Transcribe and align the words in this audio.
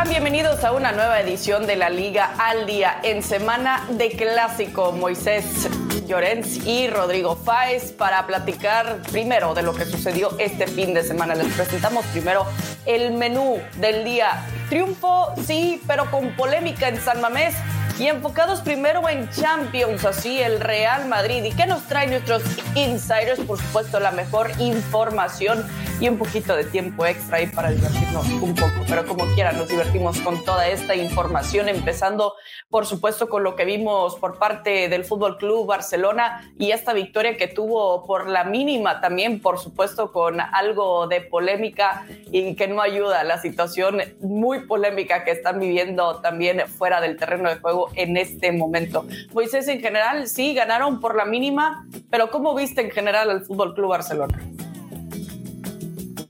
Bienvenidos 0.00 0.64
a 0.64 0.72
una 0.72 0.90
nueva 0.90 1.20
edición 1.20 1.66
de 1.66 1.76
la 1.76 1.88
Liga 1.88 2.34
al 2.38 2.66
Día 2.66 2.98
en 3.04 3.22
semana 3.22 3.86
de 3.90 4.10
clásico. 4.10 4.90
Moisés 4.90 5.68
Llorens 6.08 6.66
y 6.66 6.88
Rodrigo 6.88 7.36
Fáez 7.36 7.92
para 7.92 8.26
platicar 8.26 9.00
primero 9.12 9.54
de 9.54 9.62
lo 9.62 9.74
que 9.74 9.84
sucedió 9.84 10.36
este 10.38 10.66
fin 10.66 10.92
de 10.92 11.04
semana. 11.04 11.34
Les 11.34 11.52
presentamos 11.52 12.04
primero 12.06 12.44
el 12.84 13.12
menú 13.12 13.60
del 13.76 14.04
día. 14.04 14.44
Triunfo, 14.68 15.34
sí, 15.46 15.80
pero 15.86 16.10
con 16.10 16.34
polémica 16.36 16.88
en 16.88 17.00
San 17.00 17.20
Mamés 17.20 17.54
y 17.98 18.06
enfocados 18.06 18.60
primero 18.60 19.08
en 19.08 19.28
Champions, 19.30 20.04
así 20.04 20.40
el 20.40 20.60
Real 20.60 21.06
Madrid. 21.08 21.44
¿Y 21.44 21.52
qué 21.52 21.66
nos 21.66 21.82
trae 21.84 22.06
nuestros 22.06 22.42
insiders? 22.74 23.40
Por 23.40 23.58
supuesto, 23.58 24.00
la 24.00 24.10
mejor 24.10 24.50
información 24.58 25.64
y 26.00 26.08
un 26.08 26.18
poquito 26.18 26.56
de 26.56 26.64
tiempo 26.64 27.06
extra 27.06 27.36
ahí 27.36 27.46
para 27.46 27.70
divertirnos 27.70 28.28
un 28.28 28.54
poco. 28.54 28.72
Pero 28.88 29.06
como 29.06 29.24
quiera, 29.34 29.52
nos 29.52 29.68
divertimos 29.68 30.18
con 30.20 30.44
toda 30.44 30.66
esta 30.66 30.96
información, 30.96 31.68
empezando, 31.68 32.34
por 32.70 32.86
supuesto, 32.86 33.28
con 33.28 33.44
lo 33.44 33.54
que 33.54 33.64
vimos 33.64 34.16
por 34.16 34.38
parte 34.38 34.88
del 34.88 35.04
Fútbol 35.04 35.38
Club 35.38 35.66
Barcelona 35.66 36.52
y 36.58 36.72
esta 36.72 36.92
victoria 36.92 37.36
que 37.36 37.46
tuvo 37.46 38.04
por 38.04 38.28
la 38.28 38.42
mínima 38.42 39.00
también, 39.00 39.40
por 39.40 39.60
supuesto, 39.60 40.10
con 40.10 40.40
algo 40.40 41.06
de 41.06 41.20
polémica 41.20 42.04
y 42.32 42.56
que 42.56 42.66
no 42.66 42.82
ayuda 42.82 43.20
a 43.20 43.24
la 43.24 43.40
situación 43.40 44.02
muy 44.20 44.66
polémica 44.66 45.22
que 45.22 45.30
están 45.30 45.60
viviendo 45.60 46.20
también 46.20 46.66
fuera 46.66 47.00
del 47.00 47.16
terreno 47.16 47.48
de 47.48 47.56
juego 47.56 47.81
en 47.94 48.16
este 48.16 48.52
momento. 48.52 49.06
Moisés, 49.32 49.68
en 49.68 49.80
general, 49.80 50.28
sí, 50.28 50.54
ganaron 50.54 51.00
por 51.00 51.16
la 51.16 51.24
mínima, 51.24 51.86
pero 52.10 52.30
¿cómo 52.30 52.54
viste 52.54 52.80
en 52.80 52.90
general 52.90 53.30
al 53.30 53.44
Fútbol 53.44 53.74
Club 53.74 53.90
Barcelona? 53.90 54.38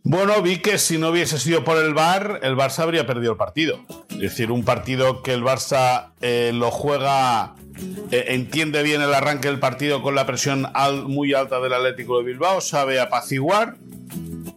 Bueno, 0.04 0.42
vi 0.42 0.58
que 0.58 0.78
si 0.78 0.98
no 0.98 1.08
hubiese 1.08 1.38
sido 1.38 1.64
por 1.64 1.78
el 1.78 1.94
VAR, 1.94 2.40
el 2.42 2.54
Barça 2.54 2.80
habría 2.80 3.06
perdido 3.06 3.32
el 3.32 3.38
partido. 3.38 3.80
Es 4.10 4.18
decir, 4.18 4.50
un 4.50 4.64
partido 4.64 5.22
que 5.22 5.32
el 5.32 5.42
Barça 5.42 6.10
eh, 6.20 6.50
lo 6.52 6.70
juega, 6.70 7.54
eh, 8.10 8.26
entiende 8.28 8.82
bien 8.82 9.00
el 9.00 9.14
arranque 9.14 9.48
del 9.48 9.58
partido 9.58 10.02
con 10.02 10.14
la 10.14 10.26
presión 10.26 10.68
muy 11.06 11.32
alta 11.32 11.60
del 11.60 11.72
Atlético 11.72 12.18
de 12.18 12.24
Bilbao, 12.24 12.60
sabe 12.60 13.00
apaciguar 13.00 13.76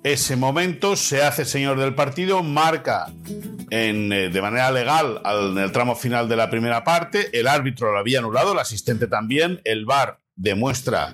ese 0.03 0.35
momento, 0.35 0.95
se 0.95 1.23
hace 1.23 1.45
señor 1.45 1.79
del 1.79 1.95
partido, 1.95 2.43
marca 2.43 3.07
en, 3.69 4.11
eh, 4.11 4.29
de 4.29 4.41
manera 4.41 4.71
legal 4.71 5.21
en 5.25 5.57
el 5.57 5.71
tramo 5.71 5.95
final 5.95 6.27
de 6.29 6.35
la 6.35 6.49
primera 6.49 6.83
parte, 6.83 7.37
el 7.37 7.47
árbitro 7.47 7.91
lo 7.91 7.99
había 7.99 8.19
anulado, 8.19 8.53
el 8.53 8.59
asistente 8.59 9.07
también, 9.07 9.61
el 9.63 9.85
VAR 9.85 10.19
demuestra 10.35 11.13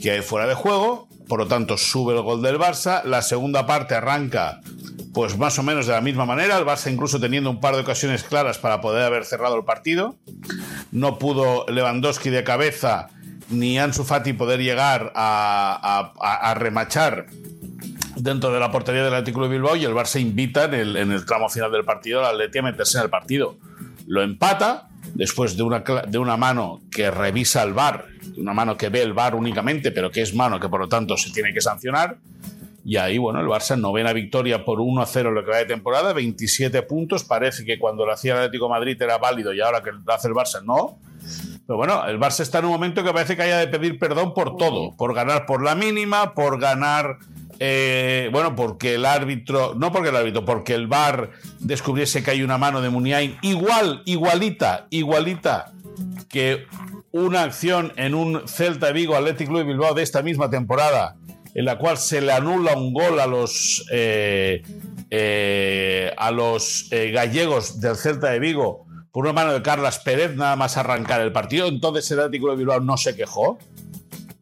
que 0.00 0.10
hay 0.10 0.22
fuera 0.22 0.46
de 0.46 0.54
juego, 0.54 1.08
por 1.28 1.38
lo 1.38 1.46
tanto 1.46 1.76
sube 1.76 2.14
el 2.14 2.22
gol 2.22 2.42
del 2.42 2.58
Barça, 2.58 3.02
la 3.04 3.22
segunda 3.22 3.66
parte 3.66 3.94
arranca 3.94 4.60
pues 5.14 5.38
más 5.38 5.58
o 5.60 5.62
menos 5.62 5.86
de 5.86 5.92
la 5.92 6.00
misma 6.00 6.26
manera, 6.26 6.58
el 6.58 6.64
Barça 6.64 6.92
incluso 6.92 7.20
teniendo 7.20 7.48
un 7.48 7.60
par 7.60 7.76
de 7.76 7.82
ocasiones 7.82 8.24
claras 8.24 8.58
para 8.58 8.80
poder 8.80 9.04
haber 9.04 9.24
cerrado 9.24 9.56
el 9.56 9.64
partido, 9.64 10.16
no 10.90 11.18
pudo 11.18 11.66
Lewandowski 11.68 12.30
de 12.30 12.42
cabeza 12.42 13.08
ni 13.48 13.78
Ansu 13.78 14.04
Fati 14.04 14.32
poder 14.32 14.60
llegar 14.60 15.12
a, 15.14 16.54
remachar 16.56 17.26
dentro 18.24 18.50
de 18.50 18.58
la 18.58 18.70
portería 18.70 19.04
del 19.04 19.12
Atlético 19.12 19.42
de 19.42 19.50
Bilbao 19.50 19.76
y 19.76 19.84
el 19.84 19.92
Barça 19.92 20.18
invita 20.18 20.64
en 20.64 20.74
el, 20.74 20.96
en 20.96 21.12
el 21.12 21.26
tramo 21.26 21.50
final 21.50 21.70
del 21.70 21.84
partido 21.84 22.20
al 22.20 22.36
Atleti 22.36 22.58
a 22.58 22.62
meterse 22.62 22.96
en 22.96 23.04
el 23.04 23.10
partido. 23.10 23.58
Lo 24.06 24.22
empata 24.22 24.88
después 25.12 25.58
de 25.58 25.62
una, 25.62 25.80
de 25.80 26.18
una 26.18 26.38
mano 26.38 26.80
que 26.90 27.10
revisa 27.10 27.62
el 27.62 27.74
VAR, 27.74 28.06
una 28.38 28.54
mano 28.54 28.78
que 28.78 28.88
ve 28.88 29.02
el 29.02 29.12
VAR 29.12 29.34
únicamente, 29.34 29.92
pero 29.92 30.10
que 30.10 30.22
es 30.22 30.34
mano 30.34 30.58
que 30.58 30.70
por 30.70 30.80
lo 30.80 30.88
tanto 30.88 31.18
se 31.18 31.32
tiene 31.32 31.52
que 31.52 31.60
sancionar. 31.60 32.16
Y 32.82 32.96
ahí, 32.96 33.18
bueno, 33.18 33.40
el 33.40 33.46
Barça 33.46 33.78
novena 33.78 34.12
victoria 34.14 34.64
por 34.64 34.80
1 34.80 35.02
a 35.02 35.06
0 35.06 35.28
en 35.28 35.34
lo 35.34 35.44
que 35.44 35.50
va 35.50 35.58
de 35.58 35.66
temporada, 35.66 36.14
27 36.14 36.82
puntos. 36.82 37.24
Parece 37.24 37.64
que 37.66 37.78
cuando 37.78 38.06
lo 38.06 38.12
hacía 38.12 38.32
el 38.32 38.38
Atlético 38.38 38.70
Madrid 38.70 39.00
era 39.00 39.18
válido 39.18 39.52
y 39.52 39.60
ahora 39.60 39.82
que 39.82 39.92
lo 39.92 40.12
hace 40.12 40.28
el 40.28 40.34
Barça 40.34 40.62
no. 40.64 40.98
Pero 41.66 41.76
bueno, 41.76 42.06
el 42.06 42.18
Barça 42.18 42.40
está 42.40 42.60
en 42.60 42.66
un 42.66 42.72
momento 42.72 43.04
que 43.04 43.12
parece 43.12 43.36
que 43.36 43.42
haya 43.42 43.58
de 43.58 43.68
pedir 43.68 43.98
perdón 43.98 44.32
por 44.32 44.56
todo, 44.56 44.94
por 44.96 45.14
ganar 45.14 45.44
por 45.44 45.62
la 45.62 45.74
mínima, 45.74 46.34
por 46.34 46.58
ganar 46.58 47.18
eh, 47.58 48.28
bueno, 48.32 48.56
porque 48.56 48.94
el 48.94 49.04
árbitro, 49.04 49.74
no 49.76 49.92
porque 49.92 50.08
el 50.08 50.16
árbitro, 50.16 50.44
porque 50.44 50.74
el 50.74 50.86
VAR 50.86 51.30
descubriese 51.60 52.22
que 52.22 52.32
hay 52.32 52.42
una 52.42 52.58
mano 52.58 52.80
de 52.80 52.90
Muniain 52.90 53.36
igual, 53.42 54.02
igualita, 54.04 54.86
igualita 54.90 55.72
que 56.28 56.66
una 57.12 57.44
acción 57.44 57.92
en 57.96 58.14
un 58.14 58.48
Celta 58.48 58.90
Vigo 58.90 59.14
Athletic 59.14 59.48
Club 59.48 59.64
Bilbao 59.64 59.94
de 59.94 60.02
esta 60.02 60.22
misma 60.22 60.50
temporada, 60.50 61.16
en 61.54 61.64
la 61.64 61.78
cual 61.78 61.96
se 61.96 62.20
le 62.20 62.32
anula 62.32 62.76
un 62.76 62.92
gol 62.92 63.20
a 63.20 63.26
los 63.26 63.86
eh, 63.92 64.62
eh, 65.10 66.12
a 66.16 66.32
los 66.32 66.88
gallegos 66.90 67.80
del 67.80 67.94
Celta 67.94 68.30
de 68.30 68.40
Vigo 68.40 68.84
por 69.12 69.26
una 69.26 69.32
mano 69.32 69.52
de 69.52 69.62
Carlas 69.62 70.00
Pérez, 70.00 70.34
nada 70.34 70.56
más 70.56 70.76
arrancar 70.76 71.20
el 71.20 71.30
partido. 71.30 71.68
Entonces 71.68 72.10
el 72.10 72.18
Athletic 72.18 72.40
Club 72.40 72.50
de 72.50 72.56
Bilbao 72.56 72.80
no 72.80 72.96
se 72.96 73.14
quejó 73.14 73.58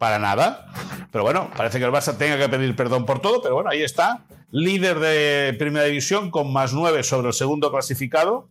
para 0.03 0.19
nada. 0.19 0.67
Pero 1.13 1.23
bueno, 1.23 1.49
parece 1.57 1.79
que 1.79 1.85
el 1.85 1.93
Barça 1.93 2.19
tenga 2.19 2.37
que 2.37 2.49
pedir 2.49 2.75
perdón 2.75 3.07
por 3.07 3.21
todo, 3.21 3.41
pero 3.41 3.55
bueno, 3.55 3.71
ahí 3.71 3.85
está. 3.85 4.25
Líder 4.51 4.99
de 4.99 5.55
Primera 5.57 5.85
División 5.85 6.33
con 6.33 6.53
más 6.53 6.73
9 6.73 7.05
sobre 7.05 7.29
el 7.29 7.35
segundo 7.35 7.71
clasificado, 7.71 8.49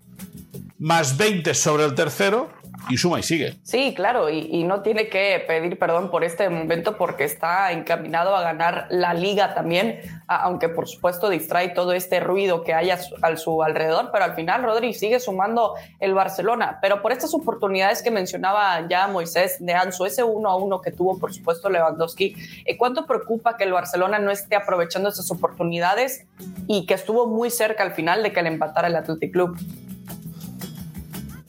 más 0.79 1.17
20 1.17 1.53
sobre 1.53 1.84
el 1.84 1.94
tercero 1.94 2.47
y 2.89 2.97
suma 2.97 3.19
y 3.19 3.23
sigue. 3.23 3.55
Sí, 3.63 3.93
claro, 3.95 4.29
y, 4.29 4.63
no 4.63 4.81
tiene 4.81 5.07
que 5.07 5.43
pedir 5.47 5.77
perdón 5.77 6.11
por 6.11 6.23
este 6.23 6.49
momento 6.49 6.97
porque 6.97 7.23
está 7.23 7.71
encaminado 7.71 8.35
a 8.35 8.41
ganar 8.41 8.87
la 8.89 9.13
liga 9.13 9.53
también, 9.53 9.99
aunque 10.27 10.69
por 10.69 10.87
supuesto 10.87 11.29
distrae 11.29 11.69
todo 11.69 11.93
este 11.93 12.19
ruido 12.19 12.63
que 12.63 12.73
hay 12.73 12.89
a 12.89 12.97
su, 13.37 13.63
alrededor, 13.63 14.09
pero 14.11 14.25
al 14.25 14.35
final 14.35 14.63
Rodri 14.63 14.93
sigue 14.93 15.19
sumando 15.19 15.73
el 15.99 16.13
Barcelona, 16.13 16.79
pero 16.81 17.01
por 17.01 17.11
estas 17.11 17.33
oportunidades 17.33 18.01
que 18.01 18.11
mencionaba 18.11 18.87
ya 18.87 19.07
Moisés 19.07 19.57
de 19.59 19.73
Ansu, 19.73 20.05
ese 20.05 20.23
uno 20.23 20.49
a 20.49 20.55
uno 20.55 20.81
que 20.81 20.91
tuvo 20.91 21.17
por 21.19 21.33
supuesto 21.33 21.69
Lewandowski, 21.69 22.35
eh, 22.65 22.77
¿cuánto 22.77 23.05
preocupa 23.05 23.57
que 23.57 23.63
el 23.63 23.73
Barcelona 23.73 24.19
no 24.19 24.31
esté 24.31 24.55
aprovechando 24.55 25.09
esas 25.09 25.29
oportunidades 25.31 26.25
y 26.67 26.85
que 26.85 26.93
estuvo 26.93 27.27
muy 27.27 27.49
cerca 27.49 27.83
al 27.83 27.93
final 27.93 28.23
de 28.23 28.31
que 28.31 28.41
le 28.41 28.49
empatara 28.49 28.87
el 28.87 28.95
Athletic 28.95 29.31
Club? 29.31 29.57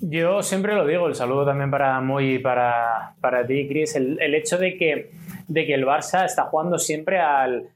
Yo 0.05 0.43
siempre 0.43 0.75
lo 0.75 0.85
digo, 0.85 1.07
el 1.07 1.15
saludo 1.15 1.47
también 1.47 1.71
para 1.71 2.01
Moy 2.01 2.35
y 2.35 2.39
para, 2.41 3.15
para 3.21 3.47
ti, 3.47 3.69
Chris, 3.69 3.95
el, 3.95 4.21
el, 4.21 4.35
hecho 4.35 4.59
de 4.59 4.77
que, 4.77 5.13
de 5.47 5.65
que 5.65 5.75
el 5.75 5.87
Barça 5.87 6.25
está 6.25 6.43
jugando 6.43 6.77
siempre 6.77 7.21
al 7.21 7.69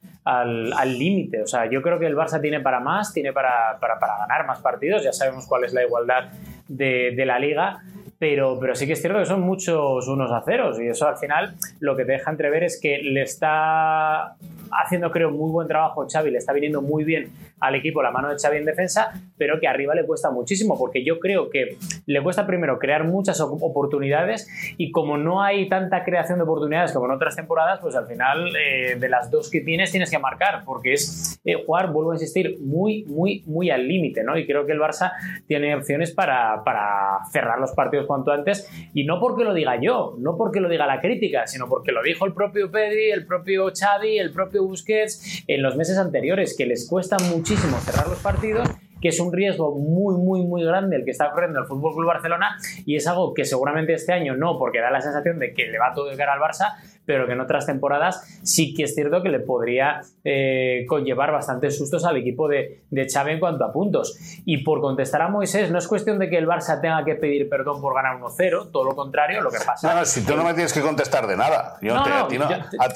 límite. 0.98 1.42
o 1.42 1.46
sea, 1.46 1.70
yo 1.70 1.80
creo 1.82 2.00
que 2.00 2.06
el 2.06 2.16
Barça 2.16 2.40
tiene 2.40 2.58
para 2.58 2.80
más, 2.80 3.12
tiene 3.12 3.32
para, 3.32 3.78
para, 3.80 4.00
para 4.00 4.18
ganar 4.18 4.44
más 4.44 4.60
partidos, 4.60 5.04
ya 5.04 5.12
sabemos 5.12 5.46
cuál 5.46 5.64
es 5.64 5.72
la 5.72 5.84
igualdad 5.84 6.24
de, 6.66 7.12
de 7.14 7.26
la 7.26 7.38
liga, 7.38 7.80
pero, 8.18 8.58
pero 8.58 8.74
sí 8.74 8.88
que 8.88 8.94
es 8.94 9.00
cierto 9.00 9.20
que 9.20 9.26
son 9.26 9.42
muchos 9.42 10.08
unos 10.08 10.32
a 10.32 10.42
ceros. 10.42 10.80
Y 10.80 10.88
eso 10.88 11.06
al 11.06 11.18
final 11.18 11.54
lo 11.78 11.96
que 11.96 12.04
te 12.04 12.12
deja 12.12 12.30
entrever 12.30 12.64
es 12.64 12.80
que 12.80 12.98
le 12.98 13.22
está 13.22 14.34
haciendo 14.70 15.10
creo 15.10 15.30
muy 15.30 15.50
buen 15.50 15.68
trabajo 15.68 16.06
Xavi, 16.10 16.30
le 16.30 16.38
está 16.38 16.52
viniendo 16.52 16.82
muy 16.82 17.04
bien 17.04 17.30
al 17.60 17.74
equipo 17.74 18.02
la 18.02 18.10
mano 18.10 18.28
de 18.28 18.36
Xavi 18.38 18.58
en 18.58 18.64
defensa, 18.64 19.12
pero 19.38 19.58
que 19.60 19.68
arriba 19.68 19.94
le 19.94 20.04
cuesta 20.04 20.30
muchísimo, 20.30 20.78
porque 20.78 21.04
yo 21.04 21.18
creo 21.18 21.50
que 21.50 21.76
le 22.06 22.22
cuesta 22.22 22.46
primero 22.46 22.78
crear 22.78 23.04
muchas 23.04 23.40
oportunidades 23.40 24.48
y 24.76 24.90
como 24.90 25.16
no 25.16 25.42
hay 25.42 25.68
tanta 25.68 26.04
creación 26.04 26.38
de 26.38 26.44
oportunidades 26.44 26.92
como 26.92 27.06
en 27.06 27.12
otras 27.12 27.36
temporadas, 27.36 27.80
pues 27.80 27.94
al 27.96 28.06
final 28.06 28.54
eh, 28.56 28.96
de 28.98 29.08
las 29.08 29.30
dos 29.30 29.50
que 29.50 29.60
tienes 29.60 29.90
tienes 29.90 30.10
que 30.10 30.18
marcar, 30.18 30.62
porque 30.64 30.92
es 30.92 31.40
eh, 31.44 31.54
jugar, 31.64 31.92
vuelvo 31.92 32.12
a 32.12 32.14
insistir, 32.14 32.58
muy, 32.60 33.04
muy, 33.04 33.42
muy 33.46 33.70
al 33.70 33.86
límite, 33.86 34.22
¿no? 34.22 34.36
Y 34.36 34.46
creo 34.46 34.66
que 34.66 34.72
el 34.72 34.80
Barça 34.80 35.12
tiene 35.46 35.74
opciones 35.74 36.12
para, 36.12 36.62
para 36.64 37.18
cerrar 37.30 37.58
los 37.58 37.72
partidos 37.72 38.06
cuanto 38.06 38.32
antes, 38.32 38.68
y 38.94 39.04
no 39.04 39.20
porque 39.20 39.44
lo 39.44 39.54
diga 39.54 39.80
yo, 39.80 40.14
no 40.18 40.36
porque 40.36 40.60
lo 40.60 40.68
diga 40.68 40.86
la 40.86 41.00
crítica, 41.00 41.46
sino 41.46 41.68
porque 41.68 41.92
lo 41.92 42.02
dijo 42.02 42.26
el 42.26 42.32
propio 42.32 42.70
Pedri, 42.70 43.10
el 43.10 43.26
propio 43.26 43.70
Xavi, 43.74 44.18
el 44.18 44.32
propio 44.32 44.55
Busquets 44.64 45.44
en 45.46 45.62
los 45.62 45.76
meses 45.76 45.98
anteriores, 45.98 46.54
que 46.56 46.66
les 46.66 46.88
cuesta 46.88 47.16
muchísimo 47.18 47.78
cerrar 47.80 48.08
los 48.08 48.18
partidos 48.18 48.68
que 49.00 49.08
es 49.08 49.20
un 49.20 49.32
riesgo 49.32 49.74
muy, 49.74 50.16
muy, 50.16 50.42
muy 50.44 50.64
grande 50.64 50.96
el 50.96 51.04
que 51.04 51.10
está 51.10 51.30
corriendo 51.30 51.60
el 51.60 51.66
Fútbol 51.66 51.94
Club 51.94 52.06
Barcelona 52.06 52.56
y 52.84 52.96
es 52.96 53.06
algo 53.06 53.34
que 53.34 53.44
seguramente 53.44 53.92
este 53.92 54.12
año 54.12 54.36
no, 54.36 54.58
porque 54.58 54.80
da 54.80 54.90
la 54.90 55.00
sensación 55.00 55.38
de 55.38 55.52
que 55.52 55.66
le 55.66 55.78
va 55.78 55.92
todo 55.94 56.08
de 56.08 56.16
cara 56.16 56.34
al 56.34 56.40
Barça, 56.40 56.74
pero 57.04 57.26
que 57.26 57.32
en 57.32 57.40
otras 57.40 57.66
temporadas 57.66 58.40
sí 58.42 58.74
que 58.74 58.84
es 58.84 58.94
cierto 58.94 59.22
que 59.22 59.28
le 59.28 59.40
podría 59.40 60.00
eh, 60.24 60.84
conllevar 60.88 61.32
bastantes 61.32 61.76
sustos 61.78 62.04
al 62.04 62.16
equipo 62.16 62.48
de, 62.48 62.82
de 62.90 63.06
Xavi 63.08 63.32
en 63.32 63.40
cuanto 63.40 63.64
a 63.64 63.72
puntos. 63.72 64.18
Y 64.44 64.58
por 64.58 64.80
contestar 64.80 65.22
a 65.22 65.28
Moisés, 65.28 65.70
no 65.70 65.78
es 65.78 65.86
cuestión 65.86 66.18
de 66.18 66.28
que 66.28 66.36
el 66.36 66.46
Barça 66.46 66.80
tenga 66.80 67.04
que 67.04 67.14
pedir 67.14 67.48
perdón 67.48 67.80
por 67.80 67.94
ganar 67.94 68.18
1-0, 68.18 68.70
todo 68.72 68.84
lo 68.84 68.96
contrario, 68.96 69.40
lo 69.40 69.50
que 69.50 69.58
pasa. 69.64 69.88
No, 69.88 70.00
no, 70.00 70.04
si 70.04 70.24
tú 70.24 70.36
no 70.36 70.44
me 70.44 70.54
tienes 70.54 70.72
que 70.72 70.80
contestar 70.80 71.26
de 71.26 71.36
nada. 71.36 71.78
Yo 71.80 71.94
no, 71.94 72.02
te, 72.02 72.10
a 72.10 72.26
ti 72.26 72.38
no, 72.38 72.48
te, 72.48 72.54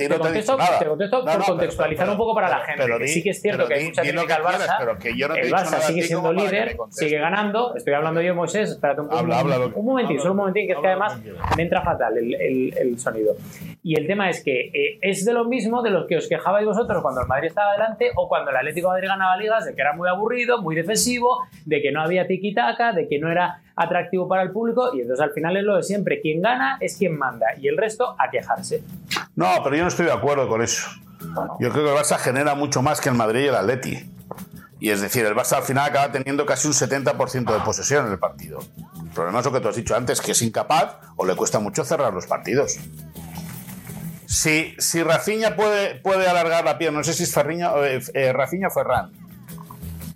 te, 0.09 0.19
contesto, 0.19 0.57
Te 0.79 0.87
contesto 0.87 1.25
por 1.25 1.45
contextualizar 1.45 2.11
un 2.11 2.17
poco 2.17 2.35
para 2.35 2.49
la 2.49 2.61
gente. 2.61 3.09
Sí 3.09 3.23
que 3.23 3.31
es 3.31 3.41
cierto 3.41 3.67
que 3.67 3.75
hay 3.75 3.87
mucha 3.87 4.03
crítica 4.03 4.35
al 4.37 4.43
Barça. 4.43 4.77
Pero 4.79 4.99
que 4.99 5.17
yo 5.17 5.29
no 5.29 5.35
te 5.35 5.41
he 5.41 5.45
dicho 5.45 5.57
nada 5.57 5.90
sigue 5.91 6.03
siendo 6.03 6.33
líder, 6.33 6.77
sigue 6.91 7.19
ganando. 7.19 7.75
Estoy 7.75 7.95
hablando 7.95 8.21
yo, 8.21 8.35
Moisés, 8.35 8.71
espérate 8.71 9.03
un, 9.03 9.13
habla, 9.13 9.41
habla, 9.41 9.67
un 9.75 9.85
momentito, 9.85 10.23
solo 10.23 10.33
un 10.33 10.39
momentín, 10.39 10.67
que 10.67 10.73
es 10.73 10.79
que 10.79 10.87
además 10.87 11.21
me 11.57 11.63
entra 11.63 11.83
fatal 11.83 12.17
el, 12.17 12.35
el, 12.77 12.99
sonido. 12.99 13.35
Y 13.83 13.99
el 13.99 14.07
tema 14.07 14.29
es 14.31 14.43
que 14.43 14.71
eh, 14.73 14.99
es 15.03 15.25
de 15.25 15.33
lo 15.33 15.45
mismo 15.45 15.83
de 15.83 15.91
los 15.91 16.07
que 16.07 16.17
os 16.17 16.29
quejabais 16.29 16.67
vosotros 16.67 17.03
cuando 17.03 17.23
el 17.23 17.27
Madrid 17.27 17.49
estaba 17.49 17.71
adelante 17.71 18.11
o 18.17 18.29
cuando 18.29 18.51
el 18.51 18.57
Atlético 18.57 18.89
de 18.89 18.95
Madrid 18.95 19.09
ganaba 19.09 19.37
ligas, 19.37 19.65
de 19.65 19.75
que 19.75 19.81
era 19.81 19.95
muy 19.95 20.09
aburrido, 20.09 20.61
muy 20.63 20.75
defensivo, 20.75 21.45
de 21.65 21.81
que 21.83 21.93
no 21.93 22.03
había 22.03 22.27
tiki-taka, 22.27 22.93
de 22.93 23.09
que 23.09 23.19
no 23.19 23.31
era 23.31 23.63
atractivo 23.77 24.29
para 24.29 24.43
el 24.43 24.51
público 24.51 24.91
y 24.95 25.01
entonces 25.01 25.25
al 25.25 25.33
final 25.33 25.57
es 25.57 25.65
lo 25.65 25.77
de 25.77 25.83
siempre, 25.83 26.21
quien 26.21 26.43
gana 26.43 26.77
es 26.81 26.97
quien 26.99 27.17
manda 27.17 27.47
y 27.59 27.69
el 27.69 27.77
resto 27.77 28.15
a 28.19 28.31
quejarse. 28.31 28.83
No, 29.37 29.47
pero 29.65 29.77
yo 29.77 29.83
no 29.83 29.89
estoy 29.89 30.07
de 30.07 30.13
acuerdo 30.13 30.49
con 30.49 30.63
eso. 30.63 30.89
Yo 31.59 31.71
creo 31.71 31.85
que 31.85 31.93
el 31.93 31.97
Barça 31.97 32.19
genera 32.19 32.55
mucho 32.55 32.83
más 32.83 33.01
que 33.01 33.09
el 33.09 33.15
Madrid 33.15 33.45
y 33.45 33.49
el 33.49 33.55
Atleti. 33.55 34.20
Y 34.81 34.91
es 34.91 35.03
decir, 35.03 35.27
el 35.27 35.35
Barça 35.35 35.59
al 35.59 35.63
final 35.63 35.89
acaba 35.89 36.11
teniendo 36.11 36.47
casi 36.47 36.67
un 36.67 36.73
70% 36.73 37.53
de 37.53 37.61
posesión 37.61 38.07
en 38.07 38.13
el 38.13 38.19
partido. 38.19 38.61
El 39.03 39.11
problema 39.11 39.41
es 39.41 39.45
lo 39.45 39.53
que 39.53 39.61
tú 39.61 39.69
has 39.69 39.77
dicho 39.77 39.95
antes, 39.95 40.21
que 40.23 40.33
es 40.33 40.41
incapaz 40.41 40.97
o 41.17 41.27
le 41.27 41.37
cuesta 41.37 41.61
mucho 41.61 41.85
cerrar 41.85 42.15
los 42.15 42.27
partidos. 42.27 42.79
Si, 44.27 44.75
si 44.79 45.03
Rafinha 45.03 45.55
puede, 45.55 45.97
puede 45.97 46.27
alargar 46.27 46.65
la 46.65 46.79
pierna, 46.79 46.99
no 46.99 47.05
sé 47.05 47.13
si 47.13 47.25
es 47.25 47.35
Ferriña, 47.35 47.73
eh, 47.85 48.01
eh, 48.15 48.33
Rafinha 48.33 48.69
o 48.69 48.71
Ferran, 48.71 49.13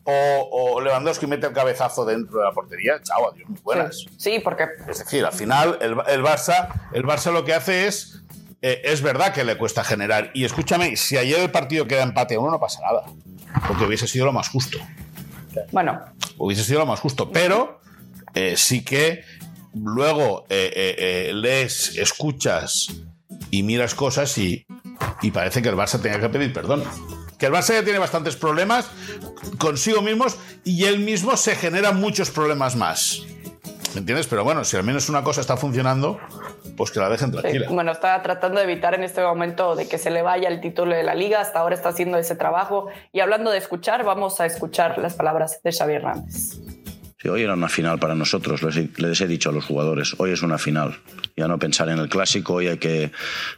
o, 0.05 0.81
Lewandowski 0.81 1.27
mete 1.27 1.47
el 1.47 1.53
cabezazo 1.53 2.05
dentro 2.05 2.39
de 2.39 2.45
la 2.45 2.53
portería, 2.53 3.01
chao, 3.03 3.31
adiós, 3.31 3.49
muy 3.49 3.61
buenas. 3.63 4.07
Sí, 4.17 4.41
porque... 4.43 4.67
Es 4.89 4.99
decir, 4.99 5.25
al 5.25 5.33
final 5.33 5.79
el, 5.81 5.97
el, 6.07 6.23
Barça, 6.23 6.69
el 6.93 7.05
Barça 7.05 7.33
lo 7.33 7.45
que 7.45 7.55
hace 7.55 7.87
es... 7.87 8.21
Eh, 8.63 8.81
es 8.85 9.03
verdad 9.03 9.35
que 9.35 9.45
le 9.45 9.59
cuesta 9.59 9.85
generar. 9.85 10.31
Y 10.33 10.47
escúchame, 10.47 10.97
si 10.97 11.19
ayer 11.19 11.41
el 11.41 11.51
partido 11.51 11.87
queda 11.87 12.03
empate 12.03 12.37
a 12.37 12.41
uno, 12.41 12.51
no 12.51 12.59
pasa 12.59 12.81
nada. 12.81 13.05
Porque 13.67 13.85
hubiese 13.85 14.07
sido 14.07 14.27
lo 14.27 14.33
más 14.33 14.49
justo. 14.49 14.79
Bueno. 15.73 16.01
Hubiese 16.37 16.65
sido 16.65 16.81
lo 16.81 16.87
más 16.87 17.01
justo. 17.01 17.31
Pero 17.31 17.81
eh, 18.35 18.55
sí 18.57 18.85
que 18.85 19.25
luego 19.75 20.47
eh, 20.49 21.31
lees, 21.35 21.97
escuchas 21.97 22.89
y 23.51 23.63
miras 23.63 23.95
cosas 23.95 24.37
y, 24.39 24.67
y 25.23 25.31
parece 25.31 25.63
que 25.63 25.69
el 25.69 25.77
Barça 25.77 26.01
tenga 26.01 26.21
que 26.21 26.29
pedir 26.29 26.53
perdón. 26.53 26.83
Que 27.39 27.47
el 27.47 27.53
Barça 27.53 27.75
ya 27.75 27.85
tiene 27.85 27.99
bastantes 27.99 28.37
problemas 28.37 28.87
consigo 29.59 30.03
mismos 30.03 30.37
y 30.65 30.85
él 30.85 31.01
mismo 31.01 31.37
se 31.37 31.57
genera 31.57 31.93
muchos 31.93 32.31
problemas 32.31 32.77
más. 32.77 33.23
¿Me 33.95 34.01
entiendes? 34.01 34.27
Pero 34.27 34.43
bueno, 34.43 34.65
si 34.65 34.77
al 34.77 34.83
menos 34.83 35.09
una 35.09 35.23
cosa 35.23 35.41
está 35.41 35.57
funcionando, 35.57 36.19
pues 36.77 36.91
que 36.91 36.99
la 36.99 37.09
dejen 37.09 37.31
tranquila. 37.31 37.69
bueno, 37.71 37.93
está 37.93 38.21
tratando 38.23 38.59
de 38.59 38.65
evitar 38.65 38.95
en 38.95 39.05
este 39.05 39.23
momento 39.23 39.77
de 39.77 39.87
que 39.87 39.99
se 39.99 40.11
le 40.11 40.23
vaya 40.23 40.49
el 40.49 40.61
título 40.61 40.95
de 40.95 41.05
la 41.05 41.15
liga. 41.15 41.41
Hasta 41.41 41.61
ahora 41.61 41.77
está 41.77 41.91
haciendo 41.91 42.19
ese 42.19 42.35
trabajo. 42.35 42.89
Y 43.13 43.21
hablando 43.21 43.51
de 43.51 43.59
escuchar, 43.59 44.05
vamos 44.05 44.41
a 44.41 44.47
escuchar 44.47 44.99
las 44.99 45.15
palabras 45.15 45.61
de 45.63 45.73
Xavier 45.73 46.01
Hernández 46.01 46.64
hoy 47.29 47.43
era 47.43 47.55
una 47.55 47.69
final 47.69 47.99
para 47.99 48.15
nosotros, 48.15 48.63
les 48.63 49.21
he, 49.21 49.27
dicho 49.27 49.51
a 49.51 49.53
los 49.53 49.65
jugadores, 49.65 50.15
hoy 50.19 50.31
es 50.31 50.43
una 50.43 50.59
final. 50.59 50.97
Ya 51.37 51.49
no 51.49 51.59
pensar 51.59 51.89
en 51.89 51.99
el 51.99 52.09
clásico, 52.09 52.55
hoy 52.55 52.69
hay 52.69 52.79
que, 52.79 53.11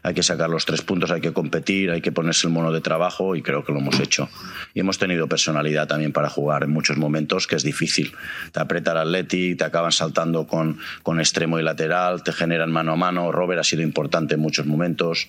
hay 0.02 0.14
que 0.14 0.22
sacar 0.22 0.48
los 0.48 0.64
tres 0.64 0.82
puntos, 0.82 1.10
hay 1.10 1.20
que 1.20 1.32
competir, 1.32 1.90
hay 1.90 2.00
que 2.00 2.12
ponerse 2.12 2.46
el 2.46 2.52
mono 2.52 2.72
de 2.72 2.80
trabajo 2.80 3.36
y 3.36 3.42
creo 3.42 3.64
que 3.64 3.72
lo 3.72 3.80
hemos 3.80 4.00
hecho. 4.00 4.30
Y 4.72 4.80
hemos 4.80 4.98
tenido 4.98 5.28
personalidad 5.28 5.86
también 5.86 6.12
para 6.12 6.30
jugar 6.30 6.62
en 6.62 6.70
muchos 6.70 6.96
momentos, 6.96 7.46
que 7.46 7.56
es 7.56 7.62
difícil. 7.62 8.12
Te 8.52 8.60
aprieta 8.60 8.92
el 8.92 8.98
Atleti, 8.98 9.56
te 9.56 9.64
acaban 9.64 9.92
saltando 9.92 10.46
con, 10.46 10.78
con 11.02 11.20
extremo 11.20 11.58
y 11.58 11.62
lateral, 11.62 12.22
te 12.22 12.32
generan 12.32 12.72
mano 12.72 12.92
a 12.92 12.96
mano. 12.96 13.30
Robert 13.30 13.60
ha 13.60 13.64
sido 13.64 13.82
importante 13.82 14.34
en 14.34 14.40
muchos 14.40 14.64
momentos. 14.64 15.28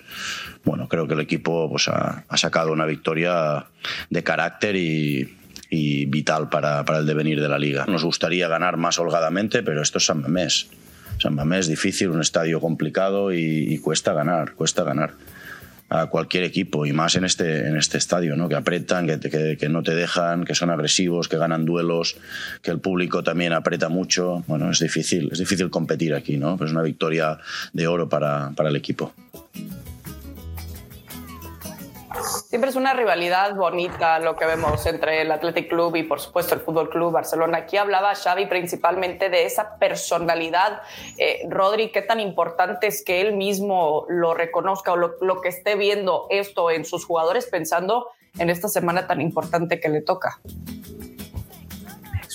Bueno, 0.63 0.87
creo 0.87 1.07
que 1.07 1.15
el 1.15 1.21
equipo 1.21 1.69
pues, 1.69 1.87
ha, 1.89 2.23
ha 2.29 2.37
sacado 2.37 2.71
una 2.71 2.85
victoria 2.85 3.65
de 4.09 4.23
carácter 4.23 4.75
y, 4.75 5.37
y 5.69 6.05
vital 6.05 6.49
para, 6.49 6.85
para, 6.85 6.99
el 6.99 7.05
devenir 7.05 7.41
de 7.41 7.49
la 7.49 7.59
liga. 7.59 7.85
Nos 7.87 8.03
gustaría 8.03 8.47
ganar 8.47 8.77
más 8.77 8.99
holgadamente, 8.99 9.63
pero 9.63 9.81
esto 9.81 9.97
es 9.97 10.05
San 10.05 10.21
Mamés. 10.21 10.67
San 11.19 11.35
Mamés 11.35 11.61
es 11.61 11.67
difícil, 11.67 12.09
un 12.09 12.21
estadio 12.21 12.61
complicado 12.61 13.33
y, 13.33 13.77
cuesta 13.79 14.13
ganar, 14.13 14.53
cuesta 14.53 14.83
ganar 14.83 15.13
a 15.89 16.07
cualquier 16.07 16.43
equipo 16.43 16.85
y 16.85 16.91
más 16.91 17.15
en 17.15 17.23
este, 17.23 17.65
en 17.67 17.77
este 17.77 17.97
estadio, 17.97 18.35
¿no? 18.35 18.49
que 18.49 18.55
apretan, 18.55 19.07
que, 19.07 19.19
que, 19.19 19.57
que, 19.57 19.69
no 19.69 19.83
te 19.83 19.95
dejan, 19.95 20.43
que 20.43 20.53
son 20.53 20.69
agresivos, 20.69 21.29
que 21.29 21.37
ganan 21.37 21.63
duelos, 21.63 22.17
que 22.61 22.71
el 22.71 22.79
público 22.79 23.23
también 23.23 23.53
aprieta 23.53 23.87
mucho. 23.87 24.43
Bueno, 24.47 24.69
es 24.69 24.79
difícil, 24.79 25.29
es 25.31 25.39
difícil 25.39 25.69
competir 25.69 26.13
aquí, 26.13 26.37
¿no? 26.37 26.59
es 26.61 26.71
una 26.71 26.81
victoria 26.81 27.39
de 27.71 27.87
oro 27.87 28.09
para, 28.09 28.51
para 28.51 28.69
el 28.69 28.75
equipo. 28.75 29.13
Siempre 32.47 32.69
es 32.69 32.75
una 32.75 32.93
rivalidad 32.93 33.55
bonita 33.55 34.19
lo 34.19 34.35
que 34.35 34.45
vemos 34.45 34.85
entre 34.85 35.21
el 35.21 35.31
Athletic 35.31 35.69
Club 35.69 35.95
y 35.95 36.03
por 36.03 36.19
supuesto 36.19 36.55
el 36.55 36.61
Fútbol 36.61 36.89
Club 36.89 37.11
Barcelona. 37.11 37.59
Aquí 37.59 37.77
hablaba 37.77 38.15
Xavi 38.15 38.45
principalmente 38.47 39.29
de 39.29 39.45
esa 39.45 39.77
personalidad. 39.77 40.81
Eh, 41.17 41.45
Rodri, 41.49 41.91
¿qué 41.91 42.01
tan 42.01 42.19
importante 42.19 42.87
es 42.87 43.03
que 43.03 43.21
él 43.21 43.35
mismo 43.35 44.05
lo 44.09 44.33
reconozca 44.33 44.93
o 44.93 44.95
lo 44.95 45.41
que 45.41 45.49
esté 45.49 45.75
viendo 45.75 46.27
esto 46.29 46.71
en 46.71 46.85
sus 46.85 47.05
jugadores 47.05 47.45
pensando 47.45 48.07
en 48.37 48.49
esta 48.49 48.67
semana 48.67 49.07
tan 49.07 49.21
importante 49.21 49.79
que 49.79 49.89
le 49.89 50.01
toca? 50.01 50.39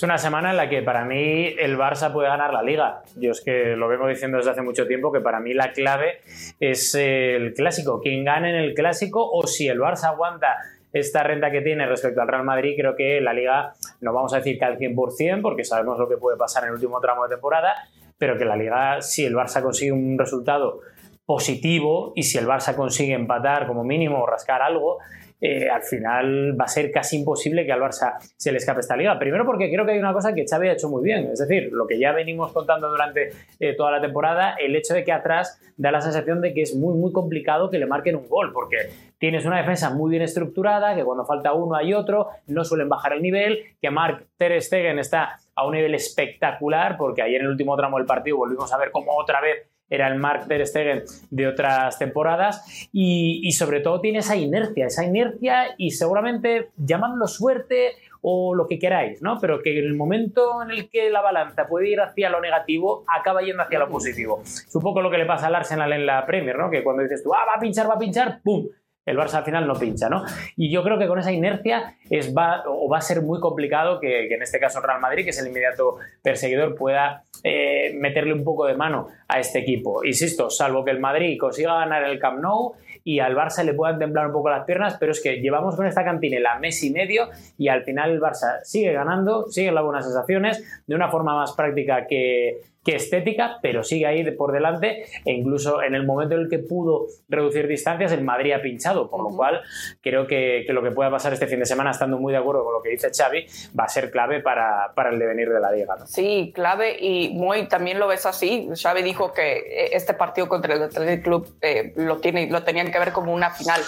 Una 0.01 0.17
semana 0.17 0.51
en 0.51 0.57
la 0.57 0.69
que 0.69 0.81
para 0.81 1.05
mí 1.05 1.53
el 1.59 1.77
Barça 1.77 2.11
puede 2.11 2.27
ganar 2.27 2.51
la 2.53 2.63
liga. 2.63 3.03
Yo 3.15 3.31
es 3.31 3.41
que 3.41 3.75
lo 3.75 3.87
vengo 3.87 4.07
diciendo 4.07 4.37
desde 4.37 4.51
hace 4.51 4.61
mucho 4.63 4.87
tiempo 4.87 5.11
que 5.11 5.19
para 5.19 5.39
mí 5.39 5.53
la 5.53 5.71
clave 5.71 6.21
es 6.59 6.95
el 6.95 7.53
clásico. 7.53 8.01
Quien 8.01 8.23
gane 8.23 8.49
en 8.49 8.55
el 8.55 8.73
clásico 8.73 9.29
o 9.29 9.45
si 9.45 9.67
el 9.67 9.79
Barça 9.79 10.05
aguanta 10.05 10.57
esta 10.93 11.23
renta 11.23 11.51
que 11.51 11.61
tiene 11.61 11.85
respecto 11.85 12.21
al 12.21 12.27
Real 12.27 12.43
Madrid, 12.43 12.75
creo 12.77 12.95
que 12.95 13.19
la 13.19 13.33
liga 13.33 13.73
no 14.01 14.13
vamos 14.13 14.33
a 14.33 14.37
decir 14.37 14.57
que 14.57 14.65
al 14.65 14.77
100% 14.77 15.41
porque 15.41 15.63
sabemos 15.63 15.99
lo 15.99 16.07
que 16.07 16.17
puede 16.17 16.37
pasar 16.37 16.63
en 16.63 16.69
el 16.69 16.75
último 16.75 16.99
tramo 16.99 17.23
de 17.23 17.35
temporada, 17.35 17.73
pero 18.17 18.37
que 18.37 18.45
la 18.45 18.55
liga, 18.55 19.01
si 19.01 19.25
el 19.25 19.35
Barça 19.35 19.61
consigue 19.61 19.91
un 19.91 20.17
resultado 20.17 20.81
positivo 21.25 22.13
y 22.15 22.23
si 22.23 22.37
el 22.37 22.47
Barça 22.47 22.75
consigue 22.75 23.13
empatar 23.13 23.65
como 23.67 23.83
mínimo 23.83 24.21
o 24.21 24.25
rascar 24.25 24.61
algo, 24.61 24.99
eh, 25.45 25.69
al 25.69 25.83
final 25.83 26.57
va 26.57 26.63
a 26.63 26.69
ser 26.69 26.89
casi 26.89 27.17
imposible 27.17 27.65
que 27.65 27.73
al 27.73 27.81
Barça 27.81 28.13
se 28.37 28.49
le 28.49 28.59
escape 28.59 28.79
esta 28.79 28.95
liga. 28.95 29.19
Primero 29.19 29.45
porque 29.45 29.69
creo 29.69 29.85
que 29.85 29.91
hay 29.91 29.99
una 29.99 30.13
cosa 30.13 30.33
que 30.33 30.45
Xavi 30.49 30.69
ha 30.69 30.71
hecho 30.71 30.87
muy 30.87 31.03
bien, 31.03 31.31
es 31.33 31.39
decir, 31.39 31.69
lo 31.73 31.85
que 31.85 31.99
ya 31.99 32.13
venimos 32.13 32.53
contando 32.53 32.89
durante 32.89 33.31
eh, 33.59 33.75
toda 33.75 33.91
la 33.91 33.99
temporada, 33.99 34.55
el 34.57 34.73
hecho 34.73 34.93
de 34.93 35.03
que 35.03 35.11
atrás 35.11 35.59
da 35.75 35.91
la 35.91 35.99
sensación 35.99 36.39
de 36.39 36.53
que 36.53 36.61
es 36.61 36.73
muy, 36.73 36.97
muy 36.97 37.11
complicado 37.11 37.69
que 37.69 37.77
le 37.77 37.85
marquen 37.85 38.15
un 38.15 38.29
gol, 38.29 38.53
porque 38.53 38.77
tienes 39.17 39.45
una 39.45 39.57
defensa 39.57 39.89
muy 39.89 40.11
bien 40.11 40.23
estructurada, 40.23 40.95
que 40.95 41.03
cuando 41.03 41.25
falta 41.25 41.51
uno 41.51 41.75
hay 41.75 41.93
otro, 41.93 42.29
no 42.47 42.63
suelen 42.63 42.87
bajar 42.87 43.11
el 43.11 43.21
nivel, 43.21 43.59
que 43.81 43.91
Mark 43.91 44.25
Ter 44.37 44.61
Stegen 44.61 44.97
está 44.97 45.39
a 45.55 45.67
un 45.67 45.73
nivel 45.73 45.93
espectacular, 45.93 46.95
porque 46.95 47.21
ayer 47.21 47.41
en 47.41 47.47
el 47.47 47.51
último 47.51 47.75
tramo 47.75 47.97
del 47.97 48.05
partido 48.05 48.37
volvimos 48.37 48.71
a 48.71 48.77
ver 48.77 48.91
cómo 48.91 49.11
otra 49.17 49.41
vez 49.41 49.72
era 49.93 50.07
el 50.07 50.15
Mark 50.17 50.47
Ter 50.47 50.65
Stegen 50.65 51.03
de 51.29 51.47
otras 51.47 51.99
temporadas 51.99 52.89
y, 52.91 53.51
sobre 53.51 53.79
todo 53.79 54.01
tiene 54.01 54.19
esa 54.19 54.35
inercia, 54.35 54.87
esa 54.87 55.05
inercia 55.05 55.75
y 55.77 55.91
seguramente 55.91 56.69
llamadlo 56.77 57.27
suerte 57.27 57.91
o 58.21 58.55
lo 58.55 58.67
que 58.67 58.79
queráis, 58.79 59.21
¿no? 59.21 59.37
Pero 59.39 59.61
que 59.61 59.77
en 59.77 59.85
el 59.85 59.95
momento 59.95 60.63
en 60.63 60.71
el 60.71 60.89
que 60.89 61.11
la 61.11 61.21
balanza 61.21 61.67
puede 61.67 61.89
ir 61.89 61.99
hacia 61.99 62.29
lo 62.29 62.41
negativo, 62.41 63.03
acaba 63.07 63.41
yendo 63.41 63.61
hacia 63.61 63.79
lo 63.79 63.89
positivo. 63.89 64.41
Es 64.43 64.73
un 64.73 64.81
poco 64.81 65.01
lo 65.01 65.11
que 65.11 65.17
le 65.17 65.25
pasa 65.25 65.47
al 65.47 65.55
Arsenal 65.55 65.91
en 65.93 66.05
la 66.05 66.25
Premier, 66.25 66.57
¿no? 66.57 66.71
Que 66.71 66.83
cuando 66.83 67.03
dices 67.03 67.21
tú, 67.21 67.33
ah, 67.33 67.45
va 67.47 67.55
a 67.55 67.59
pinchar, 67.59 67.87
va 67.87 67.95
a 67.95 67.99
pinchar, 67.99 68.39
¡pum! 68.41 68.65
El 69.05 69.17
Barça 69.17 69.35
al 69.35 69.43
final 69.43 69.67
no 69.67 69.75
pincha, 69.75 70.09
¿no? 70.09 70.23
Y 70.55 70.71
yo 70.71 70.83
creo 70.83 70.97
que 70.97 71.07
con 71.07 71.19
esa 71.19 71.31
inercia 71.31 71.95
es, 72.09 72.33
va, 72.35 72.63
o 72.67 72.87
va 72.89 72.99
a 72.99 73.01
ser 73.01 73.21
muy 73.21 73.39
complicado 73.39 73.99
que, 73.99 74.33
en 74.33 74.41
este 74.41 74.59
caso 74.59 74.81
Real 74.81 75.01
Madrid, 75.01 75.23
que 75.23 75.31
es 75.31 75.39
el 75.39 75.47
inmediato 75.47 75.97
perseguidor, 76.21 76.75
pueda 76.75 77.23
eh, 77.43 77.93
meterle 77.95 78.33
un 78.33 78.43
poco 78.43 78.65
de 78.65 78.75
mano 78.75 79.07
a 79.27 79.39
este 79.39 79.59
equipo. 79.59 80.03
Insisto, 80.05 80.49
salvo 80.49 80.85
que 80.85 80.91
el 80.91 80.99
Madrid 80.99 81.37
consiga 81.37 81.79
ganar 81.79 82.03
el 82.03 82.19
Camp 82.19 82.39
Nou 82.39 82.73
y 83.03 83.19
al 83.19 83.35
Barça 83.35 83.63
le 83.63 83.73
puedan 83.73 83.99
temblar 83.99 84.27
un 84.27 84.33
poco 84.33 84.49
las 84.49 84.65
piernas, 84.65 84.95
pero 84.99 85.11
es 85.11 85.21
que 85.21 85.41
llevamos 85.41 85.75
con 85.75 85.85
esta 85.85 86.05
cantinela 86.05 86.57
mes 86.59 86.81
y 86.83 86.91
medio 86.91 87.29
y 87.57 87.67
al 87.67 87.83
final 87.83 88.11
el 88.11 88.21
Barça 88.21 88.61
sigue 88.63 88.93
ganando, 88.93 89.49
sigue 89.49 89.71
las 89.71 89.83
buenas 89.83 90.05
sensaciones 90.05 90.83
de 90.87 90.95
una 90.95 91.09
forma 91.09 91.35
más 91.35 91.51
práctica 91.53 92.07
que, 92.07 92.61
que 92.83 92.95
estética, 92.95 93.59
pero 93.61 93.83
sigue 93.83 94.05
ahí 94.05 94.29
por 94.31 94.51
delante 94.51 95.05
e 95.25 95.31
incluso 95.31 95.81
en 95.81 95.95
el 95.95 96.05
momento 96.05 96.35
en 96.35 96.41
el 96.41 96.49
que 96.49 96.59
pudo 96.59 97.07
reducir 97.29 97.67
distancias, 97.67 98.11
el 98.11 98.23
Madrid 98.23 98.53
ha 98.53 98.61
pinchado, 98.61 99.09
por 99.09 99.23
lo 99.23 99.35
cual 99.35 99.61
creo 100.01 100.27
que, 100.27 100.65
lo 100.69 100.83
que 100.83 100.91
pueda 100.91 101.09
pasar 101.09 101.33
este 101.33 101.47
fin 101.47 101.59
de 101.59 101.65
semana, 101.65 101.91
estando 101.91 102.17
muy 102.17 102.33
de 102.33 102.39
acuerdo 102.39 102.63
con 102.63 102.73
lo 102.73 102.81
que 102.81 102.89
dice 102.89 103.09
Xavi, 103.15 103.45
va 103.77 103.85
a 103.85 103.89
ser 103.89 104.11
clave 104.11 104.41
para, 104.41 104.91
el 105.11 105.19
devenir 105.19 105.49
de 105.49 105.59
la 105.59 105.71
liga. 105.71 105.95
Sí, 106.05 106.51
clave 106.53 106.97
y 106.99 107.29
muy 107.29 107.67
también 107.67 107.99
lo 107.99 108.07
ves 108.07 108.25
así. 108.25 108.69
Xavi 108.75 109.01
dijo 109.01 109.33
que 109.33 109.57
eh, 109.57 109.89
este 109.93 110.13
partido 110.13 110.49
contra 110.49 110.73
el 110.73 110.83
Athletic 110.83 111.23
Club 111.23 111.55
eh, 111.61 111.93
lo, 111.95 112.17
tiene, 112.17 112.49
lo 112.49 112.63
tenían 112.63 112.91
que 112.91 112.99
ver 112.99 113.11
como 113.11 113.33
una 113.33 113.51
final, 113.51 113.81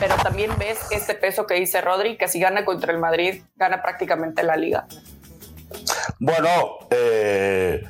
pero 0.00 0.16
también 0.16 0.50
ves 0.58 0.90
este 0.90 1.14
peso 1.14 1.46
que 1.46 1.54
dice 1.54 1.80
Rodri, 1.80 2.16
que 2.16 2.28
si 2.28 2.40
gana 2.40 2.64
contra 2.64 2.92
el 2.92 2.98
Madrid, 2.98 3.42
gana 3.56 3.82
prácticamente 3.82 4.42
la 4.42 4.56
liga. 4.56 4.86
Bueno, 6.18 6.78
eh 6.90 7.82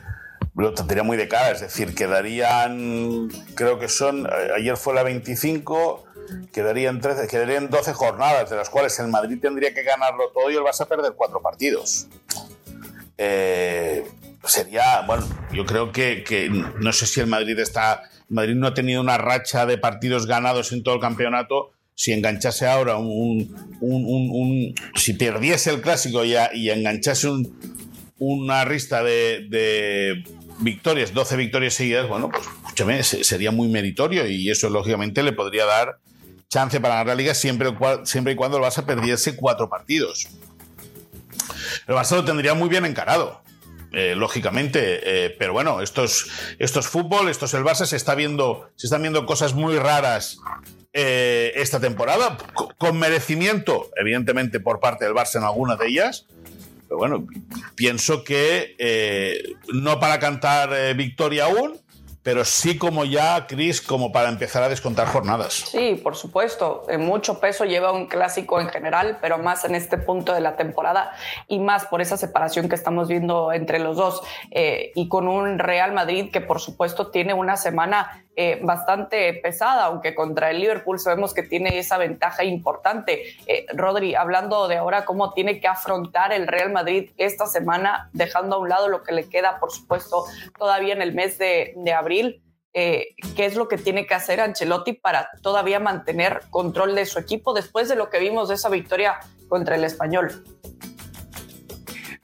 lo 0.57 0.73
tendría 0.73 1.03
muy 1.03 1.17
de 1.17 1.29
cara, 1.29 1.51
es 1.51 1.61
decir, 1.61 1.95
quedarían, 1.95 3.29
creo 3.55 3.79
que 3.79 3.89
son, 3.89 4.27
eh, 4.27 4.53
ayer 4.57 4.77
fue 4.77 4.95
la 4.95 5.03
25, 5.03 6.05
quedarían, 6.53 7.01
13, 7.01 7.29
quedarían 7.29 7.69
12 7.69 7.93
jornadas, 7.93 8.49
de 8.49 8.57
las 8.57 8.71
cuales 8.71 8.99
el 8.99 9.09
Madrid 9.09 9.39
tendría 9.41 9.75
que 9.75 9.83
ganarlo 9.83 10.31
todo 10.33 10.51
y 10.51 10.55
el 10.55 10.63
Barça 10.63 10.89
perder 10.89 11.13
cuatro 11.15 11.43
partidos. 11.43 12.07
Eh, 13.19 14.07
sería, 14.45 15.03
bueno, 15.07 15.29
yo 15.53 15.67
creo 15.67 15.93
que, 15.93 16.25
que, 16.25 16.49
no 16.49 16.93
sé 16.93 17.07
si 17.07 17.21
el 17.21 17.27
Madrid 17.27 17.59
está, 17.59 18.03
Madrid 18.29 18.55
no 18.55 18.69
ha 18.69 18.75
tenido 18.75 19.03
una 19.03 19.19
racha 19.19 19.67
de 19.67 19.77
partidos 19.77 20.27
ganados 20.27 20.73
en 20.73 20.83
todo 20.83 20.95
el 20.95 21.01
campeonato. 21.01 21.73
Si 21.95 22.13
enganchase 22.13 22.67
ahora 22.67 22.97
un, 22.97 23.79
un, 23.81 24.75
si 24.95 25.15
perdiese 25.15 25.71
el 25.71 25.81
clásico 25.81 26.25
y, 26.25 26.35
y 26.55 26.71
enganchase 26.71 27.29
una 28.19 28.65
rista 28.65 29.03
de, 29.03 30.25
victorias, 30.59 31.13
12 31.13 31.37
victorias 31.37 31.75
seguidas, 31.75 32.09
bueno, 32.09 32.31
pues 32.31 32.45
escúchame, 32.47 33.03
sería 33.03 33.51
muy 33.51 33.69
meritorio 33.69 34.27
y 34.27 34.51
eso 34.51 34.69
lógicamente 34.71 35.23
le 35.23 35.33
podría 35.33 35.65
dar 35.65 35.99
chance 36.49 36.81
para 36.81 36.95
ganar 36.95 37.09
la 37.09 37.15
liga 37.15 37.35
siempre, 37.35 37.71
y 37.71 38.35
cuando 38.35 38.59
el 38.59 38.63
Barça 38.63 38.85
perdiese 38.85 39.37
cuatro 39.37 39.69
partidos. 39.69 40.29
El 41.87 41.95
Barça 41.95 42.17
lo 42.17 42.25
tendría 42.25 42.55
muy 42.55 42.69
bien 42.69 42.85
encarado. 42.85 43.43
Eh, 43.93 44.15
lógicamente. 44.15 45.01
Eh, 45.03 45.31
pero 45.39 45.55
bueno, 45.55 45.81
esto 45.81 46.05
es, 46.05 46.27
esto 46.59 46.81
es, 46.81 46.87
fútbol, 46.87 47.29
esto 47.29 47.47
es 47.47 47.55
el 47.55 47.63
Barça, 47.63 47.87
se, 47.87 47.97
está 47.97 48.15
viendo, 48.15 48.69
se 48.75 48.89
están 48.89 49.01
viendo 49.01 49.25
cosas 49.25 49.55
muy 49.55 49.79
raras 49.79 50.39
eh, 50.93 51.53
esta 51.55 51.81
temporada, 51.81 52.37
con 52.77 52.99
merecimiento, 52.99 53.91
evidentemente, 53.97 54.61
por 54.61 54.81
parte 54.81 55.07
del 55.07 55.15
Barça 55.15 55.37
en 55.37 55.45
algunas 55.45 55.79
de 55.79 55.87
ellas. 55.87 56.27
Pero 56.89 56.99
bueno, 56.99 57.27
pienso 57.75 58.23
que 58.25 59.57
no 59.73 59.99
para 59.99 60.19
cantar 60.19 60.95
victoria 60.95 61.47
aún, 61.47 61.81
pero 62.27 62.45
sí 62.45 62.77
como 62.77 63.05
ya, 63.05 63.47
Cris, 63.47 63.81
como 63.81 64.11
para 64.11 64.29
empezar 64.29 64.61
a 64.65 64.69
descontar 64.69 65.07
jornadas. 65.07 65.53
Sí, 65.53 66.01
por 66.03 66.17
supuesto. 66.17 66.83
En 66.89 67.03
mucho 67.07 67.39
peso 67.39 67.65
lleva 67.65 67.93
un 67.93 68.07
clásico 68.07 68.61
en 68.61 68.69
general, 68.69 69.19
pero 69.21 69.39
más 69.39 69.65
en 69.65 69.77
este 69.77 69.97
punto 69.97 70.35
de 70.35 70.41
la 70.41 70.57
temporada 70.57 71.13
y 71.47 71.61
más 71.61 71.87
por 71.87 72.01
esa 72.01 72.17
separación 72.17 72.69
que 72.69 72.75
estamos 72.75 73.07
viendo 73.07 73.53
entre 73.53 73.79
los 73.79 73.97
dos. 73.97 74.23
Eh, 74.51 74.91
y 74.97 75.07
con 75.07 75.29
un 75.29 75.61
Real 75.61 75.93
Madrid 75.93 76.33
que, 76.33 76.41
por 76.41 76.61
supuesto, 76.61 77.13
tiene 77.13 77.33
una 77.33 77.57
semana 77.57 78.25
eh, 78.39 78.61
bastante 78.63 79.33
pesada, 79.33 79.87
aunque 79.87 80.15
contra 80.15 80.51
el 80.51 80.61
Liverpool 80.61 80.99
sabemos 80.99 81.33
que 81.33 81.43
tiene 81.43 81.79
esa 81.79 81.97
ventaja 81.97 82.45
importante. 82.45 83.23
Eh, 83.47 83.65
Rodri, 83.73 84.15
hablando 84.15 84.69
de 84.69 84.77
ahora 84.77 85.07
cómo 85.07 85.33
tiene 85.33 85.59
que 85.59 85.69
afrontar 85.69 86.35
el 86.35 86.47
Real 86.47 86.71
Madrid 86.71 87.13
esta 87.17 87.47
semana, 87.47 88.11
dejando 88.13 88.57
a 88.57 88.59
un 88.59 88.69
lado 88.69 88.89
lo 88.89 89.03
que 89.03 89.15
le 89.15 89.31
queda, 89.31 89.59
por 89.59 89.73
supuesto, 89.73 90.27
todavía 90.59 90.93
en 90.93 91.01
el 91.01 91.15
mes 91.15 91.39
de, 91.39 91.75
abril 91.97 92.43
eh, 92.75 93.15
qué 93.37 93.47
es 93.47 93.57
lo 93.57 93.69
que 93.69 93.79
tiene 93.79 94.07
que 94.07 94.13
hacer 94.13 94.39
Ancelotti 94.43 94.93
para 94.93 95.31
todavía 95.41 95.81
mantener 95.81 96.43
control 96.51 96.95
de 96.95 97.07
su 97.07 97.19
equipo 97.19 97.55
después 97.55 97.89
de 97.89 97.97
lo 97.97 98.11
que 98.11 98.19
vimos 98.19 98.51
de 98.51 98.57
esa 98.57 98.69
victoria 98.69 99.19
contra 99.49 99.77
el 99.77 99.85
español. 99.85 100.45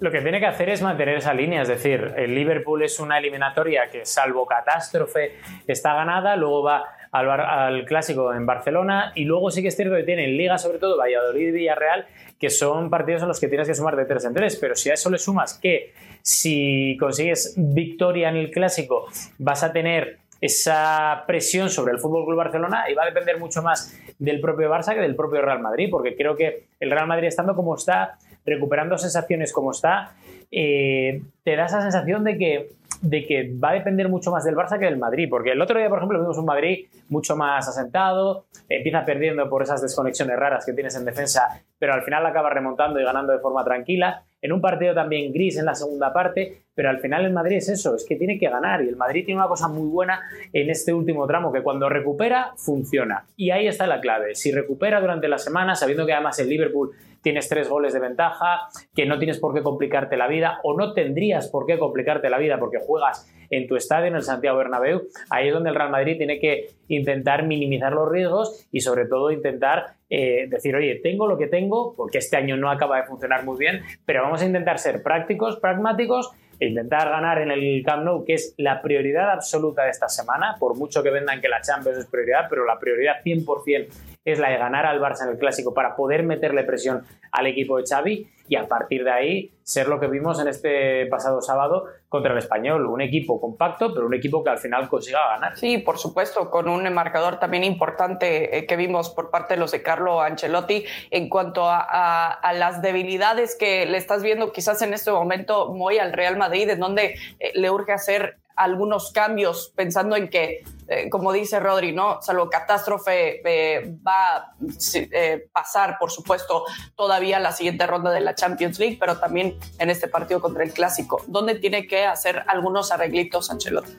Lo 0.02 0.10
que 0.10 0.20
tiene 0.20 0.40
que 0.40 0.46
hacer 0.46 0.68
es 0.68 0.82
mantener 0.82 1.18
esa 1.18 1.32
línea, 1.32 1.62
es 1.62 1.68
decir, 1.68 2.12
el 2.16 2.34
Liverpool 2.34 2.82
es 2.82 2.98
una 2.98 3.18
eliminatoria 3.18 3.88
que 3.88 4.04
salvo 4.04 4.44
catástrofe 4.46 5.36
está 5.68 5.94
ganada, 5.94 6.34
luego 6.34 6.64
va 6.64 6.86
al, 7.12 7.30
al, 7.30 7.84
clásico 7.84 8.34
en 8.34 8.44
Barcelona 8.44 9.12
y 9.14 9.26
luego 9.26 9.52
sí 9.52 9.62
que 9.62 9.68
es 9.68 9.76
cierto 9.76 9.94
que 9.94 10.02
tiene 10.02 10.24
en 10.24 10.36
Liga 10.36 10.58
sobre 10.58 10.80
todo 10.80 10.98
Valladolid 10.98 11.46
y 11.46 11.52
Villarreal 11.52 12.06
que 12.40 12.50
son 12.50 12.90
partidos 12.90 13.22
en 13.22 13.28
los 13.28 13.38
que 13.38 13.46
tienes 13.46 13.68
que 13.68 13.74
sumar 13.76 13.94
de 13.94 14.04
tres 14.04 14.24
en 14.24 14.34
tres, 14.34 14.56
pero 14.56 14.74
si 14.74 14.90
a 14.90 14.94
eso 14.94 15.08
le 15.08 15.18
sumas 15.18 15.56
que 15.56 15.92
si 16.20 16.96
consigues 16.98 17.54
victoria 17.56 18.28
en 18.28 18.34
el 18.34 18.50
clásico 18.50 19.06
vas 19.38 19.62
a 19.62 19.72
tener 19.72 20.18
esa 20.40 21.22
presión 21.28 21.70
sobre 21.70 21.92
el 21.92 22.00
Fútbol 22.00 22.34
Barcelona 22.34 22.86
y 22.90 22.94
va 22.94 23.04
a 23.04 23.06
depender 23.06 23.38
mucho 23.38 23.62
más 23.62 23.96
del 24.18 24.40
propio 24.40 24.68
Barça 24.68 24.94
que 24.94 25.00
del 25.00 25.14
propio 25.14 25.40
Real 25.40 25.60
Madrid, 25.60 25.88
porque 25.88 26.16
creo 26.16 26.34
que 26.34 26.64
el 26.80 26.90
Real 26.90 27.06
Madrid 27.06 27.28
estando 27.28 27.54
como 27.54 27.76
está, 27.76 28.18
recuperando 28.44 28.98
sensaciones 28.98 29.52
como 29.52 29.70
está, 29.70 30.12
eh, 30.50 31.22
te 31.44 31.56
da 31.56 31.66
esa 31.66 31.80
sensación 31.80 32.24
de 32.24 32.36
que, 32.36 32.70
de 33.00 33.26
que 33.26 33.52
va 33.52 33.70
a 33.70 33.74
depender 33.74 34.08
mucho 34.08 34.30
más 34.30 34.44
del 34.44 34.54
Barça 34.54 34.78
que 34.78 34.84
del 34.84 34.98
Madrid, 34.98 35.28
porque 35.30 35.52
el 35.52 35.60
otro 35.62 35.78
día, 35.78 35.88
por 35.88 35.98
ejemplo, 35.98 36.20
vimos 36.20 36.38
un 36.38 36.44
Madrid 36.44 36.86
mucho 37.08 37.36
más 37.36 37.66
asentado, 37.68 38.44
empieza 38.68 39.04
perdiendo 39.04 39.48
por 39.48 39.62
esas 39.62 39.80
desconexiones 39.80 40.36
raras 40.36 40.66
que 40.66 40.72
tienes 40.72 40.94
en 40.96 41.04
defensa, 41.04 41.62
pero 41.78 41.94
al 41.94 42.02
final 42.02 42.24
acaba 42.26 42.50
remontando 42.50 43.00
y 43.00 43.04
ganando 43.04 43.32
de 43.32 43.38
forma 43.38 43.64
tranquila 43.64 44.22
en 44.42 44.52
un 44.52 44.60
partido 44.60 44.92
también 44.92 45.32
gris 45.32 45.56
en 45.56 45.64
la 45.64 45.74
segunda 45.74 46.12
parte, 46.12 46.64
pero 46.74 46.90
al 46.90 46.98
final 46.98 47.24
el 47.24 47.32
Madrid 47.32 47.58
es 47.58 47.68
eso, 47.68 47.94
es 47.94 48.04
que 48.04 48.16
tiene 48.16 48.38
que 48.40 48.48
ganar 48.48 48.82
y 48.82 48.88
el 48.88 48.96
Madrid 48.96 49.24
tiene 49.24 49.40
una 49.40 49.48
cosa 49.48 49.68
muy 49.68 49.88
buena 49.88 50.20
en 50.52 50.68
este 50.68 50.92
último 50.92 51.26
tramo, 51.28 51.52
que 51.52 51.62
cuando 51.62 51.88
recupera, 51.88 52.52
funciona. 52.56 53.24
Y 53.36 53.50
ahí 53.50 53.68
está 53.68 53.86
la 53.86 54.00
clave, 54.00 54.34
si 54.34 54.50
recupera 54.50 55.00
durante 55.00 55.28
la 55.28 55.38
semana, 55.38 55.76
sabiendo 55.76 56.04
que 56.04 56.12
además 56.12 56.38
el 56.40 56.48
Liverpool 56.48 56.90
tienes 57.22 57.48
tres 57.48 57.68
goles 57.68 57.92
de 57.92 58.00
ventaja, 58.00 58.68
que 58.94 59.06
no 59.06 59.18
tienes 59.18 59.38
por 59.38 59.54
qué 59.54 59.62
complicarte 59.62 60.16
la 60.16 60.28
vida 60.28 60.60
o 60.64 60.76
no 60.76 60.92
tendrías 60.92 61.48
por 61.48 61.66
qué 61.66 61.78
complicarte 61.78 62.28
la 62.28 62.38
vida 62.38 62.58
porque 62.58 62.78
juegas 62.78 63.32
en 63.50 63.66
tu 63.66 63.76
estadio, 63.76 64.06
en 64.06 64.16
el 64.16 64.22
Santiago 64.22 64.58
Bernabéu, 64.58 65.02
ahí 65.30 65.48
es 65.48 65.54
donde 65.54 65.70
el 65.70 65.76
Real 65.76 65.90
Madrid 65.90 66.16
tiene 66.16 66.38
que 66.38 66.70
intentar 66.88 67.46
minimizar 67.46 67.92
los 67.92 68.10
riesgos 68.10 68.66
y 68.72 68.80
sobre 68.80 69.06
todo 69.06 69.30
intentar 69.30 69.94
eh, 70.08 70.46
decir, 70.48 70.74
oye, 70.74 71.00
tengo 71.02 71.26
lo 71.26 71.38
que 71.38 71.46
tengo, 71.46 71.94
porque 71.94 72.18
este 72.18 72.36
año 72.36 72.56
no 72.56 72.70
acaba 72.70 72.96
de 72.96 73.04
funcionar 73.04 73.44
muy 73.44 73.58
bien, 73.58 73.82
pero 74.04 74.22
vamos 74.22 74.42
a 74.42 74.46
intentar 74.46 74.78
ser 74.78 75.02
prácticos, 75.02 75.58
pragmáticos 75.60 76.32
intentar 76.66 77.08
ganar 77.08 77.40
en 77.40 77.50
el 77.50 77.82
Camp 77.84 78.04
Nou, 78.04 78.24
que 78.24 78.34
es 78.34 78.54
la 78.58 78.80
prioridad 78.82 79.30
absoluta 79.30 79.84
de 79.84 79.90
esta 79.90 80.08
semana, 80.08 80.56
por 80.58 80.76
mucho 80.76 81.02
que 81.02 81.10
vendan 81.10 81.40
que 81.40 81.48
la 81.48 81.60
Champions 81.60 81.98
es 81.98 82.06
prioridad, 82.06 82.46
pero 82.48 82.64
la 82.64 82.78
prioridad 82.78 83.22
100% 83.24 83.88
es 84.24 84.38
la 84.38 84.50
de 84.50 84.58
ganar 84.58 84.86
al 84.86 85.00
Barça 85.00 85.24
en 85.24 85.30
el 85.30 85.38
Clásico 85.38 85.74
para 85.74 85.96
poder 85.96 86.22
meterle 86.22 86.64
presión 86.64 87.02
al 87.32 87.46
equipo 87.46 87.78
de 87.78 87.84
Xavi 87.88 88.26
y 88.52 88.56
a 88.56 88.68
partir 88.68 89.02
de 89.02 89.10
ahí 89.10 89.54
ser 89.62 89.88
lo 89.88 89.98
que 89.98 90.08
vimos 90.08 90.38
en 90.38 90.46
este 90.46 91.06
pasado 91.06 91.40
sábado 91.40 91.86
contra 92.10 92.32
el 92.32 92.38
Español, 92.38 92.84
un 92.84 93.00
equipo 93.00 93.40
compacto, 93.40 93.94
pero 93.94 94.06
un 94.06 94.12
equipo 94.12 94.44
que 94.44 94.50
al 94.50 94.58
final 94.58 94.90
consiga 94.90 95.26
ganar. 95.26 95.56
Sí, 95.56 95.78
por 95.78 95.96
supuesto, 95.96 96.50
con 96.50 96.68
un 96.68 96.92
marcador 96.92 97.38
también 97.38 97.64
importante 97.64 98.58
eh, 98.58 98.66
que 98.66 98.76
vimos 98.76 99.08
por 99.08 99.30
parte 99.30 99.54
de 99.54 99.60
los 99.60 99.70
de 99.70 99.82
Carlo 99.82 100.20
Ancelotti 100.20 100.84
en 101.10 101.30
cuanto 101.30 101.64
a, 101.66 102.28
a, 102.28 102.52
las 102.52 102.82
debilidades 102.82 103.56
que 103.56 103.86
le 103.86 103.96
estás 103.96 104.22
viendo 104.22 104.52
quizás 104.52 104.82
en 104.82 104.92
este 104.92 105.10
momento 105.10 105.72
muy 105.72 105.98
al 105.98 106.12
Real 106.12 106.36
Madrid, 106.36 106.68
en 106.68 106.78
donde 106.78 107.14
eh, 107.40 107.52
le 107.54 107.70
urge 107.70 107.92
hacer 107.92 108.36
algunos 108.54 109.12
cambios 109.12 109.72
pensando 109.74 110.14
en 110.14 110.28
que, 110.28 110.62
eh, 110.92 111.08
como 111.08 111.32
dice 111.32 111.58
Rodri, 111.58 111.92
¿no? 111.92 112.20
Salvo 112.20 112.50
catástrofe, 112.50 113.40
eh, 113.44 113.94
va 114.06 114.36
a 114.36 114.54
eh, 114.94 115.48
pasar, 115.50 115.96
por 115.98 116.10
supuesto, 116.10 116.64
todavía 116.94 117.40
la 117.40 117.52
siguiente 117.52 117.86
ronda 117.86 118.10
de 118.10 118.20
la 118.20 118.34
Champions 118.34 118.78
League, 118.78 118.98
pero 119.00 119.18
también 119.18 119.58
en 119.78 119.88
este 119.88 120.08
partido 120.08 120.40
contra 120.40 120.64
el 120.64 120.72
Clásico, 120.72 121.22
donde 121.28 121.54
tiene 121.54 121.86
que 121.86 122.04
hacer 122.04 122.44
algunos 122.46 122.92
arreglitos 122.92 123.50
Ancelotti. 123.50 123.92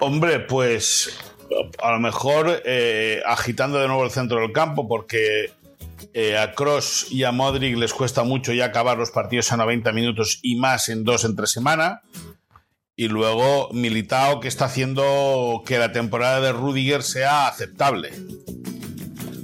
Hombre, 0.00 0.40
pues 0.40 1.18
a 1.82 1.92
lo 1.92 2.00
mejor 2.00 2.62
agitando 3.26 3.78
de 3.78 3.86
nuevo 3.86 4.04
el 4.04 4.10
centro 4.10 4.40
del 4.40 4.52
campo, 4.52 4.86
porque 4.88 5.52
a 6.38 6.52
Cross 6.52 7.06
y 7.10 7.24
a 7.24 7.32
Modric 7.32 7.76
les 7.76 7.92
cuesta 7.92 8.24
mucho 8.24 8.52
ya 8.52 8.66
acabar 8.66 8.98
los 8.98 9.10
partidos 9.10 9.52
a 9.52 9.56
90 9.56 9.92
minutos 9.92 10.38
y 10.42 10.56
más 10.56 10.88
en 10.88 11.04
dos 11.04 11.24
entre 11.24 11.46
semana. 11.46 12.02
Y 13.00 13.08
luego 13.08 13.70
Militao 13.72 14.40
que 14.40 14.48
está 14.48 14.66
haciendo 14.66 15.62
que 15.64 15.78
la 15.78 15.90
temporada 15.90 16.42
de 16.42 16.52
Rudiger 16.52 17.02
sea 17.02 17.48
aceptable. 17.48 18.10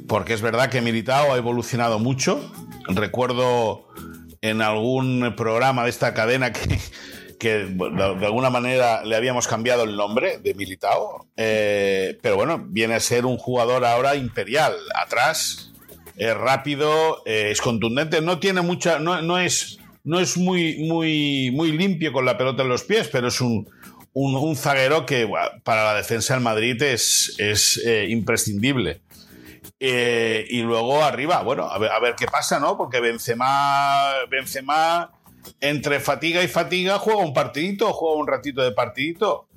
Porque 0.06 0.34
es 0.34 0.42
verdad 0.42 0.68
que 0.68 0.82
Militao 0.82 1.32
ha 1.32 1.38
evolucionado 1.38 1.98
mucho. 1.98 2.52
Recuerdo 2.86 3.88
en 4.42 4.60
algún 4.60 5.32
programa 5.38 5.84
de 5.84 5.88
esta 5.88 6.12
cadena 6.12 6.52
que, 6.52 6.78
que 7.40 7.64
de 7.64 8.26
alguna 8.26 8.50
manera 8.50 9.02
le 9.06 9.16
habíamos 9.16 9.48
cambiado 9.48 9.84
el 9.84 9.96
nombre 9.96 10.36
de 10.36 10.52
Militao. 10.52 11.26
Eh, 11.38 12.18
pero 12.20 12.36
bueno, 12.36 12.62
viene 12.62 12.92
a 12.92 13.00
ser 13.00 13.24
un 13.24 13.38
jugador 13.38 13.86
ahora 13.86 14.16
imperial. 14.16 14.74
Atrás 14.94 15.72
es 16.18 16.36
rápido, 16.36 17.22
eh, 17.24 17.52
es 17.52 17.62
contundente, 17.62 18.20
no 18.20 18.38
tiene 18.38 18.60
mucha, 18.60 18.98
no, 18.98 19.22
no, 19.22 19.38
es, 19.38 19.78
no 20.06 20.20
es 20.20 20.36
muy, 20.36 20.78
muy, 20.84 21.50
muy 21.52 21.72
limpio 21.72 22.12
con 22.12 22.24
la 22.24 22.38
pelota 22.38 22.62
en 22.62 22.68
los 22.68 22.84
pies, 22.84 23.08
pero 23.08 23.26
es 23.26 23.40
un, 23.40 23.68
un, 24.12 24.56
zaguero 24.56 25.04
que 25.04 25.28
para 25.64 25.84
la 25.84 25.94
defensa 25.94 26.34
del 26.34 26.44
Madrid 26.44 26.80
es, 26.80 27.34
es 27.38 27.82
eh, 27.84 28.06
imprescindible. 28.08 29.02
Eh, 29.80 30.46
y 30.48 30.62
luego 30.62 31.02
arriba, 31.02 31.42
bueno, 31.42 31.68
a 31.68 31.78
ver, 31.78 32.14
qué 32.16 32.26
pasa, 32.26 32.60
¿no? 32.60 32.78
Porque 32.78 33.00
Benzema, 33.00 34.12
Benzema, 34.30 35.10
entre 35.60 35.98
fatiga 35.98 36.40
y 36.44 36.48
fatiga, 36.48 37.00
juega 37.00 37.20
un 37.20 37.34
partidito, 37.34 37.92
juega 37.92 38.16
un 38.16 38.28
ratito 38.28 38.62
de 38.62 38.70
partidito. 38.70 39.48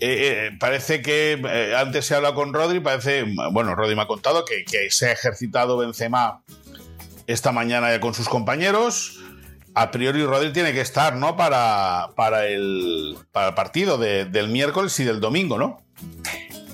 Eh, 0.00 0.52
parece 0.58 1.02
que 1.02 1.38
antes 1.76 2.06
se 2.06 2.14
habla 2.14 2.32
con 2.32 2.54
Rodri, 2.54 2.80
parece, 2.80 3.26
bueno, 3.52 3.74
Rodri 3.74 3.94
me 3.94 4.02
ha 4.02 4.06
contado 4.06 4.46
que, 4.46 4.64
se 4.90 5.08
ha 5.08 5.12
ejercitado 5.12 5.76
Benzema 5.76 6.42
esta 7.26 7.52
mañana 7.52 7.90
ya 7.90 8.00
con 8.00 8.14
sus 8.14 8.30
compañeros 8.30 9.19
a 9.74 9.90
priori 9.90 10.24
Rodri 10.24 10.52
tiene 10.52 10.72
que 10.72 10.80
estar, 10.80 11.16
¿no? 11.16 11.36
Para, 11.36 12.10
para, 12.16 12.46
el, 12.46 13.16
para 13.32 13.48
el 13.48 13.54
partido 13.54 13.98
del 13.98 14.48
miércoles 14.48 14.98
y 15.00 15.04
del 15.04 15.20
domingo, 15.20 15.58
¿no? 15.58 15.82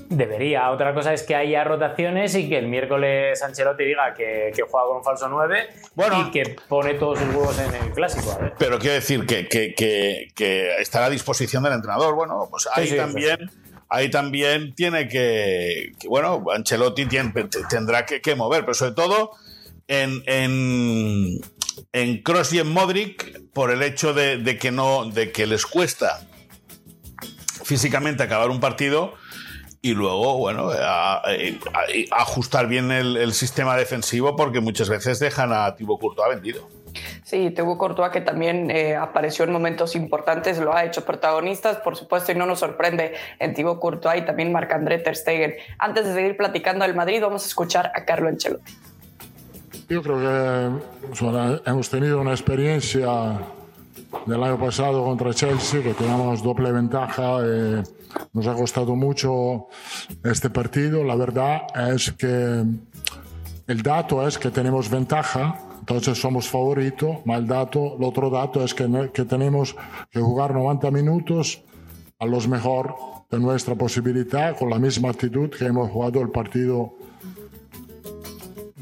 Debería. 0.09 0.71
Otra 0.71 0.95
cosa 0.95 1.13
es 1.13 1.25
que 1.25 1.35
haya 1.35 1.65
rotaciones 1.65 2.35
y 2.37 2.49
que 2.49 2.59
el 2.59 2.69
miércoles 2.69 3.43
Ancelotti 3.43 3.85
diga 3.85 4.15
que, 4.15 4.53
juega 4.71 4.87
con 4.87 5.03
falso 5.03 5.29
9 5.29 5.69
y 5.97 6.31
que 6.31 6.57
pone 6.69 6.95
todos 6.95 7.19
sus 7.19 7.29
huevos 7.29 7.59
en 7.59 7.75
el 7.75 7.93
clásico. 7.93 8.39
Pero 8.59 8.79
quiero 8.79 8.95
decir 8.95 9.27
que, 9.27 9.49
que, 9.49 10.77
está 10.79 11.05
a 11.05 11.11
disposición 11.11 11.63
del 11.65 11.73
entrenador. 11.73 12.15
Bueno, 12.15 12.47
pues 12.51 12.69
ahí 12.73 12.97
también. 12.97 13.51
Ahí 13.89 14.11
también 14.11 14.75
tiene 14.75 15.07
que, 15.07 15.93
bueno, 16.09 16.45
Ancelotti 16.53 17.07
tendrá 17.71 18.05
que, 18.05 18.35
mover, 18.35 18.63
pero 18.63 18.75
sobre 18.75 18.93
todo 18.93 19.31
en, 19.87 20.25
en, 20.27 21.41
en 21.97 22.23
Cross 22.23 22.53
y 22.53 22.59
en 22.59 22.71
Modric, 22.71 23.41
por 23.55 23.71
el 23.71 23.83
hecho 23.83 24.13
de, 24.13 24.59
que 24.61 24.71
no, 24.71 25.07
de 25.07 25.33
que 25.33 25.47
les 25.47 25.65
cuesta 25.65 26.21
físicamente 27.65 28.23
acabar 28.23 28.51
un 28.51 28.61
partido, 28.61 29.15
y 29.81 29.95
luego, 29.95 30.37
bueno, 30.37 30.69
ajustar 32.11 32.67
bien 32.67 32.91
el, 32.91 33.33
sistema 33.33 33.79
defensivo 33.79 34.37
porque 34.37 34.61
muchas 34.61 34.91
veces 34.91 35.21
dejan 35.21 35.55
a 35.55 35.75
Thibaut 35.75 35.99
Courtois 35.99 36.29
vendido. 36.29 36.69
Sí, 37.25 37.51
Thibaut 37.51 37.79
Courtois 37.79 38.11
que 38.11 38.21
también 38.21 38.71
eh, 38.71 38.95
apareció 38.95 39.47
en 39.47 39.53
momentos 39.53 39.97
importantes, 39.97 40.59
lo 40.59 40.75
ha 40.75 40.85
hecho 40.85 41.03
protagonistas, 41.07 41.79
por 41.79 41.97
supuesto, 41.97 42.31
y 42.31 42.35
no 42.35 42.45
nos 42.45 42.59
sorprende 42.59 43.15
en 43.39 43.55
Thibaut 43.55 43.81
Courtois 43.81 44.21
y 44.21 44.27
también 44.27 44.53
Marc-André 44.53 44.99
Ter 44.99 45.17
Stegen. 45.17 45.55
Antes 45.79 46.05
de 46.05 46.13
seguir 46.13 46.37
platicando 46.37 46.85
del 46.85 46.95
Madrid, 46.95 47.23
vamos 47.23 47.45
a 47.45 47.47
escuchar 47.47 47.91
a 47.95 48.05
Carlo 48.05 48.29
Ancelotti. 48.29 48.75
Yo 49.89 50.03
creo 50.03 50.19
que 50.19 51.71
hemos 51.71 51.89
tenido 51.89 52.21
una 52.21 52.33
experiencia 52.33 53.39
del 54.27 54.43
año 54.43 54.59
pasado 54.59 55.05
contra 55.05 55.33
Chelsea, 55.33 55.81
que 55.81 55.95
teníamos 55.95 56.43
doble 56.43 56.73
ventaja. 56.73 57.39
Eh, 57.45 57.85
nos 58.33 58.47
ha 58.49 58.55
costado 58.55 58.97
mucho 58.97 59.69
este 60.25 60.51
partido. 60.51 61.05
La 61.05 61.15
verdad 61.15 61.63
es 61.95 62.11
que 62.11 62.65
el 63.69 63.83
dato 63.83 64.27
es 64.27 64.39
que 64.39 64.51
tenemos 64.51 64.91
ventaja, 64.91 65.61
entonces 65.79 66.21
somos 66.21 66.49
favoritos, 66.49 67.19
pero 67.25 67.39
el, 67.39 67.47
dato, 67.47 67.97
el 67.97 68.03
otro 68.03 68.29
dato 68.29 68.65
es 68.65 68.75
que, 68.75 69.11
que 69.15 69.25
tenemos 69.25 69.77
que 70.11 70.19
jugar 70.21 70.53
90 70.53 70.91
minutos 70.91 71.63
a 72.19 72.27
los 72.27 72.49
mejor 72.49 72.97
de 73.31 73.39
nuestra 73.39 73.77
posibilidad, 73.77 74.59
con 74.59 74.69
la 74.69 74.81
misma 74.81 75.11
actitud 75.11 75.49
que 75.49 75.67
hemos 75.67 75.89
jugado 75.93 76.21
el 76.23 76.31
partido 76.31 76.95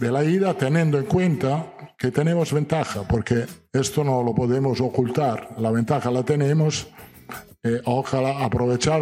de 0.05 0.13
la 0.13 0.23
ida, 0.23 0.53
teniendo 0.53 0.99
en 0.99 1.07
cuenta 1.07 1.73
que 1.97 2.11
tenemos 2.11 2.53
ventaja, 2.53 3.05
porque 3.09 3.47
esto 3.73 4.05
no 4.05 4.23
lo 4.23 4.35
podemos 4.35 4.79
ocultar, 4.83 5.55
la 5.57 5.71
ventaja 5.71 6.11
la 6.11 6.23
tenemos 6.23 6.89
eh, 7.63 7.81
ojalá 7.87 8.45
aprovechar 8.45 9.01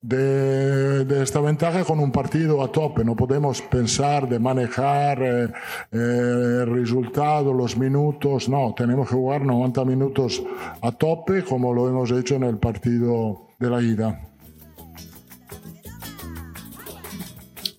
de, 0.00 1.22
esta 1.22 1.42
ventaja 1.42 1.84
con 1.84 2.00
un 2.00 2.10
partido 2.10 2.62
a 2.62 2.72
tope. 2.72 3.04
No 3.04 3.14
podemos 3.14 3.60
pensar 3.60 4.26
de 4.26 4.38
manejar 4.38 5.22
eh, 5.22 5.44
eh, 5.92 6.60
el 6.62 6.70
resultado, 6.72 7.52
los 7.52 7.76
minutos. 7.76 8.48
No, 8.48 8.72
tenemos 8.74 9.08
que 9.08 9.16
jugar 9.16 9.44
90 9.44 9.84
minutos 9.84 10.42
a 10.80 10.90
tope 10.92 11.44
como 11.44 11.74
lo 11.74 11.86
hemos 11.86 12.10
hecho 12.12 12.36
en 12.36 12.44
el 12.44 12.56
partido 12.56 13.48
de 13.58 13.68
la 13.68 13.82
ida. 13.82 14.33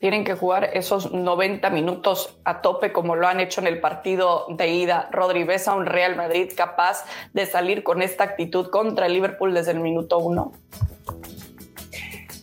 Tienen 0.06 0.24
que 0.24 0.36
jugar 0.36 0.70
esos 0.74 1.14
90 1.14 1.68
minutos 1.72 2.38
a 2.44 2.62
tope 2.62 2.92
como 2.92 3.16
lo 3.16 3.28
han 3.28 3.40
hecho 3.40 3.60
en 3.60 3.66
el 3.66 3.80
partido 3.80 4.46
de 4.50 4.68
ida. 4.68 5.10
Rodri, 5.12 5.46
¿ves 5.46 5.68
a 5.68 5.74
un 5.74 5.88
Real 5.88 6.16
Madrid 6.16 6.52
capaz 6.56 7.06
de 7.34 7.48
salir 7.48 7.82
con 7.82 8.04
esta 8.04 8.24
actitud 8.24 8.70
contra 8.70 9.08
el 9.08 9.14
Liverpool 9.14 9.56
desde 9.56 9.72
el 9.72 9.80
minuto 9.80 10.20
uno? 10.20 10.52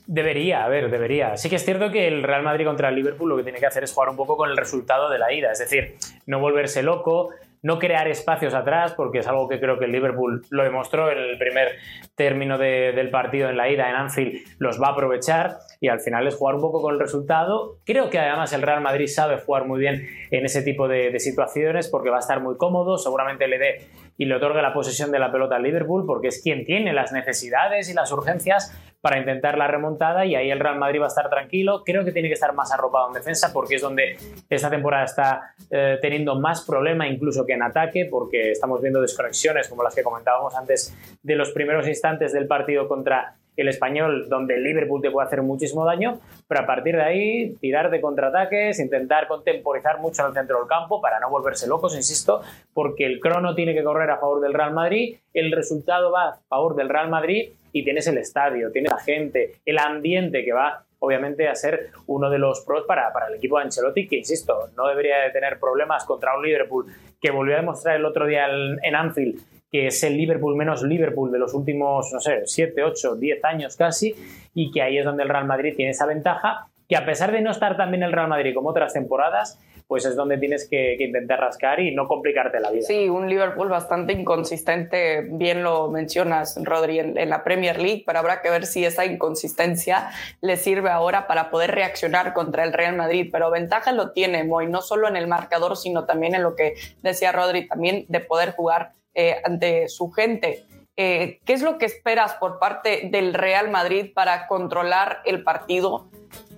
Debería, 0.09 0.65
a 0.65 0.69
ver, 0.69 0.91
debería. 0.91 1.37
Sí 1.37 1.49
que 1.49 1.55
es 1.55 1.65
cierto 1.65 1.93
que 1.93 2.09
el 2.09 2.25
Real 2.25 2.43
Madrid 2.43 2.67
contra 2.67 2.89
el 2.89 2.97
Liverpool 2.97 3.29
lo 3.29 3.37
que 3.37 3.45
tiene 3.45 3.61
que 3.61 3.67
hacer 3.67 3.85
es 3.85 3.93
jugar 3.93 4.09
un 4.09 4.17
poco 4.17 4.37
con 4.37 4.51
el 4.51 4.57
resultado 4.57 5.09
de 5.09 5.21
la 5.21 5.33
ida, 5.33 5.53
es 5.53 5.61
decir, 5.61 5.99
no 6.27 6.41
volverse 6.41 6.83
loco, 6.83 7.31
no 7.63 7.79
crear 7.79 8.09
espacios 8.09 8.55
atrás, 8.55 8.93
porque 8.95 9.19
es 9.19 9.27
algo 9.27 9.49
que 9.49 9.61
creo 9.61 9.79
que 9.79 9.85
el 9.85 9.93
Liverpool 9.93 10.45
lo 10.51 10.65
demostró 10.65 11.11
en 11.11 11.19
el 11.19 11.39
primer 11.39 11.77
término 12.17 12.59
del 12.59 13.11
partido 13.11 13.49
en 13.49 13.57
la 13.57 13.71
ida 13.71 13.89
en 13.89 13.97
Anfield, 13.97 14.41
los 14.59 14.81
va 14.81 14.89
a 14.89 14.93
aprovechar 14.93 15.59
y 15.81 15.89
al 15.89 16.01
final 16.01 16.27
es 16.27 16.35
jugar 16.35 16.57
un 16.57 16.61
poco 16.61 16.83
con 16.83 16.95
el 16.95 17.01
resultado. 17.01 17.79
Creo 17.85 18.11
que 18.11 18.19
además 18.19 18.53
el 18.53 18.63
Real 18.63 18.81
Madrid 18.81 19.07
sabe 19.07 19.39
jugar 19.39 19.67
muy 19.67 19.81
bien 19.81 20.07
en 20.31 20.45
ese 20.45 20.63
tipo 20.63 20.89
de, 20.89 21.13
situaciones 21.19 21.89
porque 21.89 22.11
va 22.11 22.17
a 22.17 22.21
estar 22.21 22.41
muy 22.41 22.57
cómodo, 22.57 22.99
seguramente 22.99 23.47
le 23.47 23.59
dé 23.59 23.89
y 24.23 24.25
le 24.25 24.37
otorgue 24.37 24.63
la 24.63 24.73
posesión 24.73 25.11
de 25.11 25.19
la 25.19 25.33
pelota 25.33 25.57
al 25.57 25.65
Liverpool 25.65 26.07
porque 26.07 26.29
es 26.29 26.41
quien 26.41 26.65
tiene 26.65 26.93
las 26.93 27.11
necesidades 27.11 27.91
y 27.91 27.93
las 27.93 28.13
urgencias 28.13 28.73
para 29.01 29.19
intentar 29.19 29.59
la 29.59 29.67
remontada 29.67 30.25
y 30.25 30.37
ahí 30.37 30.49
el 30.49 30.61
Real 30.61 30.79
Madrid 30.79 31.01
va 31.01 31.07
a 31.07 31.09
estar 31.09 31.29
tranquilo. 31.29 31.83
Creo 31.85 32.05
que 32.05 32.13
tiene 32.13 32.29
que 32.29 32.35
estar 32.35 32.55
más 32.55 32.73
arropado 32.73 33.09
en 33.09 33.15
defensa 33.15 33.53
porque 33.53 33.75
es 33.75 33.83
donde 33.83 34.17
esta 34.49 34.71
temporada 34.71 35.05
está 35.05 35.55
eh, 35.73 35.99
teniendo 36.01 36.39
más 36.39 36.65
problema 36.65 37.09
incluso 37.09 37.45
que 37.45 37.55
en 37.55 37.65
ataque 37.65 38.07
porque 38.09 38.53
estamos 38.53 38.81
viendo 38.81 39.01
desconexiones 39.01 39.69
como 39.69 39.83
las 39.83 39.93
que 39.93 40.05
comentábamos 40.05 40.55
antes 40.55 40.97
de 41.21 41.35
los 41.35 41.51
primeros 41.51 41.89
instantes 41.89 42.33
del 42.33 42.47
partido 42.47 42.87
contra 42.87 43.35
el 43.57 43.69
español, 43.69 44.29
donde 44.29 44.55
el 44.55 44.65
Liverpool 44.65 45.03
te 45.03 45.11
puede 45.11 45.27
hacer 45.27 45.43
muchísimo 45.43 45.85
daño, 45.85 46.21
pero 46.49 46.63
a 46.63 46.67
partir 46.67 46.97
de 46.97 47.03
ahí 47.03 47.55
tirar 47.61 47.91
de 47.91 48.01
contraataques, 48.01 48.79
intentar 48.81 49.29
contemporizar 49.29 49.99
mucho 50.01 50.23
en 50.23 50.29
el 50.29 50.35
centro 50.35 50.59
del 50.59 50.69
campo 50.69 51.01
para 51.01 51.21
no 51.21 51.31
volverse 51.31 51.67
locos, 51.67 51.95
insisto, 51.95 52.43
porque 52.73 53.05
el 53.05 53.21
crono 53.21 53.55
tiene 53.55 53.75
que 53.75 53.85
correr 53.85 54.11
a 54.11 54.19
favor 54.19 54.41
del 54.41 54.55
Real 54.55 54.73
Madrid, 54.73 55.17
el 55.35 55.53
resultado 55.53 56.11
va 56.11 56.29
a 56.29 56.39
favor 56.49 56.75
del 56.77 56.89
Real 56.89 57.11
Madrid 57.11 57.51
y 57.73 57.85
tienes 57.85 58.07
el 58.07 58.19
estadio, 58.19 58.71
tienes 58.71 58.93
la 58.93 59.01
gente, 59.01 59.57
el 59.65 59.79
ambiente 59.79 60.45
que 60.45 60.53
va 60.53 60.85
obviamente 60.99 61.49
a 61.49 61.55
ser 61.57 61.91
uno 62.07 62.31
de 62.31 62.39
los 62.39 62.61
pros 62.61 62.85
para, 62.87 63.13
para 63.13 63.27
el 63.27 63.35
equipo 63.35 63.59
de 63.59 63.65
Ancelotti, 63.65 64.07
que 64.07 64.19
insisto, 64.19 64.71
no 64.77 64.87
debería 64.87 65.19
de 65.19 65.31
tener 65.31 65.59
problemas 65.59 66.05
contra 66.05 66.37
un 66.37 66.45
Liverpool 66.45 66.87
que 67.21 67.33
volvió 67.33 67.55
a 67.55 67.61
demostrar 67.61 67.97
el 67.97 68.05
otro 68.05 68.25
día 68.25 68.47
en 68.47 68.95
Anfield 68.95 69.43
que 69.73 69.87
es 69.87 70.03
el 70.05 70.19
Liverpool 70.19 70.55
menos 70.55 70.83
Liverpool 70.83 71.33
de 71.33 71.39
los 71.39 71.55
últimos, 71.55 72.13
no 72.13 72.21
sé, 72.21 72.43
7, 72.45 72.85
8, 72.85 73.17
10 73.17 73.45
años 73.45 73.77
casi, 73.77 74.15
y 74.53 74.71
que 74.71 74.83
ahí 74.83 74.99
es 74.99 75.05
donde 75.05 75.23
el 75.23 75.31
Real 75.31 75.47
Madrid 75.47 75.73
tiene 75.75 75.93
esa 75.93 76.05
ventaja, 76.05 76.69
que 76.87 76.95
a 76.95 77.07
pesar 77.07 77.33
de 77.33 77.41
no 77.41 77.51
estar 77.51 77.79
tan 77.79 77.91
bien 77.91 78.03
el 78.03 78.13
Real 78.13 78.29
Madrid 78.29 78.55
como 78.55 78.69
otras 78.69 78.93
temporadas, 78.93 79.59
pues 79.87 80.05
es 80.05 80.15
donde 80.15 80.39
tienes 80.39 80.69
que, 80.69 80.97
intentar 80.99 81.41
rascar 81.41 81.81
y 81.81 81.95
no 81.95 82.07
complicarte 82.07 82.61
la 82.61 82.71
vida. 82.71 82.83
Sí, 82.87 83.09
un 83.09 83.29
Liverpool 83.29 83.69
bastante 83.69 84.13
inconsistente, 84.13 85.23
bien 85.31 85.63
lo 85.63 85.91
mencionas, 85.91 86.59
Rodri, 86.63 86.99
en, 86.99 87.29
la 87.29 87.43
Premier 87.45 87.81
League, 87.81 88.03
pero 88.07 88.19
habrá 88.19 88.43
que 88.43 88.51
ver 88.51 88.67
si 88.67 88.85
esa 88.85 89.05
inconsistencia 89.05 90.11
le 90.41 90.57
sirve 90.57 90.91
ahora 90.91 91.27
para 91.27 91.51
poder 91.51 91.73
reaccionar 91.73 92.33
contra 92.33 92.65
el 92.65 92.73
Real 92.73 92.97
Madrid. 92.97 93.29
Pero 93.33 93.51
ventaja 93.51 93.93
lo 93.93 94.13
tiene 94.13 94.45
Moy, 94.45 94.67
no 94.67 94.83
solo 94.83 95.09
en 95.09 95.17
el 95.17 95.27
marcador, 95.27 95.77
sino 95.77 96.05
también 96.05 96.35
en 96.35 96.43
lo 96.43 96.57
que 96.57 96.75
decía 97.03 97.33
Rodri, 97.33 97.69
también 97.69 98.07
de 98.09 98.21
poder 98.21 98.53
jugar 98.53 98.93
eh, 99.15 99.37
ante 99.45 99.89
su 99.89 100.11
gente. 100.11 100.67
Eh, 100.97 101.41
¿Qué 101.45 101.55
es 101.55 101.63
lo 101.63 101.79
que 101.79 101.87
esperas 101.87 102.35
por 102.35 102.59
parte 102.59 103.09
del 103.11 103.35
Real 103.35 103.71
Madrid 103.71 104.11
para 104.15 104.47
controlar 104.47 105.23
el 105.25 105.43
partido 105.43 106.11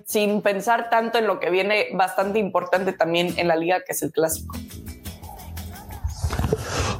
sin 0.05 0.41
pensar 0.41 0.89
tanto 0.89 1.17
en 1.17 1.25
lo 1.25 1.39
que 1.39 1.49
viene 1.49 1.87
bastante 1.93 2.39
importante 2.39 2.93
también 2.93 3.33
en 3.37 3.47
la 3.47 3.55
liga, 3.55 3.81
que 3.85 3.93
es 3.93 4.03
el 4.03 4.11
clásico? 4.11 4.55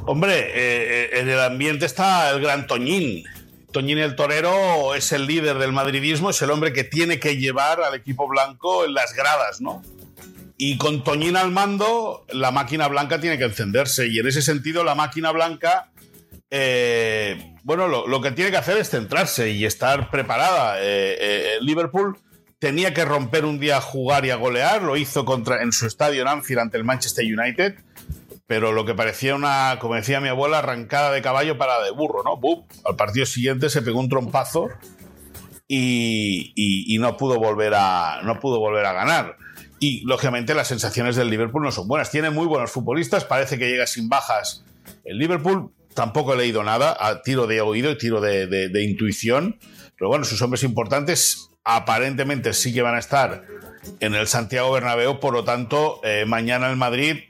Hombre, 0.06 0.34
eh, 0.54 1.20
en 1.20 1.28
el 1.28 1.40
ambiente 1.40 1.84
está 1.84 2.30
el 2.30 2.40
gran 2.40 2.66
Toñín. 2.66 3.24
Toñín 3.72 3.98
el 3.98 4.16
torero 4.16 4.94
es 4.94 5.12
el 5.12 5.26
líder 5.26 5.58
del 5.58 5.72
madridismo, 5.72 6.30
es 6.30 6.40
el 6.40 6.50
hombre 6.50 6.72
que 6.72 6.84
tiene 6.84 7.20
que 7.20 7.36
llevar 7.36 7.82
al 7.82 7.94
equipo 7.94 8.26
blanco 8.26 8.84
en 8.84 8.94
las 8.94 9.12
gradas, 9.14 9.60
¿no? 9.60 9.82
Y 10.58 10.78
con 10.78 11.04
Toñín 11.04 11.36
al 11.36 11.50
mando, 11.50 12.24
la 12.32 12.50
máquina 12.50 12.88
blanca 12.88 13.20
tiene 13.20 13.36
que 13.36 13.44
encenderse. 13.44 14.06
Y 14.06 14.18
en 14.18 14.26
ese 14.26 14.40
sentido, 14.40 14.84
la 14.84 14.94
máquina 14.94 15.30
blanca, 15.30 15.92
eh, 16.50 17.54
bueno, 17.62 17.88
lo, 17.88 18.20
que 18.22 18.30
tiene 18.30 18.50
que 18.50 18.56
hacer 18.56 18.78
es 18.78 18.88
centrarse 18.88 19.50
y 19.50 19.66
estar 19.66 20.10
preparada. 20.10 20.80
Eh, 20.80 21.16
eh, 21.20 21.58
Liverpool 21.60 22.18
tenía 22.58 22.94
que 22.94 23.04
romper 23.04 23.44
un 23.44 23.58
día 23.58 23.76
a 23.76 23.80
jugar 23.82 24.24
y 24.24 24.30
a 24.30 24.36
golear. 24.36 24.82
Lo 24.82 24.96
hizo 24.96 25.26
contra, 25.26 25.62
en 25.62 25.72
su 25.72 25.86
estadio 25.86 26.22
en 26.22 26.28
Anfield 26.28 26.60
ante 26.60 26.78
el 26.78 26.84
Manchester 26.84 27.24
United. 27.24 27.74
Pero 28.46 28.72
lo 28.72 28.86
que 28.86 28.94
parecía 28.94 29.34
una, 29.34 29.76
como 29.78 29.96
decía 29.96 30.20
mi 30.20 30.28
abuela, 30.28 30.60
arrancada 30.60 31.10
de 31.10 31.20
caballo 31.20 31.58
para 31.58 31.82
de 31.82 31.90
burro, 31.90 32.22
¿no? 32.22 32.40
Al 32.84 32.96
partido 32.96 33.26
siguiente 33.26 33.68
se 33.68 33.82
pegó 33.82 33.98
un 33.98 34.08
trompazo 34.08 34.68
y, 35.66 36.52
y 36.54 36.96
no, 36.98 37.16
pudo 37.16 37.40
volver 37.40 37.74
a, 37.74 38.20
no 38.22 38.38
pudo 38.38 38.60
volver 38.60 38.86
a 38.86 38.92
ganar. 38.92 39.36
Y 39.78 40.04
lógicamente 40.06 40.54
las 40.54 40.68
sensaciones 40.68 41.16
del 41.16 41.28
Liverpool 41.28 41.62
no 41.62 41.72
son 41.72 41.88
buenas. 41.88 42.10
Tiene 42.10 42.30
muy 42.30 42.46
buenos 42.46 42.70
futbolistas, 42.70 43.24
parece 43.24 43.58
que 43.58 43.68
llega 43.68 43.86
sin 43.86 44.08
bajas. 44.08 44.64
El 45.04 45.18
Liverpool 45.18 45.70
tampoco 45.94 46.34
he 46.34 46.36
leído 46.36 46.62
nada, 46.62 46.96
a 46.98 47.22
tiro 47.22 47.46
de 47.46 47.60
oído 47.60 47.90
y 47.90 47.98
tiro 47.98 48.20
de, 48.20 48.82
intuición. 48.82 49.58
Pero 49.98 50.08
bueno, 50.08 50.24
sus 50.24 50.40
hombres 50.42 50.62
importantes 50.62 51.50
aparentemente 51.64 52.52
sí 52.52 52.72
que 52.72 52.82
van 52.82 52.94
a 52.94 53.00
estar 53.00 53.44
en 54.00 54.14
el 54.14 54.26
Santiago 54.26 54.72
Bernabéu, 54.72 55.20
por 55.20 55.32
lo 55.32 55.44
tanto, 55.44 56.00
eh, 56.04 56.24
mañana 56.26 56.70
el 56.70 56.76
Madrid 56.76 57.24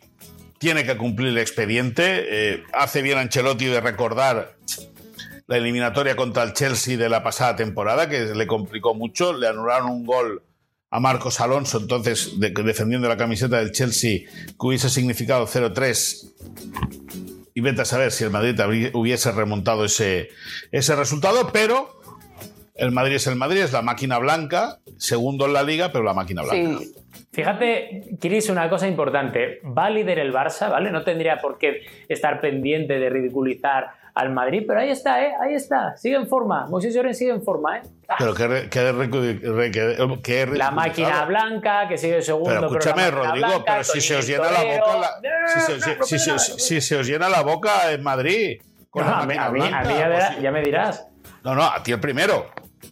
tiene 0.58 0.84
que 0.84 0.96
cumplir 0.96 1.28
el 1.28 1.38
expediente. 1.38 2.24
Eh, 2.28 2.64
hace 2.72 3.02
bien 3.02 3.18
Ancelotti 3.18 3.66
de 3.66 3.80
recordar 3.80 4.56
la 5.46 5.56
eliminatoria 5.56 6.16
contra 6.16 6.42
el 6.42 6.52
Chelsea 6.52 6.96
de 6.96 7.08
la 7.08 7.22
pasada 7.22 7.56
temporada, 7.56 8.08
que 8.08 8.34
le 8.34 8.46
complicó 8.46 8.94
mucho. 8.94 9.32
Le 9.32 9.48
anularon 9.48 9.90
un 9.90 10.06
gol 10.06 10.42
a 10.90 11.00
Marcos 11.00 11.40
Alonso, 11.40 11.78
entonces 11.78 12.34
defendiendo 12.38 13.08
la 13.08 13.16
camiseta 13.16 13.58
del 13.58 13.72
Chelsea, 13.72 14.20
que 14.20 14.66
hubiese 14.66 14.88
significado 14.88 15.46
0-3. 15.46 16.32
Y 17.54 17.60
vete 17.60 17.82
a 17.82 17.84
saber 17.84 18.12
si 18.12 18.24
el 18.24 18.30
Madrid 18.30 18.58
hubiese 18.92 19.32
remontado 19.32 19.84
ese, 19.84 20.28
ese 20.72 20.94
resultado, 20.94 21.50
pero 21.52 22.00
el 22.74 22.92
Madrid 22.92 23.16
es 23.16 23.26
el 23.26 23.36
Madrid, 23.36 23.60
es 23.62 23.72
la 23.72 23.82
máquina 23.82 24.18
blanca, 24.18 24.80
segundo 24.98 25.46
en 25.46 25.54
la 25.54 25.62
liga, 25.62 25.90
pero 25.92 26.04
la 26.04 26.14
máquina 26.14 26.42
blanca. 26.42 26.84
Fíjate, 27.36 28.16
Chris, 28.18 28.48
una 28.48 28.66
cosa 28.70 28.88
importante. 28.88 29.60
Va 29.62 29.84
a 29.84 29.90
líder 29.90 30.20
el 30.20 30.32
Barça, 30.32 30.70
¿vale? 30.70 30.90
No 30.90 31.04
tendría 31.04 31.36
por 31.36 31.58
qué 31.58 31.82
estar 32.08 32.40
pendiente 32.40 32.98
de 32.98 33.10
ridiculizar 33.10 33.90
al 34.14 34.32
Madrid, 34.32 34.64
pero 34.66 34.80
ahí 34.80 34.88
está, 34.88 35.22
¿eh? 35.22 35.34
Ahí 35.38 35.52
está, 35.52 35.94
sigue 35.98 36.16
en 36.16 36.28
forma. 36.28 36.66
Moisés 36.68 36.94
Lloren 36.94 37.14
sigue 37.14 37.32
en 37.32 37.42
forma, 37.42 37.76
¿eh? 37.76 37.82
Pero 38.18 38.32
que, 38.32 38.70
que, 40.22 40.46
La 40.46 40.70
máquina 40.70 41.26
blanca, 41.26 41.86
que 41.86 41.98
sigue 41.98 42.22
segundo. 42.22 42.54
Pero 42.54 42.68
escúchame, 42.68 43.10
Rodrigo, 43.10 43.62
pero 43.66 43.84
si 43.84 44.00
se 44.00 44.16
os 44.16 44.26
llena 44.26 44.50
la 44.50 44.64
boca. 44.64 45.20
si, 46.56 46.80
se, 46.80 46.96
os 46.96 47.06
llena 47.06 47.28
la 47.28 47.42
boca 47.42 47.92
en 47.92 48.02
Madrid. 48.02 48.62
a, 48.94 49.26
mí, 49.26 49.34
ya 50.40 50.50
me 50.50 50.62
dirás. 50.62 51.06
No, 51.44 51.54
no, 51.54 51.64
a 51.64 51.82
ti 51.82 51.92
el 51.92 52.00
primero 52.00 52.46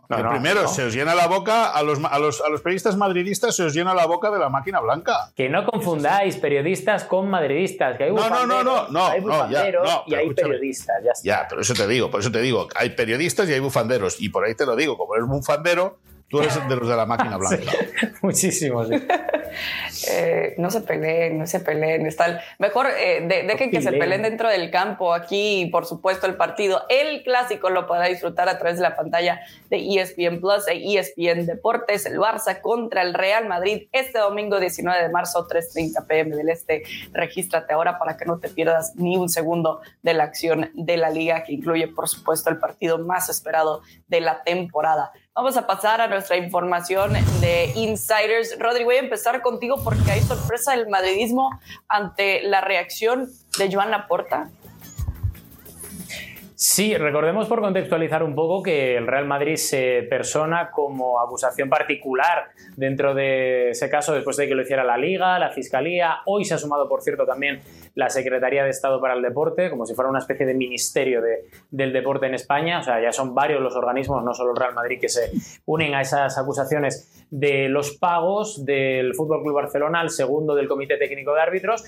el 0.08 0.28
primero, 0.28 0.68
se 0.68 0.84
os 0.84 0.94
llena 0.94 1.14
la 1.14 1.26
boca, 1.26 1.70
a 1.70 1.82
los, 1.82 1.98
a, 2.04 2.18
los, 2.18 2.40
a 2.40 2.48
los 2.48 2.60
periodistas 2.60 2.96
madridistas 2.96 3.56
se 3.56 3.64
os 3.64 3.74
llena 3.74 3.94
la 3.94 4.06
boca 4.06 4.30
de 4.30 4.38
la 4.38 4.48
máquina 4.48 4.80
blanca. 4.80 5.32
Que 5.34 5.48
no 5.48 5.64
confundáis 5.64 6.36
periodistas 6.36 7.04
con 7.04 7.28
madridistas, 7.28 7.96
que 7.96 8.04
hay 8.04 8.12
no, 8.12 8.28
no, 8.28 8.46
no, 8.46 8.62
no, 8.62 8.88
no, 8.88 9.06
hay 9.06 9.20
bufanderos 9.20 10.02
y 10.06 10.14
hay 10.14 10.32
periodistas, 10.32 10.96
ya 11.04 11.12
está. 11.12 11.24
Ya, 11.24 11.46
pero 11.48 11.60
eso 11.60 11.74
te 11.74 11.86
digo, 11.86 12.10
por 12.10 12.20
eso 12.20 12.30
te 12.30 12.40
digo, 12.40 12.68
hay 12.74 12.90
periodistas 12.90 13.48
y 13.48 13.52
hay 13.52 13.60
bufanderos, 13.60 14.20
y 14.20 14.28
por 14.28 14.44
ahí 14.44 14.54
te 14.54 14.66
lo 14.66 14.76
digo, 14.76 14.96
como 14.96 15.14
eres 15.14 15.26
bufandero, 15.28 15.98
Tú 16.34 16.40
eres 16.40 16.68
de 16.68 16.74
los 16.74 16.88
de 16.88 16.96
la 16.96 17.06
máquina 17.06 17.36
blanca. 17.36 17.70
muchísimo, 18.22 18.82
eh, 20.10 20.54
no 20.58 20.68
se 20.68 20.80
peleen, 20.80 21.38
no 21.38 21.46
se 21.46 21.60
peleen. 21.60 22.06
Está 22.06 22.40
mejor 22.58 22.88
eh, 22.98 23.24
dejen 23.46 23.70
que 23.70 23.80
se 23.80 23.92
peleen 23.92 24.22
dentro 24.22 24.48
del 24.48 24.68
campo. 24.72 25.14
Aquí, 25.14 25.68
por 25.70 25.86
supuesto, 25.86 26.26
el 26.26 26.34
partido, 26.34 26.82
el 26.88 27.22
clásico, 27.22 27.70
lo 27.70 27.86
podrá 27.86 28.06
disfrutar 28.06 28.48
a 28.48 28.58
través 28.58 28.78
de 28.78 28.82
la 28.82 28.96
pantalla 28.96 29.42
de 29.70 29.76
ESPN 29.76 30.40
Plus 30.40 30.66
e 30.66 30.98
ESPN 30.98 31.46
Deportes. 31.46 32.04
El 32.04 32.18
Barça 32.18 32.60
contra 32.60 33.02
el 33.02 33.14
Real 33.14 33.46
Madrid 33.46 33.86
este 33.92 34.18
domingo 34.18 34.58
19 34.58 35.04
de 35.04 35.10
marzo, 35.10 35.46
3:30 35.46 36.04
pm 36.08 36.34
del 36.34 36.48
Este. 36.48 36.82
Regístrate 37.12 37.74
ahora 37.74 37.96
para 37.96 38.16
que 38.16 38.24
no 38.24 38.40
te 38.40 38.48
pierdas 38.48 38.96
ni 38.96 39.16
un 39.16 39.28
segundo 39.28 39.82
de 40.02 40.14
la 40.14 40.24
acción 40.24 40.72
de 40.74 40.96
la 40.96 41.10
liga, 41.10 41.44
que 41.44 41.52
incluye, 41.52 41.86
por 41.86 42.08
supuesto, 42.08 42.50
el 42.50 42.58
partido 42.58 42.98
más 42.98 43.28
esperado 43.28 43.82
de 44.08 44.20
la 44.20 44.42
temporada. 44.42 45.12
Vamos 45.36 45.56
a 45.56 45.66
pasar 45.66 46.00
a 46.00 46.06
nuestra 46.06 46.36
información 46.36 47.12
de 47.40 47.72
Insiders. 47.74 48.56
Rodri, 48.60 48.84
voy 48.84 48.94
a 48.94 49.00
empezar 49.00 49.42
contigo 49.42 49.82
porque 49.82 50.12
hay 50.12 50.20
sorpresa 50.20 50.76
del 50.76 50.88
madridismo 50.88 51.58
ante 51.88 52.44
la 52.44 52.60
reacción 52.60 53.28
de 53.58 53.72
Joan 53.72 53.90
Laporta. 53.90 54.50
Sí, 56.56 56.96
recordemos 56.96 57.48
por 57.48 57.60
contextualizar 57.60 58.22
un 58.22 58.36
poco 58.36 58.62
que 58.62 58.96
el 58.96 59.08
Real 59.08 59.26
Madrid 59.26 59.56
se 59.56 60.06
persona 60.08 60.70
como 60.70 61.20
acusación 61.20 61.68
particular 61.68 62.50
dentro 62.76 63.12
de 63.12 63.70
ese 63.70 63.90
caso 63.90 64.14
después 64.14 64.36
de 64.36 64.46
que 64.46 64.54
lo 64.54 64.62
hiciera 64.62 64.84
la 64.84 64.96
Liga, 64.96 65.36
la 65.40 65.50
Fiscalía. 65.50 66.18
Hoy 66.26 66.44
se 66.44 66.54
ha 66.54 66.58
sumado, 66.58 66.88
por 66.88 67.02
cierto, 67.02 67.26
también 67.26 67.60
la 67.96 68.08
Secretaría 68.08 68.62
de 68.62 68.70
Estado 68.70 69.00
para 69.00 69.14
el 69.14 69.22
Deporte, 69.22 69.68
como 69.68 69.84
si 69.84 69.94
fuera 69.94 70.08
una 70.08 70.20
especie 70.20 70.46
de 70.46 70.54
ministerio 70.54 71.20
del 71.70 71.92
deporte 71.92 72.26
en 72.26 72.34
España. 72.34 72.78
O 72.78 72.82
sea, 72.84 73.02
ya 73.02 73.10
son 73.10 73.34
varios 73.34 73.60
los 73.60 73.74
organismos, 73.74 74.22
no 74.22 74.32
solo 74.32 74.52
el 74.52 74.56
Real 74.56 74.74
Madrid, 74.74 75.00
que 75.00 75.08
se 75.08 75.32
unen 75.66 75.96
a 75.96 76.02
esas 76.02 76.38
acusaciones 76.38 77.13
de 77.30 77.68
los 77.68 77.96
pagos 77.96 78.64
del 78.64 79.14
Fútbol 79.14 79.42
Club 79.42 79.54
Barcelona, 79.54 80.02
el 80.02 80.10
segundo 80.10 80.54
del 80.54 80.68
Comité 80.68 80.96
Técnico 80.96 81.34
de 81.34 81.40
Árbitros. 81.40 81.84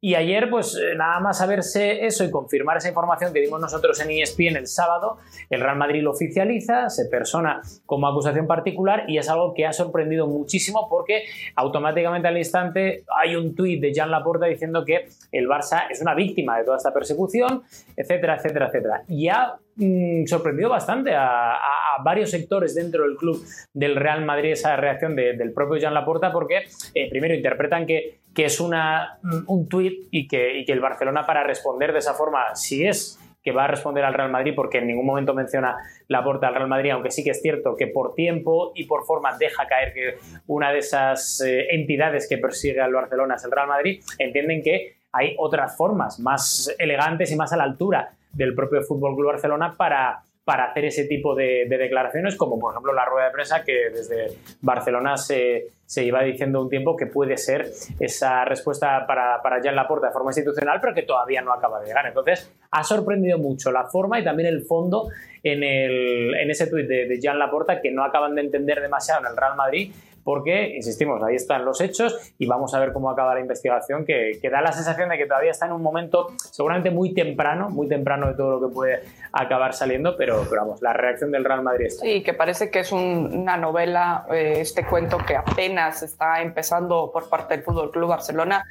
Y 0.00 0.14
ayer, 0.14 0.48
pues 0.50 0.76
eh, 0.76 0.94
nada 0.96 1.20
más 1.20 1.38
saberse 1.38 2.06
eso 2.06 2.24
y 2.24 2.30
confirmar 2.30 2.76
esa 2.76 2.88
información 2.88 3.32
que 3.32 3.40
dimos 3.40 3.60
nosotros 3.60 4.00
en 4.00 4.10
ESPN 4.10 4.56
el 4.56 4.66
sábado, 4.66 5.18
el 5.48 5.60
Real 5.60 5.76
Madrid 5.76 6.02
lo 6.02 6.12
oficializa, 6.12 6.88
se 6.88 7.06
persona 7.06 7.60
como 7.86 8.08
acusación 8.08 8.46
particular 8.46 9.04
y 9.08 9.18
es 9.18 9.28
algo 9.28 9.54
que 9.54 9.66
ha 9.66 9.72
sorprendido 9.72 10.26
muchísimo 10.26 10.88
porque 10.88 11.24
automáticamente 11.56 12.28
al 12.28 12.38
instante 12.38 13.04
hay 13.22 13.36
un 13.36 13.54
tuit 13.54 13.80
de 13.80 13.92
Jan 13.94 14.10
Laporta 14.10 14.46
diciendo 14.46 14.84
que 14.84 15.08
el 15.32 15.48
Barça 15.48 15.84
es 15.90 16.00
una 16.00 16.14
víctima 16.14 16.58
de 16.58 16.64
toda 16.64 16.76
esta 16.76 16.92
persecución, 16.92 17.62
etcétera, 17.96 18.36
etcétera, 18.36 18.68
etcétera. 18.68 19.02
Y 19.08 19.28
ha 19.28 19.54
mm, 19.76 20.26
sorprendido 20.26 20.68
bastante 20.68 21.14
a, 21.14 21.58
varios 22.02 22.30
sectores 22.30 22.74
dentro 22.74 23.02
del 23.02 23.16
club 23.16 23.44
del 23.74 23.94
Real 23.94 24.24
Madrid 24.24 24.52
esa 24.52 24.74
reacción 24.76 25.14
del 25.14 25.52
propio 25.52 25.78
Jan 25.78 25.92
Laporta 25.92 26.32
porque 26.32 26.62
eh, 26.94 27.10
primero 27.10 27.34
interpretan 27.34 27.84
que, 27.84 28.20
que 28.34 28.46
es 28.46 28.58
una, 28.58 29.18
mm, 29.22 29.42
un 29.48 29.68
tuit 29.68 30.08
y 30.10 30.26
que, 30.26 30.64
que 30.66 30.72
el 30.72 30.80
Barcelona 30.80 31.26
para 31.26 31.44
responder 31.44 31.92
de 31.92 31.98
esa 31.98 32.14
forma, 32.14 32.54
si 32.54 32.86
es 32.86 33.18
que 33.42 33.52
va 33.52 33.64
a 33.64 33.68
responder 33.68 34.04
al 34.04 34.14
Real 34.14 34.30
Madrid 34.30 34.52
porque 34.54 34.78
en 34.78 34.86
ningún 34.86 35.06
momento 35.06 35.34
menciona 35.34 35.76
la 36.08 36.22
puerta 36.22 36.48
al 36.48 36.54
Real 36.54 36.68
Madrid, 36.68 36.90
aunque 36.90 37.10
sí 37.10 37.24
que 37.24 37.30
es 37.30 37.40
cierto 37.40 37.74
que 37.76 37.86
por 37.86 38.14
tiempo 38.14 38.72
y 38.74 38.84
por 38.84 39.04
forma 39.04 39.36
deja 39.38 39.66
caer 39.66 39.92
que 39.92 40.16
una 40.46 40.72
de 40.72 40.78
esas 40.78 41.40
eh, 41.40 41.66
entidades 41.70 42.28
que 42.28 42.38
persigue 42.38 42.80
al 42.80 42.92
Barcelona 42.92 43.36
es 43.36 43.44
el 43.44 43.50
Real 43.50 43.68
Madrid, 43.68 44.02
entienden 44.18 44.62
que 44.62 44.96
hay 45.12 45.34
otras 45.38 45.76
formas 45.76 46.20
más 46.20 46.74
elegantes 46.78 47.32
y 47.32 47.36
más 47.36 47.52
a 47.52 47.56
la 47.56 47.64
altura 47.64 48.12
del 48.32 48.54
propio 48.54 48.82
Fútbol 48.82 49.14
Club 49.14 49.28
Barcelona 49.28 49.74
para, 49.76 50.22
para 50.44 50.64
hacer 50.64 50.86
ese 50.86 51.04
tipo 51.04 51.34
de, 51.34 51.66
declaraciones, 51.68 52.36
como 52.36 52.58
por 52.58 52.72
ejemplo 52.72 52.92
la 52.92 53.04
rueda 53.04 53.26
de 53.26 53.32
prensa 53.32 53.62
que 53.62 53.90
desde 53.90 54.36
Barcelona 54.60 55.16
se, 55.16 55.68
se 55.86 56.04
iba 56.04 56.22
diciendo 56.22 56.60
un 56.62 56.68
tiempo 56.68 56.96
que 56.96 57.06
puede 57.06 57.36
ser 57.36 57.70
esa 57.98 58.44
respuesta 58.44 59.06
para, 59.06 59.40
para 59.42 59.60
la 59.60 59.72
Laporta 59.72 60.08
de 60.08 60.12
forma 60.12 60.30
institucional, 60.30 60.78
pero 60.80 60.94
que 60.94 61.02
todavía 61.02 61.42
no 61.42 61.52
acaba 61.52 61.80
de 61.80 61.86
llegar. 61.86 62.06
Entonces, 62.06 62.52
ha 62.70 62.82
sorprendido 62.82 63.38
mucho 63.38 63.70
la 63.70 63.84
forma 63.84 64.18
y 64.18 64.24
también 64.24 64.48
el 64.48 64.62
fondo 64.62 65.08
en, 65.42 65.62
el, 65.62 66.34
en 66.34 66.50
ese 66.50 66.66
tuit 66.66 66.86
de, 66.86 67.06
de 67.06 67.20
Jan 67.22 67.38
Laporta, 67.38 67.80
que 67.80 67.90
no 67.90 68.04
acaban 68.04 68.34
de 68.34 68.42
entender 68.42 68.80
demasiado 68.80 69.20
en 69.20 69.26
el 69.30 69.36
Real 69.36 69.56
Madrid 69.56 69.92
porque, 70.24 70.76
insistimos, 70.76 71.22
ahí 71.22 71.36
están 71.36 71.64
los 71.64 71.80
hechos 71.80 72.16
y 72.38 72.46
vamos 72.46 72.74
a 72.74 72.80
ver 72.80 72.92
cómo 72.92 73.10
acaba 73.10 73.34
la 73.34 73.40
investigación, 73.40 74.04
que, 74.04 74.38
da 74.50 74.60
la 74.60 74.72
sensación 74.72 75.08
de 75.08 75.18
que 75.18 75.26
todavía 75.26 75.50
está 75.50 75.66
en 75.66 75.72
un 75.72 75.82
momento 75.82 76.28
seguramente 76.50 76.90
muy 76.90 77.14
temprano, 77.14 77.70
muy 77.70 77.88
temprano 77.88 78.28
de 78.28 78.34
todo 78.34 78.58
lo 78.58 78.68
que 78.68 78.74
puede 78.74 79.02
acabar 79.32 79.74
saliendo, 79.74 80.16
pero, 80.16 80.44
vamos, 80.50 80.82
la 80.82 80.92
reacción 80.92 81.30
del 81.30 81.44
Real 81.44 81.62
Madrid 81.62 81.86
está. 81.86 82.02
Sí, 82.04 82.22
que 82.22 82.34
parece 82.34 82.70
que 82.70 82.80
es 82.80 82.92
una 82.92 83.56
novela, 83.56 84.26
eh, 84.30 84.54
este 84.58 84.86
cuento 84.86 85.18
que 85.18 85.36
apenas 85.36 86.02
está 86.02 86.42
empezando 86.42 87.10
por 87.12 87.28
parte 87.28 87.54
del 87.54 87.64
Fútbol 87.64 87.90
Club 87.90 88.08
Barcelona. 88.08 88.64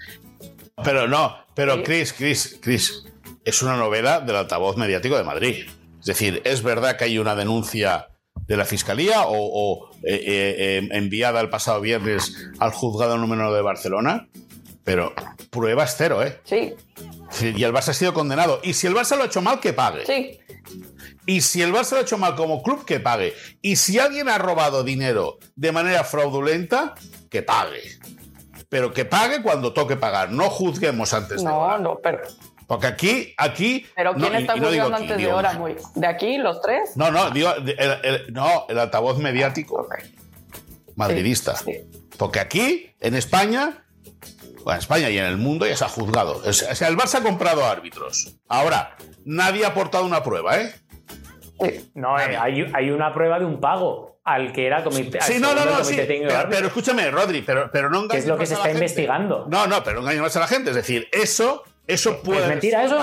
Pero 0.84 1.08
no, 1.08 1.36
pero 1.56 1.84
Cris, 1.84 2.14
Cris, 2.14 2.60
Cris, 2.62 3.06
es 3.44 3.62
una 3.62 3.76
novela 3.76 4.22
del 4.22 4.36
altavoz 4.36 4.78
mediático 4.78 5.18
de 5.18 5.24
Madrid. 5.24 5.66
Es 6.00 6.06
decir, 6.06 6.42
es 6.46 6.64
verdad 6.64 6.98
que 6.98 7.06
hay 7.06 7.20
una 7.20 7.36
denuncia 7.36 8.08
de 8.50 8.58
la 8.58 8.66
Fiscalía 8.66 9.26
o, 9.28 9.92
eh, 10.04 10.16
eh, 10.16 10.56
eh, 10.58 10.90
enviada 10.92 11.40
el 11.40 11.50
pasado 11.50 11.80
viernes 11.82 12.36
al 12.58 12.72
juzgado 12.72 13.16
número 13.20 13.54
de 13.54 13.62
Barcelona, 13.62 14.28
pero 14.84 15.14
pruebas 15.52 15.94
cero, 15.96 16.24
¿eh? 16.24 16.42
Sí. 16.46 16.74
Y 17.56 17.64
el 17.64 17.72
Barça 17.72 17.90
ha 17.90 17.94
sido 17.94 18.16
condenado. 18.16 18.60
Y 18.64 18.74
si 18.74 18.88
el 18.88 18.96
Barça 18.96 19.16
lo 19.16 19.22
ha 19.22 19.28
hecho 19.28 19.44
mal, 19.44 19.60
que 19.60 19.72
pague. 19.72 20.04
Sí. 20.04 20.40
Y 21.28 21.42
si 21.42 21.62
el 21.62 21.72
Barça 21.72 21.92
lo 21.92 21.98
ha 21.98 22.02
hecho 22.02 22.18
mal 22.18 22.36
como 22.36 22.64
club, 22.64 22.86
que 22.86 23.00
pague. 23.00 23.36
Y 23.62 23.76
si 23.76 24.00
alguien 24.00 24.28
ha 24.30 24.40
robado 24.40 24.84
dinero 24.84 25.38
de 25.56 25.72
manera 25.72 26.04
fraudulenta, 26.04 26.96
que 27.30 27.44
pague. 27.44 27.84
Pero 28.68 28.94
que 28.94 29.06
pague 29.06 29.44
cuando 29.44 29.74
toque 29.74 29.96
pagar. 29.96 30.32
No 30.32 30.50
juzguemos 30.50 31.14
antes 31.14 31.38
de. 31.38 31.44
No, 31.44 31.78
no, 31.78 32.00
pero 32.02 32.22
porque 32.70 32.86
aquí, 32.86 33.34
aquí. 33.36 33.88
¿Pero 33.96 34.14
quién 34.14 34.36
está 34.36 34.54
juzgando 34.54 34.96
antes 34.96 35.18
de 35.18 35.34
hora? 35.34 35.54
Muy... 35.54 35.76
¿De 35.96 36.06
aquí, 36.06 36.38
los 36.38 36.62
tres? 36.62 36.96
No, 36.96 37.10
no, 37.10 37.32
digo, 37.32 37.52
el, 37.56 38.32
no, 38.32 38.68
el 38.70 38.78
altavoz 38.78 39.18
mediático. 39.18 39.90
Madridista. 40.96 41.56
Porque 42.20 42.40
aquí, 42.40 42.94
en 43.00 43.16
España, 43.16 43.84
en 44.68 44.78
España 44.78 45.10
y 45.10 45.18
en 45.18 45.26
el 45.26 45.38
mundo 45.38 45.66
ya 45.66 45.76
se 45.76 45.84
ha 45.84 45.90
juzgado. 45.90 46.44
O 46.46 46.54
sea, 46.54 46.88
el 46.88 46.96
Barça 46.96 47.16
ha 47.16 47.24
comprado 47.24 47.66
árbitros. 47.66 48.38
Ahora, 48.48 48.96
nadie 49.26 49.66
ha 49.66 49.70
aportado 49.70 50.06
una 50.06 50.22
prueba, 50.22 50.62
¿eh? 50.62 50.76
No, 51.96 52.20
eh, 52.20 52.38
hay, 52.38 52.72
hay, 52.72 52.92
una 52.92 53.12
prueba 53.16 53.40
de 53.40 53.46
un 53.46 53.60
pago 53.60 54.20
al 54.24 54.54
que 54.54 54.68
era 54.68 54.84
comité. 54.84 55.20
Sí, 55.22 55.40
no, 55.40 55.56
no, 55.56 55.66
no, 55.66 55.84
sí. 55.84 55.98
Pero, 55.98 56.68
escúchame, 56.68 57.10
Rodri, 57.10 57.42
pero, 57.42 57.72
pero 57.72 57.90
no 57.90 58.08
¿Qué 58.08 58.18
es 58.18 58.28
lo 58.28 58.38
que 58.38 58.46
se 58.46 58.54
está 58.54 58.70
investigando? 58.70 59.48
No, 59.50 59.66
no, 59.66 59.84
pero 59.84 60.04
no 60.04 60.12
engañes 60.12 60.36
a 60.36 60.42
la 60.42 60.48
gente. 60.48 60.70
Es 60.70 60.76
decir, 60.76 61.08
eso 61.12 61.64
eso 61.90 62.22
puede 62.22 62.48
mentira 62.48 62.84
eso? 62.84 62.98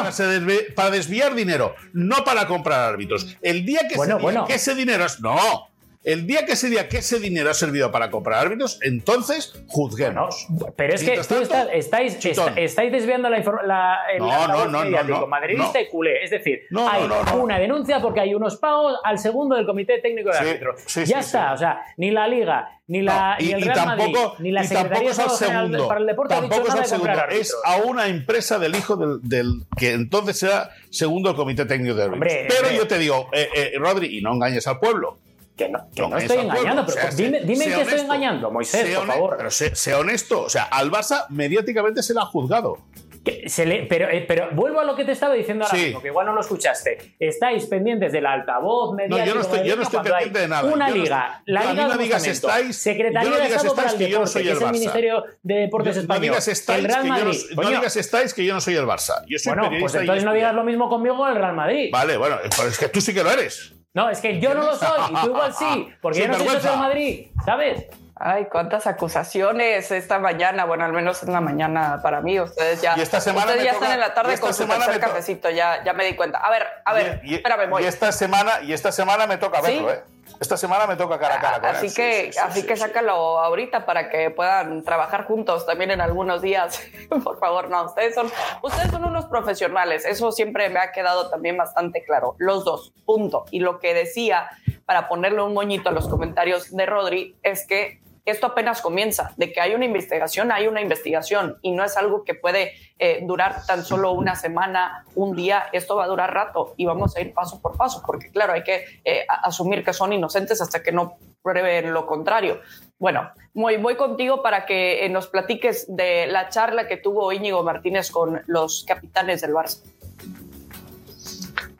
Para, 0.74 0.90
desviar 0.90 1.34
dinero, 1.34 1.74
no 1.92 2.24
para 2.24 2.46
comprar 2.46 2.92
árbitros. 2.92 3.36
El 3.42 3.66
día 3.66 3.80
que, 3.88 3.96
se 3.96 4.16
que 4.46 4.54
ese 4.54 4.74
dinero 4.74 5.04
es. 5.04 5.20
No. 5.20 5.68
El 6.06 6.26
día 6.26 6.46
que 6.46 6.56
se 6.56 6.70
diga 6.70 6.88
que 6.88 6.98
ese 6.98 7.18
dinero 7.20 7.50
ha 7.50 7.54
servido 7.54 7.90
para 7.90 8.10
comprar 8.10 8.38
árbitros, 8.46 8.78
entonces 8.82 9.52
juzguemos. 9.66 10.46
pero 10.76 10.94
es 10.94 11.02
que 11.02 11.16
tú 11.18 11.34
tanto, 11.46 11.70
estáis, 11.72 12.18
chutón. 12.18 12.48
está- 12.50 12.60
estáis 12.60 12.92
desviando 12.92 13.28
la 13.28 13.38
información. 13.38 13.76
No, 14.20 14.46
no, 14.48 14.66
no, 14.68 14.84
no, 15.04 15.26
madridista 15.26 15.80
y 15.80 15.88
culé. 15.88 16.22
Es 16.24 16.30
decir, 16.30 16.60
hay 16.88 17.02
una 17.38 17.58
denuncia 17.58 18.00
porque 18.00 18.20
hay 18.20 18.34
unos 18.34 18.56
pagos 18.56 18.98
al 19.04 19.18
segundo 19.18 19.56
del 19.56 19.66
comité 19.66 19.98
técnico 20.00 20.30
de 20.30 20.38
Sí, 20.38 20.44
árbitros. 20.44 20.80
sí, 20.86 21.00
ya 21.06 21.22
sí, 21.22 21.26
está. 21.26 21.52
O 21.52 21.56
sea, 21.58 21.80
ni 21.96 22.10
la 22.12 22.28
Liga, 22.28 22.70
ni, 22.86 23.02
la, 23.02 23.32
No, 23.32 23.36
ni 23.40 23.46
y, 23.46 23.52
el 23.52 23.60
y 23.60 23.64
Real 23.64 23.74
tampoco, 23.76 24.12
Madrid, 24.12 24.34
ni 24.38 24.52
la 24.52 24.62
y 24.62 24.66
Secretaría 24.68 25.10
es 25.10 25.18
al 25.18 25.30
segundo. 25.30 25.88
para 25.88 26.00
el 26.00 26.06
Deporte 26.06 26.34
ha 26.34 26.40
dicho 26.40 26.50
tampoco 26.50 26.72
es 26.74 26.80
al 26.80 26.86
segundo. 26.86 27.12
Es 27.30 27.56
a 27.64 27.76
una 27.78 28.06
empresa 28.06 28.58
del 28.60 28.76
hijo 28.76 28.94
del, 28.96 29.18
del 29.28 29.62
que 29.76 29.92
entonces 29.92 30.40
era 30.44 30.70
segundo 30.90 31.30
del 31.30 31.36
comité 31.36 31.64
técnico 31.66 31.96
de 31.96 32.04
árbitros. 32.04 32.14
Hombre, 32.32 32.46
Pero 32.48 32.60
hombre. 32.60 32.76
yo 32.76 32.86
te 32.86 32.98
digo, 32.98 33.28
eh, 33.32 33.48
eh, 33.56 33.72
Rodri, 33.76 34.18
y 34.18 34.22
no 34.22 34.32
engañes 34.34 34.66
al 34.68 34.78
pueblo. 34.78 35.18
Que 35.56 35.68
no, 35.70 35.88
que 35.94 36.02
No 36.02 36.08
no 36.10 36.18
estoy 36.18 36.38
engañando, 36.38 36.82
O 36.82 36.86
pero 36.86 37.00
sea, 37.00 37.10
dime, 37.10 37.40
dime 37.40 37.52
en 37.52 37.58
qué 37.58 37.64
estoy 37.64 37.82
honesto. 37.82 38.02
engañando, 38.02 38.50
Moisés, 38.50 38.86
Sé 38.88 38.94
por 38.96 39.06
favor. 39.06 39.34
Pero 39.38 39.50
sé, 39.50 39.74
sé 39.74 39.94
honesto. 39.94 40.42
O 40.42 40.50
sea, 40.50 40.64
al 40.64 40.90
Barça 40.90 41.26
mediáticamente 41.30 42.02
se 42.02 42.12
le 42.12 42.20
ha 42.20 42.24
juzgado. 42.26 42.78
Que 43.24 43.48
se 43.48 43.66
le- 43.66 43.86
pero, 43.86 44.08
eh, 44.08 44.24
pero 44.28 44.50
vuelvo 44.52 44.78
a 44.78 44.84
lo 44.84 44.94
que 44.94 45.04
te 45.04 45.10
estaba 45.10 45.34
diciendo 45.34 45.64
ahora 45.64 45.76
Sí. 45.76 45.86
mismo, 45.86 46.00
que 46.00 46.08
igual 46.08 46.26
no 46.26 46.32
lo 46.34 46.42
escuchaste. 46.42 47.16
Estáis 47.18 47.66
pendientes 47.66 48.12
del 48.12 48.24
altavoz 48.24 48.94
mediático. 48.94 49.18
No, 49.18 49.26
yo 49.26 49.34
no 49.34 49.40
estoy, 49.40 49.66
yo 49.68 49.74
no 49.76 49.82
estoy 49.82 50.00
pendiente 50.04 50.38
de 50.38 50.46
nada. 50.48 50.62
Una 50.72 50.88
Yo 50.90 50.94
no 50.94 51.02
liga, 51.02 51.26
estoy- 51.40 51.54
la 51.54 51.60
Liga 51.72 51.82
de 51.88 51.88
no 51.94 51.98
digas 51.98 52.26
estáis- 52.26 52.76
Secretaría 52.76 53.28
no 53.30 53.36
de 53.36 53.46
Estado 53.46 53.74
para 53.74 53.90
el 53.90 53.96
que 53.98 54.04
no 54.04 54.10
Deporte, 54.10 54.30
soy 54.32 54.42
que 54.44 54.50
el 54.50 54.56
es 54.56 54.62
el. 54.62 54.70
Ministerio 54.72 55.24
de 55.42 55.54
Deportes 55.54 55.96
No 55.96 56.00
Español. 56.02 56.22
digas 56.22 56.48
estáis, 56.48 56.78
el 56.78 56.84
Real 56.84 57.02
que 57.02 57.08
yo 57.08 57.14
no- 57.56 57.62
no, 57.62 57.68
digas 57.70 57.96
estáis 57.96 58.34
que 58.34 58.44
yo 58.44 58.54
no 58.54 58.60
soy 58.60 58.74
el 58.76 58.84
Barça. 58.84 59.24
Yo 59.26 59.38
soy 59.40 59.54
bueno, 59.54 59.70
pues 59.80 59.94
entonces 59.96 60.22
no 60.24 60.32
digas 60.32 60.54
lo 60.54 60.62
mismo 60.62 60.88
conmigo 60.88 61.16
con 61.16 61.28
el 61.30 61.34
Real 61.36 61.54
Madrid. 61.56 61.88
Vale, 61.90 62.16
bueno, 62.18 62.36
pero 62.56 62.68
es 62.68 62.78
que 62.78 62.88
tú 62.88 63.00
sí 63.00 63.12
que 63.12 63.24
lo 63.24 63.30
eres. 63.32 63.72
No, 63.96 64.10
es 64.10 64.20
que 64.20 64.38
yo 64.40 64.52
no 64.54 64.62
lo 64.62 64.76
soy 64.76 65.00
y 65.10 65.14
tú 65.14 65.26
igual 65.28 65.54
sí, 65.54 65.88
porque 66.02 66.18
yo 66.20 66.28
no 66.28 66.34
soy 66.34 66.48
socio 66.48 66.70
del 66.72 66.78
Madrid, 66.80 67.28
¿sabes? 67.46 67.86
Ay, 68.14 68.46
cuántas 68.52 68.86
acusaciones 68.86 69.90
esta 69.90 70.18
mañana. 70.18 70.66
Bueno, 70.66 70.84
al 70.84 70.92
menos 70.92 71.22
en 71.22 71.32
la 71.32 71.40
mañana 71.40 72.00
para 72.02 72.20
mí. 72.20 72.38
Ustedes 72.38 72.82
ya, 72.82 72.94
Y 72.96 73.00
esta 73.00 73.20
semana 73.22 73.46
ustedes 73.46 73.60
me 73.62 73.64
ya 73.66 73.72
toca- 73.72 73.84
están 73.86 73.94
en 73.98 74.00
la 74.08 74.14
tarde 74.14 74.38
con 74.38 74.52
su 74.52 74.66
tercer 74.66 75.00
cafecito. 75.00 75.48
Ya, 75.48 75.82
ya 75.82 75.94
me 75.94 76.04
di 76.04 76.14
cuenta. 76.14 76.38
A 76.38 76.50
ver, 76.50 76.66
a 76.84 76.92
ver, 76.92 77.20
y, 77.24 77.32
y- 77.32 77.34
espérame, 77.36 77.70
voy. 77.70 77.82
y 77.84 77.86
esta 77.86 78.12
semana 78.12 78.60
y 78.62 78.74
esta 78.74 78.92
semana 78.92 79.26
me 79.26 79.38
toca 79.38 79.62
¿Sí? 79.62 79.72
verlo, 79.72 79.92
¿eh? 79.92 80.02
Esta 80.40 80.56
semana 80.56 80.86
me 80.86 80.96
toca 80.96 81.18
cara 81.18 81.36
a 81.36 81.40
cara 81.40 81.60
con 81.60 81.70
él. 81.70 81.76
Así 81.76 81.88
Sí, 81.88 81.96
que, 81.96 82.24
sí, 82.26 82.32
sí, 82.32 82.38
así 82.38 82.60
sí, 82.60 82.66
que 82.66 82.76
sácalo 82.76 83.12
ahorita 83.40 83.86
para 83.86 84.10
que 84.10 84.30
puedan 84.30 84.82
trabajar 84.82 85.24
juntos 85.26 85.64
también 85.66 85.90
en 85.90 86.00
algunos 86.00 86.42
días. 86.42 86.80
Por 87.24 87.38
favor, 87.38 87.70
no, 87.70 87.84
ustedes 87.84 88.14
son, 88.14 88.30
ustedes 88.62 88.90
son 88.90 89.04
unos 89.04 89.26
profesionales. 89.26 90.04
Eso 90.04 90.32
siempre 90.32 90.68
me 90.68 90.78
ha 90.80 90.92
quedado 90.92 91.30
también 91.30 91.56
bastante 91.56 92.04
claro. 92.04 92.34
Los 92.38 92.64
dos, 92.64 92.92
punto. 93.04 93.46
Y 93.50 93.60
lo 93.60 93.78
que 93.78 93.94
decía, 93.94 94.50
para 94.84 95.08
ponerle 95.08 95.42
un 95.42 95.54
moñito 95.54 95.88
a 95.88 95.92
los 95.92 96.08
comentarios 96.08 96.70
de 96.74 96.86
Rodri, 96.86 97.36
es 97.42 97.66
que 97.66 98.00
esto 98.26 98.48
apenas 98.48 98.82
comienza, 98.82 99.32
de 99.36 99.52
que 99.52 99.60
hay 99.60 99.74
una 99.74 99.84
investigación, 99.84 100.50
hay 100.50 100.66
una 100.66 100.82
investigación 100.82 101.58
y 101.62 101.70
no 101.70 101.84
es 101.84 101.96
algo 101.96 102.24
que 102.24 102.34
puede 102.34 102.72
eh, 102.98 103.20
durar 103.22 103.64
tan 103.66 103.84
solo 103.84 104.12
una 104.12 104.34
semana, 104.34 105.04
un 105.14 105.36
día, 105.36 105.66
esto 105.72 105.96
va 105.96 106.04
a 106.04 106.08
durar 106.08 106.34
rato 106.34 106.74
y 106.76 106.84
vamos 106.84 107.16
a 107.16 107.20
ir 107.20 107.32
paso 107.32 107.62
por 107.62 107.76
paso, 107.76 108.02
porque 108.04 108.30
claro, 108.30 108.52
hay 108.52 108.64
que 108.64 108.84
eh, 109.04 109.24
asumir 109.28 109.84
que 109.84 109.92
son 109.92 110.12
inocentes 110.12 110.60
hasta 110.60 110.82
que 110.82 110.90
no 110.90 111.18
prueben 111.40 111.94
lo 111.94 112.04
contrario. 112.04 112.60
Bueno, 112.98 113.30
muy, 113.54 113.76
voy 113.76 113.94
contigo 113.94 114.42
para 114.42 114.66
que 114.66 115.04
eh, 115.04 115.08
nos 115.08 115.28
platiques 115.28 115.86
de 115.94 116.26
la 116.26 116.48
charla 116.48 116.88
que 116.88 116.96
tuvo 116.96 117.32
Íñigo 117.32 117.62
Martínez 117.62 118.10
con 118.10 118.42
los 118.46 118.84
capitanes 118.86 119.40
del 119.42 119.52
Barça. 119.52 119.82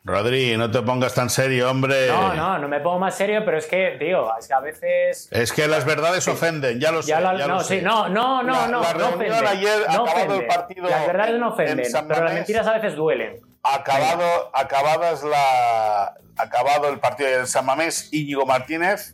Rodri, 0.07 0.55
no 0.55 0.71
te 0.71 0.81
pongas 0.83 1.13
tan 1.13 1.29
serio, 1.29 1.69
hombre. 1.69 2.07
No, 2.07 2.33
no, 2.33 2.57
no 2.59 2.67
me 2.69 2.79
pongo 2.79 2.97
más 2.97 3.13
serio, 3.15 3.41
pero 3.43 3.57
es 3.57 3.65
que, 3.65 3.97
tío, 3.99 4.29
es 4.39 4.47
que 4.47 4.53
a 4.53 4.61
veces 4.61 5.27
Es 5.33 5.51
que 5.51 5.67
las 5.67 5.83
verdades 5.83 6.25
ofenden, 6.29 6.79
ya 6.79 6.93
lo 6.93 7.01
sé. 7.03 7.09
Ya 7.09 7.19
no, 7.19 7.33
lo 7.33 7.59
sí, 7.59 7.67
sé. 7.79 7.81
no, 7.81 8.07
no, 8.07 8.41
no, 8.41 8.53
La- 8.53 8.67
no, 8.67 8.81
la 8.81 8.93
no 8.93 9.49
ayer, 9.49 9.79
no 9.93 10.03
acabado 10.05 10.35
el 10.39 10.47
partido 10.47 10.89
Las 10.89 11.07
verdades 11.07 11.31
no 11.39 11.47
en- 11.47 11.53
ofenden, 11.53 12.07
pero 12.07 12.23
las 12.23 12.33
mentiras 12.35 12.65
a 12.67 12.73
veces 12.75 12.95
duelen. 12.95 13.41
Acabado, 13.63 14.49
acabadas 14.53 15.23
la, 15.25 16.13
acabado 16.37 16.87
el 16.87 16.99
partido 16.99 17.29
de 17.41 17.45
San 17.45 17.65
Mamés, 17.65 18.07
Íñigo 18.13 18.45
Martínez, 18.45 19.13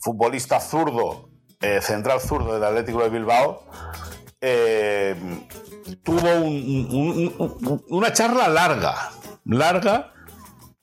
futbolista 0.00 0.58
zurdo, 0.58 1.30
eh, 1.60 1.80
central 1.80 2.18
zurdo 2.20 2.54
del 2.54 2.64
Atlético 2.64 3.00
de 3.04 3.10
Bilbao, 3.10 3.64
eh, 4.40 5.14
tuvo 6.02 6.34
un- 6.34 6.88
un- 6.90 7.34
un- 7.38 7.84
una 7.90 8.12
charla 8.12 8.48
larga, 8.48 9.10
larga, 9.44 10.12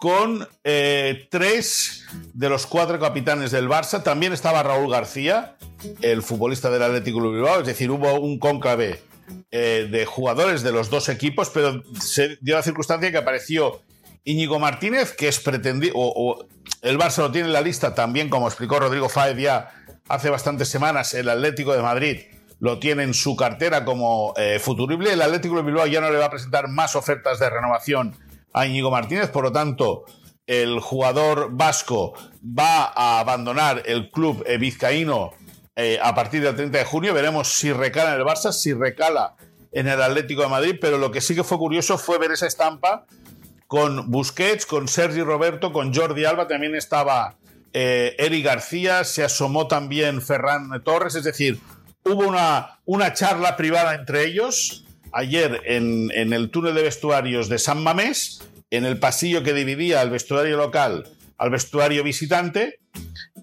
con 0.03 0.45
eh, 0.65 1.29
tres 1.31 2.03
de 2.33 2.49
los 2.49 2.67
cuatro 2.67 2.99
capitanes 2.99 3.51
del 3.51 3.69
Barça. 3.69 4.03
También 4.03 4.33
estaba 4.33 4.61
Raúl 4.61 4.91
García, 4.91 5.55
el 6.01 6.21
futbolista 6.21 6.69
del 6.69 6.83
Atlético 6.83 7.21
de 7.21 7.29
Bilbao, 7.29 7.61
es 7.61 7.67
decir, 7.67 7.89
hubo 7.89 8.19
un 8.19 8.37
cónclave 8.37 8.99
eh, 9.49 9.87
de 9.89 10.05
jugadores 10.05 10.61
de 10.61 10.73
los 10.73 10.89
dos 10.89 11.07
equipos, 11.07 11.49
pero 11.51 11.81
se 12.01 12.37
dio 12.41 12.55
la 12.55 12.63
circunstancia 12.63 13.11
que 13.11 13.17
apareció 13.17 13.81
Íñigo 14.25 14.59
Martínez, 14.59 15.13
que 15.13 15.29
es 15.29 15.39
pretendido, 15.39 15.93
o, 15.95 16.47
el 16.81 16.99
Barça 16.99 17.19
lo 17.19 17.31
tiene 17.31 17.47
en 17.47 17.53
la 17.53 17.61
lista 17.61 17.95
también, 17.95 18.27
como 18.27 18.47
explicó 18.47 18.79
Rodrigo 18.79 19.07
Fáez 19.07 19.37
ya 19.37 19.69
hace 20.09 20.29
bastantes 20.29 20.67
semanas, 20.67 21.13
el 21.13 21.29
Atlético 21.29 21.73
de 21.73 21.81
Madrid 21.81 22.17
lo 22.59 22.77
tiene 22.77 23.03
en 23.03 23.13
su 23.13 23.37
cartera 23.37 23.85
como 23.85 24.33
eh, 24.35 24.59
futurible. 24.59 25.13
El 25.13 25.21
Atlético 25.21 25.55
de 25.55 25.63
Bilbao 25.63 25.87
ya 25.87 26.01
no 26.01 26.11
le 26.11 26.17
va 26.17 26.25
a 26.25 26.29
presentar 26.29 26.67
más 26.67 26.97
ofertas 26.97 27.39
de 27.39 27.49
renovación 27.49 28.17
a 28.53 28.65
Íñigo 28.65 28.91
Martínez, 28.91 29.29
por 29.29 29.43
lo 29.43 29.51
tanto, 29.51 30.05
el 30.45 30.79
jugador 30.79 31.49
vasco 31.51 32.13
va 32.43 32.91
a 32.95 33.19
abandonar 33.19 33.83
el 33.85 34.09
club 34.09 34.43
eh, 34.45 34.57
vizcaíno 34.57 35.31
eh, 35.75 35.99
a 36.01 36.13
partir 36.13 36.43
del 36.43 36.55
30 36.55 36.77
de 36.77 36.85
junio. 36.85 37.13
Veremos 37.13 37.53
si 37.53 37.71
recala 37.71 38.13
en 38.13 38.21
el 38.21 38.25
Barça, 38.25 38.51
si 38.51 38.73
recala 38.73 39.35
en 39.71 39.87
el 39.87 40.01
Atlético 40.01 40.43
de 40.43 40.49
Madrid, 40.49 40.75
pero 40.79 40.97
lo 40.97 41.11
que 41.11 41.21
sí 41.21 41.33
que 41.33 41.43
fue 41.43 41.57
curioso 41.57 41.97
fue 41.97 42.19
ver 42.19 42.31
esa 42.31 42.45
estampa 42.45 43.05
con 43.67 44.11
Busquets, 44.11 44.67
con 44.67 44.87
Sergi 44.87 45.21
Roberto, 45.21 45.73
con 45.73 45.93
Jordi 45.93 46.25
Alba, 46.25 46.47
también 46.47 46.75
estaba 46.75 47.37
eh, 47.73 48.15
Eric 48.19 48.45
García, 48.45 49.03
se 49.03 49.23
asomó 49.23 49.67
también 49.67 50.21
Ferran 50.21 50.69
Torres, 50.83 51.15
es 51.15 51.23
decir, 51.23 51.59
hubo 52.05 52.27
una, 52.27 52.79
una 52.85 53.13
charla 53.13 53.55
privada 53.55 53.95
entre 53.95 54.25
ellos 54.25 54.85
ayer 55.13 55.61
en, 55.65 56.11
el 56.11 56.49
túnel 56.49 56.75
de 56.75 56.83
vestuarios 56.83 57.49
de 57.49 57.59
San 57.59 57.83
Mamés, 57.83 58.41
en 58.71 58.85
el 58.85 58.97
pasillo 58.97 59.43
que 59.43 59.53
dividía 59.53 60.01
el 60.01 60.09
vestuario 60.09 60.57
local 60.57 61.07
al 61.37 61.49
vestuario 61.49 62.03
visitante, 62.03 62.79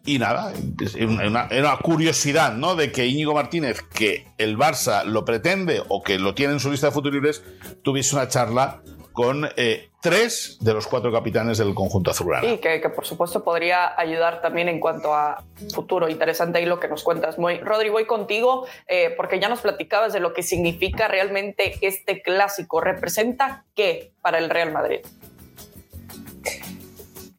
y 0.07 0.19
nada, 0.19 0.53
es 0.81 0.95
una, 0.95 1.49
una 1.51 1.77
curiosidad, 1.77 2.55
¿no? 2.55 2.75
De 2.75 2.91
que 2.91 3.07
Íñigo 3.07 3.35
Martínez, 3.35 3.83
que 3.93 4.27
el 4.39 4.57
Barça 4.57 5.05
lo 5.05 5.25
pretende 5.25 5.83
o 5.89 6.03
que 6.03 6.19
lo 6.19 6.35
tiene 6.35 6.55
en 6.55 6.61
su 6.61 6.71
lista 6.71 6.87
de 6.87 6.93
futuristas, 6.93 7.43
tuviese 7.83 8.17
una 8.17 8.29
charla 8.29 8.83
con 9.12 9.49
eh, 9.57 9.90
tres 10.01 10.59
de 10.61 10.73
los 10.73 10.87
cuatro 10.87 11.12
capitanes 11.12 11.59
del 11.59 11.75
conjunto 11.75 12.11
azulgrana. 12.11 12.46
Y 12.49 12.59
que, 12.59 12.81
que, 12.81 12.88
por 12.88 13.07
supuesto 13.07 13.44
podría 13.44 13.99
ayudar 13.99 14.40
también 14.40 14.68
en 14.68 14.81
cuanto 14.81 15.14
a 15.14 15.44
futuro. 15.75 16.09
Interesante 16.09 16.59
ahí 16.59 16.66
lo 16.66 16.81
que 16.81 16.88
nos 16.88 17.03
cuentas. 17.03 17.38
Muy, 17.38 17.59
Rodri, 17.59 17.90
voy 17.90 18.07
contigo 18.07 18.66
eh, 18.87 19.14
porque 19.16 19.40
ya 19.40 19.49
nos 19.49 19.61
platicabas 19.61 20.12
de 20.12 20.20
lo 20.20 20.33
que 20.33 20.42
significa 20.42 21.09
realmente 21.09 21.75
este 21.83 22.23
clásico. 22.23 22.81
¿Representa 22.81 23.64
qué 23.75 24.12
para 24.23 24.38
el 24.38 24.51
Real 24.51 24.73
Madrid? 24.73 25.01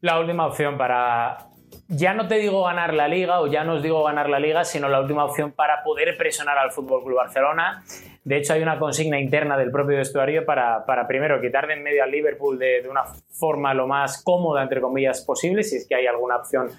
La 0.02 0.20
última 0.20 0.48
opción 0.48 0.78
para, 0.78 1.50
ya 1.88 2.14
no 2.14 2.28
te 2.28 2.36
digo 2.36 2.64
ganar 2.64 2.94
la 2.94 3.08
liga 3.08 3.42
o 3.42 3.48
ya 3.48 3.64
no 3.64 3.74
os 3.74 3.84
digo 3.84 4.04
ganar 4.04 4.30
la 4.30 4.40
liga, 4.40 4.66
sino 4.66 4.88
la 4.88 5.00
última 5.00 5.26
opción 5.26 5.52
para 5.52 5.84
poder 5.84 6.18
presionar 6.18 6.58
al 6.58 6.72
Fútbol 6.72 7.04
Club 7.04 7.18
Barcelona. 7.18 7.84
De 8.24 8.38
hecho, 8.38 8.54
hay 8.54 8.62
una 8.62 8.78
consigna 8.78 9.20
interna 9.20 9.58
del 9.58 9.72
propio 9.72 9.98
vestuario 9.98 10.46
para, 10.46 10.86
para 10.86 11.08
primero 11.08 11.42
quitar 11.42 11.66
de 11.66 11.74
en 11.74 11.84
medio 11.84 12.04
al 12.04 12.12
Liverpool 12.12 12.60
de, 12.60 12.88
una 12.88 13.04
forma 13.04 13.74
lo 13.74 13.88
más 13.88 14.24
cómoda, 14.24 14.62
entre 14.62 14.80
comillas, 14.80 15.22
posible, 15.26 15.64
si 15.64 15.78
es 15.78 15.88
que 15.88 15.96
hay 15.96 16.06
alguna 16.06 16.38
opción 16.38 16.70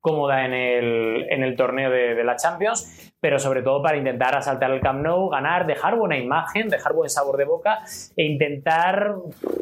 cómoda 0.00 0.44
en 0.44 0.52
el, 0.52 1.26
en 1.28 1.42
el 1.42 1.56
torneo 1.56 1.90
de, 1.90 2.14
de 2.14 2.24
la 2.24 2.36
Champions, 2.36 3.12
pero 3.20 3.38
sobre 3.38 3.62
todo 3.62 3.82
para 3.82 3.96
intentar 3.96 4.36
asaltar 4.36 4.70
el 4.70 4.80
Camp 4.80 5.02
Nou, 5.02 5.28
ganar, 5.28 5.66
dejar 5.66 5.96
buena 5.96 6.18
imagen, 6.18 6.68
dejar 6.68 6.92
buen 6.92 7.10
sabor 7.10 7.36
de 7.36 7.44
boca 7.44 7.78
e 8.16 8.24
intentar 8.24 9.14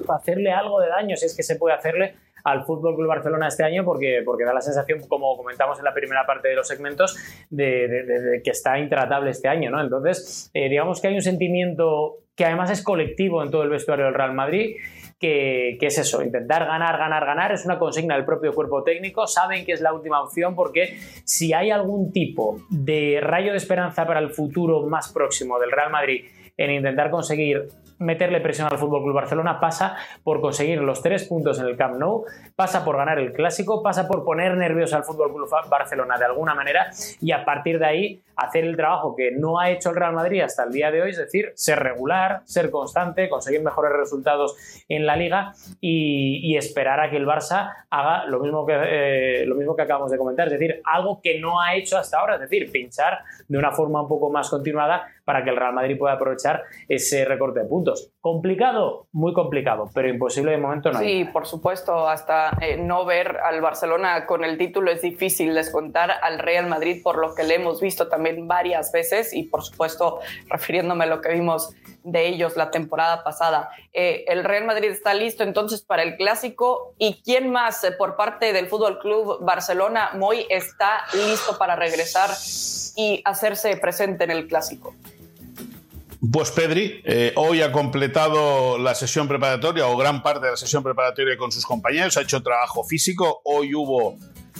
hacerle 0.08 0.52
algo 0.52 0.80
de 0.80 0.88
daño, 0.88 1.16
si 1.16 1.26
es 1.26 1.36
que 1.36 1.42
se 1.42 1.56
puede 1.56 1.74
hacerle 1.74 2.16
al 2.44 2.64
Fútbol 2.64 2.96
Club 2.96 3.08
Barcelona 3.08 3.48
este 3.48 3.64
año 3.64 3.84
porque, 3.84 4.22
porque 4.24 4.44
da 4.44 4.52
la 4.52 4.60
sensación, 4.60 5.00
como 5.08 5.36
comentamos 5.36 5.78
en 5.78 5.84
la 5.84 5.94
primera 5.94 6.26
parte 6.26 6.48
de 6.48 6.54
los 6.54 6.68
segmentos, 6.68 7.16
de, 7.50 8.40
que 8.44 8.50
está 8.50 8.78
intratable 8.78 9.30
este 9.30 9.48
año, 9.48 9.70
¿no? 9.70 9.80
Entonces, 9.80 10.50
eh, 10.54 10.68
digamos 10.68 11.00
que 11.00 11.08
hay 11.08 11.14
un 11.14 11.22
sentimiento 11.22 12.18
que 12.34 12.44
además 12.44 12.70
es 12.70 12.82
colectivo 12.82 13.42
en 13.42 13.50
todo 13.50 13.62
el 13.62 13.68
vestuario 13.68 14.06
del 14.06 14.14
Real 14.14 14.32
Madrid, 14.32 14.76
que, 15.18 15.76
que, 15.78 15.86
es 15.86 15.98
eso, 15.98 16.22
intentar 16.22 16.64
ganar, 16.64 16.96
ganar, 16.96 17.26
ganar, 17.26 17.52
es 17.52 17.66
una 17.66 17.78
consigna 17.78 18.14
del 18.16 18.24
propio 18.24 18.54
cuerpo 18.54 18.82
técnico, 18.82 19.26
saben 19.26 19.66
que 19.66 19.72
es 19.72 19.82
la 19.82 19.92
última 19.92 20.22
opción 20.22 20.54
porque 20.54 20.96
si 21.24 21.52
hay 21.52 21.70
algún 21.70 22.10
tipo 22.10 22.56
de 22.70 23.18
rayo 23.20 23.50
de 23.50 23.58
esperanza 23.58 24.06
para 24.06 24.20
el 24.20 24.30
futuro 24.30 24.86
más 24.86 25.12
próximo 25.12 25.58
del 25.58 25.70
Real 25.70 25.90
Madrid 25.90 26.24
en 26.56 26.70
intentar 26.70 27.10
conseguir 27.10 27.68
meterle 28.00 28.40
presión 28.40 28.66
al 28.70 28.78
Club 28.78 29.12
Barcelona 29.12 29.60
pasa 29.60 29.96
por 30.24 30.40
conseguir 30.40 30.80
los 30.80 31.02
tres 31.02 31.28
puntos 31.28 31.60
en 31.60 31.66
el 31.66 31.76
Camp 31.76 31.96
Nou, 31.96 32.24
pasa 32.56 32.84
por 32.84 32.96
ganar 32.96 33.18
el 33.18 33.32
clásico, 33.32 33.82
pasa 33.82 34.08
por 34.08 34.24
poner 34.24 34.56
nervioso 34.56 34.96
al 34.96 35.04
Club 35.04 35.48
Barcelona 35.68 36.18
de 36.18 36.24
alguna 36.24 36.54
manera 36.54 36.90
y 37.20 37.32
a 37.32 37.44
partir 37.44 37.78
de 37.78 37.86
ahí 37.86 38.22
hacer 38.40 38.64
el 38.64 38.76
trabajo 38.76 39.14
que 39.14 39.32
no 39.32 39.58
ha 39.58 39.70
hecho 39.70 39.90
el 39.90 39.96
Real 39.96 40.14
Madrid 40.14 40.40
hasta 40.40 40.64
el 40.64 40.72
día 40.72 40.90
de 40.90 41.02
hoy, 41.02 41.10
es 41.10 41.18
decir, 41.18 41.52
ser 41.54 41.78
regular, 41.78 42.40
ser 42.44 42.70
constante, 42.70 43.28
conseguir 43.28 43.62
mejores 43.62 43.92
resultados 43.92 44.56
en 44.88 45.04
la 45.04 45.14
liga 45.16 45.52
y, 45.80 46.56
esperar 46.56 47.00
a 47.00 47.08
que 47.08 47.16
el 47.16 47.26
Barça 47.26 47.72
haga 47.88 48.26
lo 48.26 48.40
mismo 48.40 48.66
que, 48.66 48.74
eh, 48.74 49.46
lo 49.46 49.54
mismo 49.54 49.74
que 49.74 49.82
acabamos 49.82 50.10
de 50.10 50.18
comentar, 50.18 50.46
es 50.48 50.58
decir, 50.58 50.82
algo 50.84 51.20
que 51.22 51.38
no 51.38 51.60
ha 51.60 51.74
hecho 51.74 51.96
hasta 51.96 52.18
ahora, 52.18 52.34
es 52.34 52.40
decir, 52.40 52.70
pinchar 52.70 53.20
de 53.48 53.56
una 53.56 53.70
forma 53.70 54.02
un 54.02 54.08
poco 54.08 54.30
más 54.30 54.50
continuada 54.50 55.06
para 55.30 55.44
que 55.44 55.50
el 55.50 55.56
Real 55.56 55.72
Madrid 55.72 55.96
pueda 55.96 56.14
aprovechar 56.14 56.64
ese 56.88 57.24
recorte 57.24 57.60
de 57.60 57.66
puntos. 57.66 58.10
¿Complicado? 58.20 59.06
Muy 59.12 59.32
complicado, 59.32 59.88
pero 59.94 60.08
imposible 60.08 60.50
de 60.50 60.58
momento 60.58 60.90
no. 60.90 60.98
Sí, 60.98 61.24
por 61.32 61.46
supuesto, 61.46 62.08
hasta 62.08 62.50
eh, 62.60 62.76
no 62.76 63.04
ver 63.04 63.36
al 63.36 63.60
Barcelona 63.60 64.26
con 64.26 64.42
el 64.42 64.58
título 64.58 64.90
es 64.90 65.02
difícil 65.02 65.54
descontar 65.54 66.10
al 66.10 66.40
Real 66.40 66.66
Madrid 66.66 67.00
por 67.00 67.18
lo 67.18 67.36
que 67.36 67.44
le 67.44 67.54
hemos 67.54 67.80
visto 67.80 68.08
también 68.08 68.48
varias 68.48 68.90
veces 68.90 69.32
y 69.32 69.44
por 69.44 69.62
supuesto 69.62 70.18
refiriéndome 70.48 71.04
a 71.04 71.06
lo 71.06 71.20
que 71.20 71.32
vimos 71.32 71.76
de 72.02 72.26
ellos 72.26 72.56
la 72.56 72.72
temporada 72.72 73.22
pasada. 73.22 73.70
Eh, 73.92 74.24
el 74.26 74.42
Real 74.42 74.64
Madrid 74.64 74.90
está 74.90 75.14
listo 75.14 75.44
entonces 75.44 75.82
para 75.82 76.02
el 76.02 76.16
clásico 76.16 76.94
y 76.98 77.22
quién 77.22 77.52
más 77.52 77.84
eh, 77.84 77.92
por 77.92 78.16
parte 78.16 78.52
del 78.52 78.66
Fútbol 78.66 78.98
Club 78.98 79.44
Barcelona, 79.44 80.10
Moy 80.14 80.44
está 80.48 81.04
listo 81.14 81.56
para 81.56 81.76
regresar 81.76 82.30
y 82.96 83.22
hacerse 83.24 83.76
presente 83.76 84.24
en 84.24 84.32
el 84.32 84.48
clásico. 84.48 84.94
Pues 86.20 86.50
Pedri 86.50 87.00
eh, 87.04 87.32
hoy 87.36 87.62
ha 87.62 87.72
completado 87.72 88.76
la 88.76 88.94
sesión 88.94 89.26
preparatoria 89.26 89.86
o 89.86 89.96
gran 89.96 90.22
parte 90.22 90.44
de 90.44 90.50
la 90.50 90.56
sesión 90.58 90.82
preparatoria 90.82 91.38
con 91.38 91.50
sus 91.50 91.64
compañeros, 91.64 92.18
ha 92.18 92.20
hecho 92.20 92.42
trabajo 92.42 92.84
físico, 92.84 93.40
hoy 93.44 93.74
hubo 93.74 94.18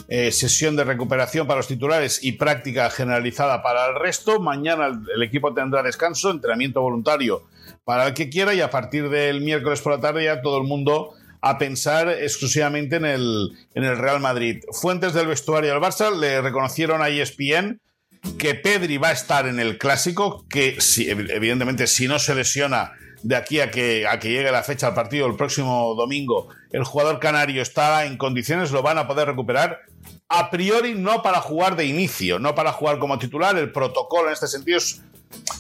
eh, 0.09 0.33
sesión 0.33 0.75
de 0.75 0.85
recuperación 0.85 1.47
para 1.47 1.59
los 1.59 1.69
titulares 1.69 2.25
y 2.25 2.33
práctica 2.33 2.89
generalizada 2.89 3.63
para 3.63 3.89
el 3.89 3.97
resto, 3.97 4.41
mañana 4.41 4.87
el, 4.87 5.23
equipo 5.23 5.53
tendrá 5.53 5.83
descanso, 5.83 6.31
entrenamiento 6.31 6.81
voluntario 6.81 7.43
para 7.85 8.07
el 8.07 8.15
que 8.15 8.31
quiera 8.31 8.55
y 8.55 8.63
a 8.63 8.71
partir 8.71 9.11
del 9.11 9.43
miércoles 9.43 9.83
por 9.83 9.93
la 9.93 10.01
tarde 10.01 10.25
ya 10.25 10.41
todo 10.41 10.57
el 10.57 10.65
mundo 10.65 11.13
a 11.43 11.59
pensar 11.59 12.09
exclusivamente 12.09 12.97
en 12.97 13.05
el, 13.05 13.53
Real 13.75 14.21
Madrid. 14.21 14.63
Fuentes 14.73 15.13
del 15.13 15.27
vestuario 15.27 15.73
del 15.73 15.83
Barça 15.83 16.11
le 16.11 16.41
reconocieron 16.41 17.03
a 17.03 17.11
ESPN 17.11 17.81
que 18.39 18.55
Pedri 18.55 18.99
va 18.99 19.09
a 19.09 19.13
estar 19.13 19.47
en 19.47 19.61
el 19.61 19.79
clásico, 19.79 20.45
que 20.49 20.81
si, 20.81 21.11
evidentemente 21.11 21.87
si 21.87 22.09
no 22.09 22.19
se 22.19 22.35
lesiona 22.35 22.93
de 23.23 23.37
aquí 23.37 23.61
a 23.61 23.71
que, 23.71 24.07
a 24.07 24.19
que 24.19 24.31
llegue 24.31 24.51
la 24.51 24.63
fecha 24.63 24.87
del 24.87 24.95
partido 24.95 25.27
el 25.27 25.37
próximo 25.37 25.95
domingo, 25.95 26.49
el 26.71 26.85
jugador 26.85 27.19
canario 27.19 27.63
está 27.63 28.05
en 28.07 28.17
condiciones, 28.17 28.71
lo 28.71 28.83
van 28.83 28.99
a 28.99 29.07
poder 29.07 29.29
recuperar. 29.29 29.81
A 30.29 30.51
priori 30.51 30.95
no 30.95 31.23
para 31.23 31.41
jugar 31.41 31.77
de 31.77 31.87
inicio, 31.87 32.39
no 32.39 32.55
para 32.55 32.73
jugar 32.73 32.99
como 32.99 33.19
titular. 33.19 33.57
El 33.59 33.73
protocolo 33.73 34.29
en 34.29 34.35
este 34.35 34.47
sentido 34.47 34.79
es 34.79 35.03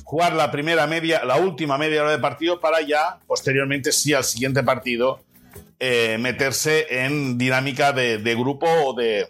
jugar 0.04 0.32
la 0.34 0.50
primera 0.50 0.86
media, 0.86 1.24
la 1.24 1.36
última 1.36 1.76
media 1.76 2.02
hora 2.02 2.12
de 2.12 2.18
partido 2.18 2.60
para 2.60 2.80
ya, 2.80 3.18
posteriormente, 3.26 3.90
sí, 3.90 4.14
al 4.14 4.24
siguiente 4.24 4.62
partido, 4.62 5.20
eh, 5.80 6.18
meterse 6.20 6.86
en 7.04 7.36
dinámica 7.36 7.92
de 7.92 8.34
grupo 8.36 8.66
o 8.66 8.94
de, 8.94 9.28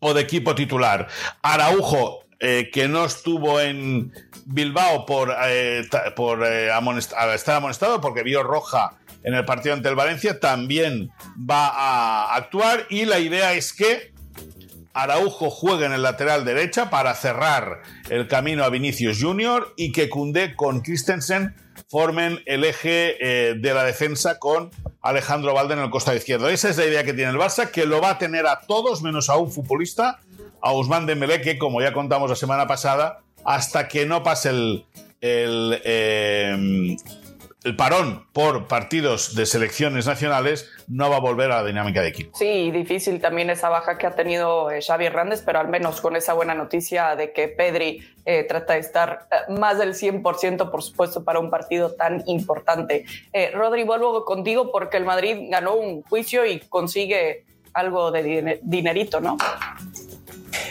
o 0.00 0.14
de 0.14 0.22
equipo 0.22 0.54
titular. 0.54 1.08
Araujo, 1.42 2.24
eh, 2.40 2.70
que 2.72 2.86
no 2.86 3.04
estuvo 3.04 3.60
en 3.60 4.12
Bilbao 4.46 5.04
por, 5.06 5.34
eh, 5.46 5.82
por 6.14 6.44
eh, 6.46 6.70
estar 7.34 7.56
amonestado 7.56 8.00
porque 8.00 8.22
vio 8.22 8.44
roja 8.44 8.96
en 9.24 9.34
el 9.34 9.44
partido 9.44 9.74
ante 9.74 9.88
el 9.88 9.96
Valencia, 9.96 10.38
también 10.38 11.10
va 11.38 11.66
a 11.66 12.36
actuar 12.36 12.86
y 12.90 13.06
la 13.06 13.18
idea 13.18 13.54
es 13.54 13.72
que 13.72 14.12
Araujo 14.94 15.50
juegue 15.50 15.86
en 15.86 15.92
el 15.92 16.02
lateral 16.02 16.44
derecha 16.44 16.90
para 16.90 17.12
cerrar 17.16 17.82
el 18.08 18.28
camino 18.28 18.62
a 18.62 18.68
Vinicius 18.68 19.20
Junior 19.20 19.74
y 19.76 19.90
que 19.90 20.08
Cundé 20.08 20.54
con 20.54 20.80
Christensen 20.80 21.56
formen 21.88 22.40
el 22.46 22.62
eje 22.62 23.16
de 23.58 23.74
la 23.74 23.82
defensa 23.82 24.38
con 24.38 24.70
Alejandro 25.08 25.54
Valde 25.54 25.74
en 25.74 25.80
el 25.80 25.90
costado 25.90 26.16
izquierdo. 26.16 26.48
Esa 26.48 26.68
es 26.68 26.76
la 26.76 26.84
idea 26.84 27.04
que 27.04 27.14
tiene 27.14 27.30
el 27.30 27.38
Barça, 27.38 27.70
que 27.70 27.86
lo 27.86 28.00
va 28.00 28.10
a 28.10 28.18
tener 28.18 28.46
a 28.46 28.60
todos 28.60 29.02
menos 29.02 29.28
a 29.30 29.36
un 29.36 29.50
futbolista, 29.50 30.20
a 30.60 30.72
Usman 30.72 31.06
Dembélé, 31.06 31.40
que 31.40 31.58
como 31.58 31.80
ya 31.80 31.92
contamos 31.92 32.28
la 32.30 32.36
semana 32.36 32.66
pasada, 32.66 33.20
hasta 33.44 33.88
que 33.88 34.06
no 34.06 34.22
pase 34.22 34.50
el, 34.50 34.84
eh, 35.20 36.96
el 37.64 37.74
parón 37.74 38.26
por 38.32 38.68
partidos 38.68 39.34
de 39.34 39.44
selecciones 39.44 40.06
nacionales 40.06 40.70
no 40.86 41.10
va 41.10 41.16
a 41.16 41.20
volver 41.20 41.50
a 41.50 41.62
la 41.62 41.66
dinámica 41.66 42.02
de 42.02 42.08
equipo. 42.08 42.38
Sí, 42.38 42.70
difícil 42.70 43.20
también 43.20 43.50
esa 43.50 43.68
baja 43.68 43.98
que 43.98 44.06
ha 44.06 44.14
tenido 44.14 44.70
eh, 44.70 44.80
Xavi 44.80 45.06
Hernández, 45.06 45.42
pero 45.44 45.58
al 45.58 45.68
menos 45.68 46.00
con 46.00 46.14
esa 46.14 46.34
buena 46.34 46.54
noticia 46.54 47.16
de 47.16 47.32
que 47.32 47.48
Pedri 47.48 48.06
eh, 48.24 48.44
trata 48.44 48.74
de 48.74 48.80
estar 48.80 49.26
eh, 49.30 49.52
más 49.52 49.78
del 49.78 49.94
100%, 49.94 50.70
por 50.70 50.82
supuesto, 50.82 51.24
para 51.24 51.40
un 51.40 51.50
partido 51.50 51.94
tan 51.94 52.22
importante. 52.26 53.04
Rodri, 53.52 53.84
vuelvo 53.84 54.24
contigo 54.24 54.70
porque 54.70 54.96
el 54.96 55.04
Madrid 55.04 55.48
ganó 55.50 55.74
un 55.74 56.02
juicio 56.02 56.46
y 56.46 56.60
consigue 56.60 57.44
algo 57.74 58.10
de 58.10 58.60
dinerito, 58.62 59.20
¿no? 59.20 59.36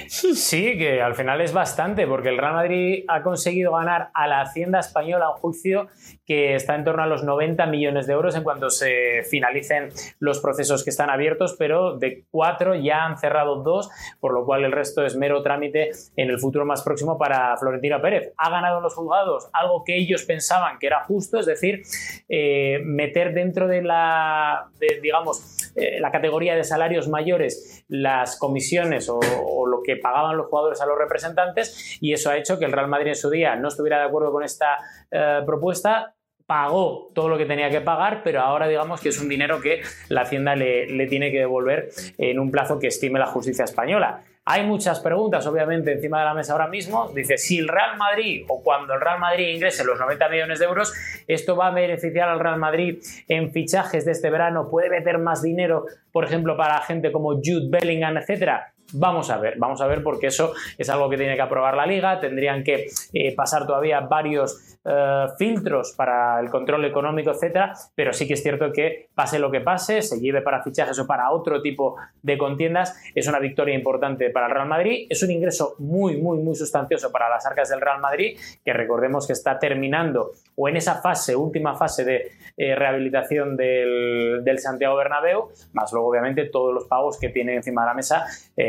Sí, 0.09 0.77
que 0.77 1.01
al 1.01 1.15
final 1.15 1.41
es 1.41 1.53
bastante, 1.53 2.07
porque 2.07 2.29
el 2.29 2.37
Real 2.37 2.53
Madrid 2.53 3.03
ha 3.07 3.23
conseguido 3.23 3.73
ganar 3.73 4.09
a 4.13 4.27
la 4.27 4.41
Hacienda 4.41 4.79
Española 4.79 5.29
un 5.29 5.37
juicio 5.37 5.87
que 6.25 6.55
está 6.55 6.75
en 6.75 6.83
torno 6.83 7.03
a 7.03 7.07
los 7.07 7.23
90 7.23 7.65
millones 7.67 8.07
de 8.07 8.13
euros 8.13 8.35
en 8.35 8.43
cuanto 8.43 8.69
se 8.69 9.23
finalicen 9.29 9.89
los 10.19 10.39
procesos 10.39 10.83
que 10.83 10.89
están 10.89 11.09
abiertos, 11.09 11.55
pero 11.57 11.97
de 11.97 12.25
cuatro 12.29 12.75
ya 12.75 13.05
han 13.05 13.17
cerrado 13.17 13.63
dos, 13.63 13.89
por 14.19 14.33
lo 14.33 14.45
cual 14.45 14.65
el 14.65 14.71
resto 14.71 15.05
es 15.05 15.15
mero 15.15 15.41
trámite 15.41 15.91
en 16.15 16.29
el 16.29 16.39
futuro 16.39 16.65
más 16.65 16.81
próximo 16.83 17.17
para 17.17 17.55
Florentino 17.57 18.01
Pérez. 18.01 18.33
Ha 18.37 18.49
ganado 18.49 18.81
los 18.81 18.93
juzgados 18.93 19.49
algo 19.53 19.83
que 19.83 19.97
ellos 19.97 20.23
pensaban 20.23 20.79
que 20.79 20.87
era 20.87 21.03
justo, 21.03 21.39
es 21.39 21.45
decir, 21.45 21.83
eh, 22.27 22.79
meter 22.83 23.33
dentro 23.33 23.67
de 23.67 23.81
la, 23.81 24.69
digamos, 25.01 25.56
eh, 25.77 25.99
la 25.99 26.11
categoría 26.11 26.55
de 26.55 26.63
salarios 26.63 27.07
mayores 27.07 27.85
las 27.87 28.37
comisiones 28.39 29.09
o, 29.09 29.19
lo 29.67 29.83
que 29.83 29.97
pagaban 29.97 30.37
los 30.37 30.47
jugadores 30.47 30.81
a 30.81 30.85
los 30.85 30.97
representantes 30.97 31.97
y 32.01 32.13
eso 32.13 32.29
ha 32.29 32.37
hecho 32.37 32.57
que 32.57 32.65
el 32.65 32.71
Real 32.71 32.87
Madrid 32.87 33.09
en 33.09 33.15
su 33.15 33.29
día 33.29 33.55
no 33.55 33.67
estuviera 33.67 33.99
de 33.99 34.05
acuerdo 34.05 34.31
con 34.31 34.43
esta 34.43 34.77
eh, 35.11 35.41
propuesta 35.45 36.15
pagó 36.45 37.11
todo 37.13 37.27
lo 37.27 37.37
que 37.37 37.45
tenía 37.45 37.69
que 37.69 37.81
pagar, 37.81 38.21
pero 38.23 38.39
ahora 38.41 38.67
digamos 38.67 39.01
que 39.01 39.09
es 39.09 39.21
un 39.21 39.27
dinero 39.27 39.59
que 39.59 39.81
la 40.07 40.21
Hacienda 40.21 40.55
le, 40.55 40.87
le, 40.87 41.05
tiene 41.05 41.29
que 41.29 41.39
devolver 41.39 41.89
en 42.17 42.39
un 42.39 42.51
plazo 42.51 42.79
que 42.79 42.87
estime 42.87 43.19
la 43.19 43.27
justicia 43.27 43.65
española. 43.65 44.23
Hay 44.49 44.65
muchas 44.65 45.01
preguntas, 45.01 45.45
obviamente, 45.45 45.91
encima 45.91 46.19
de 46.19 46.25
la 46.25 46.33
mesa 46.33 46.53
ahora 46.53 46.67
mismo. 46.67 47.11
Dice, 47.13 47.37
si 47.37 47.57
el 47.57 47.67
Real 47.67 47.97
Madrid 47.97 48.45
o 48.47 48.63
cuando 48.63 48.93
el 48.93 49.01
Real 49.01 49.19
Madrid 49.19 49.49
ingrese 49.49 49.83
los 49.83 49.99
90 49.99 50.29
millones 50.29 50.59
de 50.59 50.65
euros, 50.65 50.93
¿esto 51.27 51.57
va 51.57 51.67
a 51.67 51.71
beneficiar 51.71 52.29
al 52.29 52.39
Real 52.39 52.57
Madrid 52.57 52.99
en 53.27 53.51
fichajes 53.51 54.05
de 54.05 54.13
este 54.13 54.29
verano? 54.29 54.69
¿Puede 54.69 54.89
meter 54.89 55.17
más 55.17 55.41
dinero, 55.41 55.83
por 56.13 56.23
ejemplo, 56.23 56.55
para 56.55 56.79
gente 56.79 57.11
como 57.11 57.33
Jude 57.33 57.67
Bellingham, 57.69 58.15
etcétera? 58.15 58.73
Vamos 58.93 59.29
a 59.29 59.37
ver, 59.37 59.55
vamos 59.57 59.81
a 59.81 59.87
ver 59.87 60.01
porque 60.01 60.27
eso 60.27 60.53
es 60.77 60.89
algo 60.89 61.09
que 61.09 61.17
tiene 61.17 61.35
que 61.35 61.41
aprobar 61.41 61.75
la 61.75 61.85
liga, 61.85 62.19
tendrían 62.19 62.63
que 62.63 62.85
eh, 63.13 63.35
pasar 63.35 63.67
todavía 63.67 63.99
varios 63.99 64.77
eh, 64.89 65.25
filtros 65.37 65.91
para 65.91 66.39
el 66.39 66.49
control 66.49 66.85
económico, 66.85 67.31
etcétera, 67.31 67.73
pero 67.93 68.13
sí 68.13 68.25
que 68.25 68.35
es 68.35 68.41
cierto 68.41 68.71
que 68.71 69.09
pase 69.13 69.39
lo 69.39 69.51
que 69.51 69.59
pase, 69.59 70.01
se 70.01 70.21
lleve 70.21 70.41
para 70.41 70.63
fichajes 70.63 70.97
o 70.99 71.05
para 71.05 71.31
otro 71.31 71.61
tipo 71.61 71.97
de 72.21 72.37
contiendas, 72.37 72.97
es 73.13 73.27
una 73.27 73.39
victoria 73.39 73.75
importante 73.75 74.29
para 74.29 74.45
el 74.45 74.53
Real 74.53 74.67
Madrid, 74.69 75.05
es 75.09 75.21
un 75.21 75.31
ingreso 75.31 75.75
muy, 75.79 76.15
muy, 76.21 76.37
muy 76.37 76.55
sustancioso 76.55 77.11
para 77.11 77.27
las 77.27 77.45
arcas 77.45 77.67
del 77.67 77.81
Real 77.81 77.99
Madrid, 77.99 78.39
que 78.63 78.71
recordemos 78.71 79.27
que 79.27 79.33
está 79.33 79.59
terminando 79.59 80.31
o 80.55 80.69
en 80.69 80.77
esa 80.77 81.01
fase, 81.01 81.35
última 81.35 81.75
fase 81.75 82.05
de 82.05 82.31
eh, 82.55 82.73
rehabilitación 82.73 83.57
del, 83.57 84.57
Santiago 84.57 84.95
Bernabéu, 84.95 85.49
más 85.73 85.91
luego 85.91 86.07
obviamente 86.07 86.45
todos 86.45 86.73
los 86.73 86.85
pagos 86.85 87.19
que 87.19 87.29
tiene 87.29 87.55
encima 87.55 87.81
de 87.81 87.87
la 87.87 87.93
mesa 87.93 88.25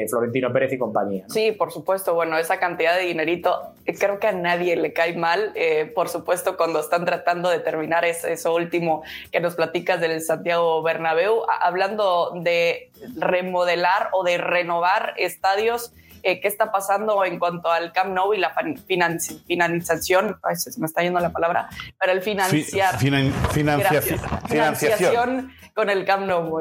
Florentino 0.08 0.52
Pérez 0.52 0.72
y 0.72 0.78
compañía. 0.78 1.24
Sí, 1.28 1.52
por 1.52 1.72
supuesto. 1.72 2.14
Bueno, 2.14 2.38
esa 2.38 2.58
cantidad 2.58 2.96
de 2.96 3.02
dinerito 3.02 3.74
eh, 3.84 3.94
creo 3.94 4.18
que 4.18 4.28
a 4.28 4.32
nadie 4.32 4.76
le 4.76 4.92
cae 4.92 5.16
mal. 5.16 5.52
Eh, 5.54 5.90
por 5.94 6.08
supuesto, 6.08 6.56
cuando 6.56 6.80
están 6.80 7.04
tratando 7.04 7.48
de 7.48 7.60
terminar 7.60 8.04
eso, 8.04 8.54
último 8.54 9.02
que 9.30 9.40
nos 9.40 9.54
platicas 9.54 10.00
del 10.00 10.20
Santiago 10.20 10.82
Bernabéu, 10.82 11.42
hablando 11.60 12.32
de 12.42 12.90
remodelar 13.16 14.08
o 14.12 14.24
de 14.24 14.38
renovar 14.38 15.14
estadios. 15.16 15.92
Eh, 16.24 16.40
qué 16.40 16.48
está 16.48 16.72
pasando 16.72 17.24
en 17.24 17.38
cuanto 17.38 17.70
al 17.70 17.92
Camp 17.92 18.12
Nou 18.12 18.34
y 18.34 18.38
la 18.38 18.52
financiación, 18.86 20.36
se 20.56 20.80
me 20.80 20.86
está 20.86 21.02
yendo 21.02 21.20
la 21.20 21.30
palabra, 21.30 21.68
pero 21.98 22.12
el 22.12 22.22
financiar. 22.22 22.98
financiación. 22.98 24.18
financiación 24.48 25.52
con 25.74 25.90
el 25.90 26.04
Camp 26.04 26.26
Nou. 26.26 26.60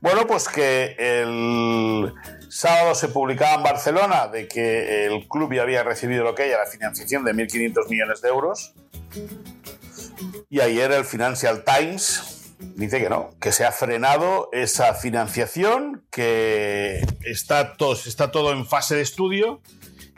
Bueno, 0.00 0.26
pues 0.26 0.48
que 0.48 0.96
el 0.98 2.12
sábado 2.48 2.94
se 2.94 3.08
publicaba 3.08 3.54
en 3.54 3.62
Barcelona 3.62 4.28
de 4.28 4.48
que 4.48 5.06
el 5.06 5.26
club 5.28 5.54
ya 5.54 5.62
había 5.62 5.82
recibido 5.82 6.24
lo 6.24 6.34
que 6.34 6.44
hay, 6.44 6.50
la 6.50 6.66
financiación 6.70 7.24
de 7.24 7.32
1.500 7.32 7.88
millones 7.88 8.22
de 8.22 8.28
euros. 8.28 8.74
Y 10.48 10.60
ayer 10.60 10.92
el 10.92 11.04
Financial 11.04 11.64
Times 11.64 12.54
dice 12.76 13.00
que 13.00 13.08
no, 13.08 13.30
que 13.40 13.52
se 13.52 13.64
ha 13.64 13.72
frenado 13.72 14.48
esa 14.52 14.94
financiación, 14.94 16.04
que 16.10 17.00
está 17.24 17.76
todo, 17.76 17.92
está 17.92 18.30
todo 18.30 18.52
en 18.52 18.66
fase 18.66 18.96
de 18.96 19.02
estudio 19.02 19.60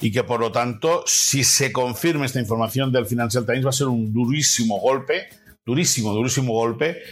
y 0.01 0.13
que 0.13 0.23
por 0.23 0.41
lo 0.41 0.53
tanto, 0.53 1.03
si 1.07 1.43
se 1.45 1.73
confirma 1.73 2.27
esta 2.27 2.41
información 2.41 2.93
del 2.93 3.07
Financial 3.07 3.45
Times, 3.45 3.67
va 3.67 3.71
a 3.71 3.73
ser 3.73 3.89
un 3.89 4.13
durísimo 4.13 4.79
golpe, 4.79 5.29
durísimo, 5.67 6.13
durísimo 6.13 6.53
golpe, 6.53 7.03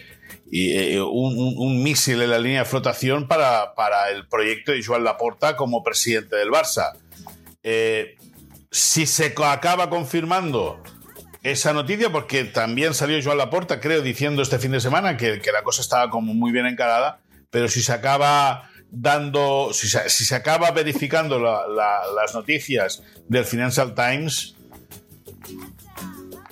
y 0.51 0.72
eh, 0.72 1.03
un, 1.03 1.82
misil 1.82 2.22
en 2.22 2.30
la 2.30 2.38
línea 2.38 2.61
de 2.61 2.64
flotación 2.64 3.26
para, 3.26 3.74
para, 3.74 4.11
el 4.11 4.26
proyecto 4.28 4.72
de 4.72 4.82
Joan 4.82 5.05
Laporta 5.05 5.57
como 5.57 5.82
presidente 5.82 6.36
del 6.36 6.51
Barça. 6.51 6.92
Eh, 7.62 8.16
si 8.70 9.07
se 9.07 9.34
acaba 9.44 9.90
confirmando 9.90 10.82
esa 11.42 11.72
noticia, 11.72 12.11
porque 12.11 12.44
también 12.44 12.94
salió 12.94 13.18
Joan 13.22 13.38
Laporta, 13.38 13.80
creo, 13.80 14.03
diciendo 14.03 14.42
este 14.42 14.59
fin 14.59 14.72
de 14.72 14.80
semana 14.80 15.16
que, 15.16 15.40
que 15.40 15.53
la 15.53 15.62
cosa 15.62 15.80
estaba 15.82 16.11
como 16.11 16.34
muy 16.34 16.53
bien 16.53 16.66
encarada, 16.66 17.20
pero 17.51 17.68
si 17.68 17.82
se 17.82 17.92
acaba 17.92 18.70
dando, 18.90 19.70
si 19.72 19.88
se, 19.88 20.34
acaba 20.34 20.70
verificando 20.70 21.38
las 21.38 22.34
noticias 22.34 23.03
del 23.28 23.44
Financial 23.44 23.94
Times, 23.94 24.55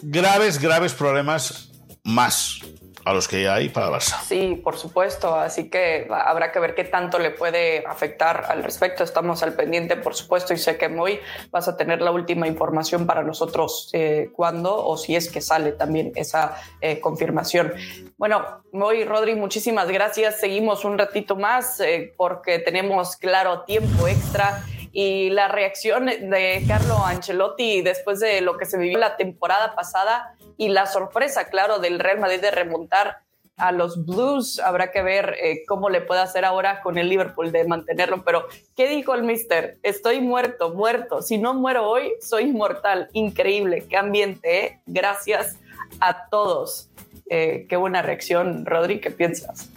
graves, 0.03 0.59
graves 0.59 0.93
problemas 0.93 1.71
más 2.03 2.61
a 3.05 3.13
los 3.13 3.29
que 3.29 3.49
hay 3.49 3.69
para 3.69 3.91
Barça. 3.91 4.21
Sí, 4.23 4.61
por 4.63 4.77
supuesto. 4.77 5.35
Así 5.35 5.69
que 5.69 6.07
habrá 6.11 6.53
que 6.53 6.59
ver 6.59 6.75
qué 6.75 6.85
tanto 6.85 7.19
le 7.19 7.31
puede 7.31 7.85
afectar 7.87 8.47
al 8.49 8.63
respecto. 8.63 9.05
Estamos 9.05 9.43
al 9.43 9.55
pendiente, 9.55 9.97
por 9.97 10.15
supuesto, 10.15 10.55
y 10.55 10.59
sé 10.59 10.77
que 10.77 10.89
muy 10.89 11.21
vas 11.51 11.69
a 11.69 11.77
tener 11.77 12.01
la 12.01 12.11
última 12.11 12.47
información 12.47 13.07
para 13.07 13.23
nosotros 13.23 13.91
eh, 13.93 14.31
cuando 14.33 14.75
o 14.85 14.97
si 14.97 15.17
es 15.17 15.31
que 15.31 15.41
sale 15.41 15.73
también 15.73 16.13
esa 16.15 16.57
eh, 16.81 17.01
confirmación. 17.01 17.73
Bueno, 18.17 18.63
muy 18.73 19.05
Rodri, 19.05 19.35
muchísimas 19.35 19.89
gracias. 19.89 20.41
Seguimos 20.41 20.85
un 20.85 20.99
ratito 20.99 21.37
más 21.37 21.81
eh, 21.81 22.15
porque 22.17 22.59
tenemos, 22.59 23.17
claro, 23.17 23.63
tiempo 23.63 24.09
extra 24.09 24.63
y 24.95 25.29
la 25.31 25.49
reacción 25.49 26.07
de 26.07 26.65
Carlo 26.67 27.05
Ancelotti 27.05 27.83
después 27.83 28.21
de 28.21 28.41
lo 28.41 28.57
que 28.57 28.65
se 28.65 28.79
vivió 28.79 28.97
la 28.97 29.17
temporada 29.17 29.75
pasada 29.75 30.37
y 30.57 30.69
la 30.69 30.87
sorpresa, 30.87 31.49
claro, 31.49 31.81
del 31.81 31.99
Real 31.99 32.21
Madrid 32.21 32.41
de 32.41 32.53
remontar 32.53 33.19
a 33.57 33.73
los 33.73 34.07
Blues. 34.07 34.61
Habrá 34.61 34.93
que 34.93 35.03
ver 35.03 35.35
eh, 35.43 35.65
cómo 35.67 35.91
le 35.91 36.01
puede 36.01 36.21
hacer 36.21 36.45
ahora 36.45 36.81
con 36.81 36.97
el 36.97 37.09
Liverpool 37.09 37.51
de 37.51 37.65
mantenerlo. 37.65 38.23
Pero, 38.25 38.47
¿qué 38.77 38.89
dijo 38.89 39.15
el 39.15 39.25
mister? 39.25 39.79
Estoy 39.83 40.21
muerto, 40.21 40.73
muerto. 40.73 41.23
Si 41.23 41.39
no 41.39 41.55
muero 41.55 41.89
hoy, 41.89 42.13
soy 42.21 42.45
inmortal. 42.45 43.09
Increíble. 43.13 43.87
Qué 43.89 43.97
ambiente, 43.97 44.65
¿eh? 44.65 44.81
Gracias 44.87 45.59
a 45.99 46.29
todos. 46.29 46.89
Eh, 47.29 47.67
qué 47.69 47.77
buena 47.77 48.01
reacción, 48.01 48.65
Rodri. 48.65 49.01
¿Qué 49.01 49.11
piensas? 49.11 49.74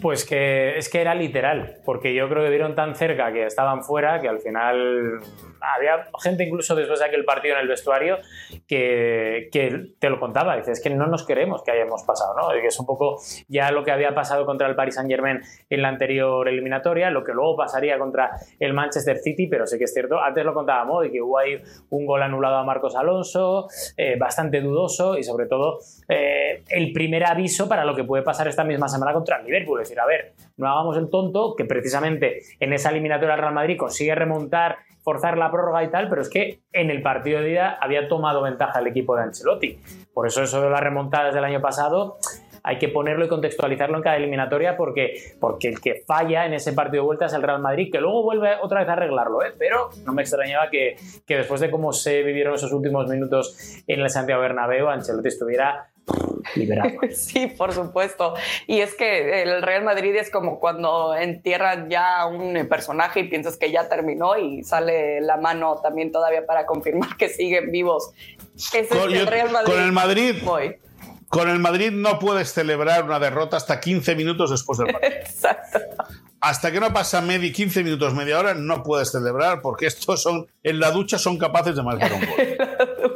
Pues 0.00 0.24
que 0.24 0.76
es 0.76 0.88
que 0.88 1.00
era 1.00 1.14
literal, 1.14 1.76
porque 1.84 2.14
yo 2.14 2.28
creo 2.28 2.44
que 2.44 2.50
vieron 2.50 2.74
tan 2.74 2.94
cerca 2.94 3.32
que 3.32 3.46
estaban 3.46 3.82
fuera 3.82 4.20
que 4.20 4.28
al 4.28 4.40
final 4.40 5.20
había 5.74 6.06
gente 6.22 6.44
incluso 6.44 6.74
después 6.74 7.00
de 7.00 7.06
aquel 7.06 7.24
partido 7.24 7.54
en 7.56 7.62
el 7.62 7.68
vestuario 7.68 8.18
que, 8.66 9.48
te 9.98 10.10
lo 10.10 10.20
contaba, 10.20 10.56
dices, 10.56 10.78
es 10.78 10.84
que 10.84 10.90
no 10.90 11.06
nos 11.06 11.26
queremos 11.26 11.62
que 11.62 11.70
hayamos 11.70 12.02
pasado, 12.04 12.34
¿no? 12.36 12.48
que 12.48 12.66
es 12.66 12.78
un 12.78 12.86
poco 12.86 13.18
ya 13.48 13.70
lo 13.70 13.84
que 13.84 13.90
había 13.90 14.14
pasado 14.14 14.46
contra 14.46 14.68
el 14.68 14.74
Paris 14.74 14.94
Saint 14.94 15.10
Germain 15.10 15.40
en 15.68 15.82
la 15.82 15.88
anterior 15.88 16.48
eliminatoria, 16.48 17.10
lo 17.10 17.24
que 17.24 17.32
luego 17.32 17.56
pasaría 17.56 17.98
contra 17.98 18.30
el 18.58 18.72
Manchester 18.72 19.18
City, 19.18 19.46
pero 19.46 19.66
sí 19.66 19.78
que 19.78 19.84
es 19.84 19.92
cierto, 19.92 20.20
antes 20.20 20.44
lo 20.44 20.54
contábamos, 20.54 21.02
de 21.02 21.10
que 21.10 21.20
hubo 21.20 21.38
ahí 21.38 21.60
un 21.90 22.06
gol 22.06 22.22
anulado 22.22 22.56
a 22.56 22.64
Marcos 22.64 22.96
Alonso, 22.96 23.68
eh, 23.96 24.16
bastante 24.18 24.60
dudoso 24.60 25.18
y 25.18 25.22
sobre 25.22 25.46
todo 25.46 25.78
eh, 26.08 26.62
el 26.68 26.92
primer 26.92 27.24
aviso 27.24 27.68
para 27.68 27.84
lo 27.84 27.94
que 27.94 28.04
puede 28.04 28.22
pasar 28.22 28.48
esta 28.48 28.64
misma 28.64 28.88
semana 28.88 29.12
contra 29.12 29.38
el 29.38 29.46
Liverpool, 29.46 29.80
es 29.80 29.88
decir, 29.88 30.00
a 30.00 30.06
ver, 30.06 30.32
no 30.56 30.68
hagamos 30.68 30.96
el 30.96 31.10
tonto, 31.10 31.54
que 31.56 31.64
precisamente 31.64 32.40
en 32.60 32.72
esa 32.72 32.90
eliminatoria 32.90 33.34
el 33.34 33.40
Real 33.40 33.54
Madrid 33.54 33.76
consigue 33.76 34.14
remontar 34.14 34.78
forzar 35.02 35.38
la 35.38 35.52
prórroga 35.52 35.84
y 35.84 35.90
tal, 35.90 36.08
pero 36.08 36.20
es 36.20 36.28
que 36.28 36.62
en 36.72 36.90
el 36.90 37.00
partido 37.00 37.40
de 37.40 37.52
ida 37.52 37.78
había 37.80 38.08
tomado 38.08 38.42
ventaja 38.42 38.80
el 38.80 38.88
equipo 38.88 39.14
de 39.14 39.22
Ancelotti. 39.22 39.78
Por 40.12 40.26
eso 40.26 40.42
eso 40.42 40.60
de 40.60 40.68
las 40.68 40.80
remontadas 40.80 41.32
del 41.32 41.44
año 41.44 41.60
pasado 41.60 42.18
hay 42.64 42.78
que 42.78 42.88
ponerlo 42.88 43.24
y 43.24 43.28
contextualizarlo 43.28 43.98
en 43.98 44.02
cada 44.02 44.16
eliminatoria 44.16 44.76
porque, 44.76 45.36
porque 45.38 45.68
el 45.68 45.80
que 45.80 46.02
falla 46.04 46.44
en 46.46 46.54
ese 46.54 46.72
partido 46.72 47.04
de 47.04 47.06
vuelta 47.06 47.26
es 47.26 47.32
el 47.34 47.42
Real 47.42 47.62
Madrid, 47.62 47.90
que 47.92 48.00
luego 48.00 48.24
vuelve 48.24 48.56
otra 48.60 48.80
vez 48.80 48.88
a 48.88 48.94
arreglarlo, 48.94 49.44
¿eh? 49.44 49.52
pero 49.56 49.90
no 50.04 50.12
me 50.12 50.22
extrañaba 50.22 50.68
que, 50.68 50.96
que 51.24 51.36
después 51.36 51.60
de 51.60 51.70
cómo 51.70 51.92
se 51.92 52.24
vivieron 52.24 52.54
esos 52.54 52.72
últimos 52.72 53.08
minutos 53.08 53.84
en 53.86 54.00
el 54.00 54.10
Santiago 54.10 54.42
Bernabéu, 54.42 54.88
Ancelotti 54.88 55.28
estuviera 55.28 55.86
Sí, 57.14 57.46
por 57.48 57.72
supuesto. 57.72 58.34
Y 58.66 58.80
es 58.80 58.94
que 58.94 59.42
el 59.42 59.62
Real 59.62 59.84
Madrid 59.84 60.14
es 60.16 60.30
como 60.30 60.58
cuando 60.60 61.14
entierran 61.14 61.90
ya 61.90 62.20
a 62.20 62.26
un 62.26 62.66
personaje 62.68 63.20
y 63.20 63.24
piensas 63.28 63.56
que 63.56 63.70
ya 63.70 63.88
terminó 63.88 64.36
y 64.36 64.62
sale 64.62 65.20
la 65.20 65.36
mano 65.36 65.80
también 65.82 66.12
todavía 66.12 66.46
para 66.46 66.66
confirmar 66.66 67.16
que 67.16 67.28
siguen 67.28 67.70
vivos. 67.70 68.12
con, 68.88 69.12
el 69.12 69.26
Real 69.26 69.50
Madrid. 69.50 69.72
Con 69.72 69.82
el 69.82 69.92
Madrid. 69.92 70.34
Con 71.28 71.48
el 71.48 71.58
Madrid 71.58 71.90
no 71.90 72.18
puedes 72.18 72.52
celebrar 72.52 73.04
una 73.04 73.18
derrota 73.18 73.56
hasta 73.56 73.80
15 73.80 74.14
minutos 74.14 74.50
después 74.50 74.78
del 74.78 74.92
partido. 74.92 75.12
Exacto. 75.20 75.80
Hasta 76.40 76.70
que 76.70 76.78
no 76.78 76.92
pasa 76.92 77.20
medio, 77.20 77.52
15 77.52 77.82
minutos, 77.82 78.14
media 78.14 78.38
hora, 78.38 78.54
no 78.54 78.82
puedes 78.84 79.10
celebrar 79.10 79.60
porque 79.62 79.86
estos 79.86 80.22
son, 80.22 80.46
en 80.62 80.78
la 80.78 80.92
ducha 80.92 81.18
son 81.18 81.38
capaces 81.38 81.74
de 81.74 81.82
marcar 81.82 82.12
un 82.12 82.20
gol. 82.20 83.15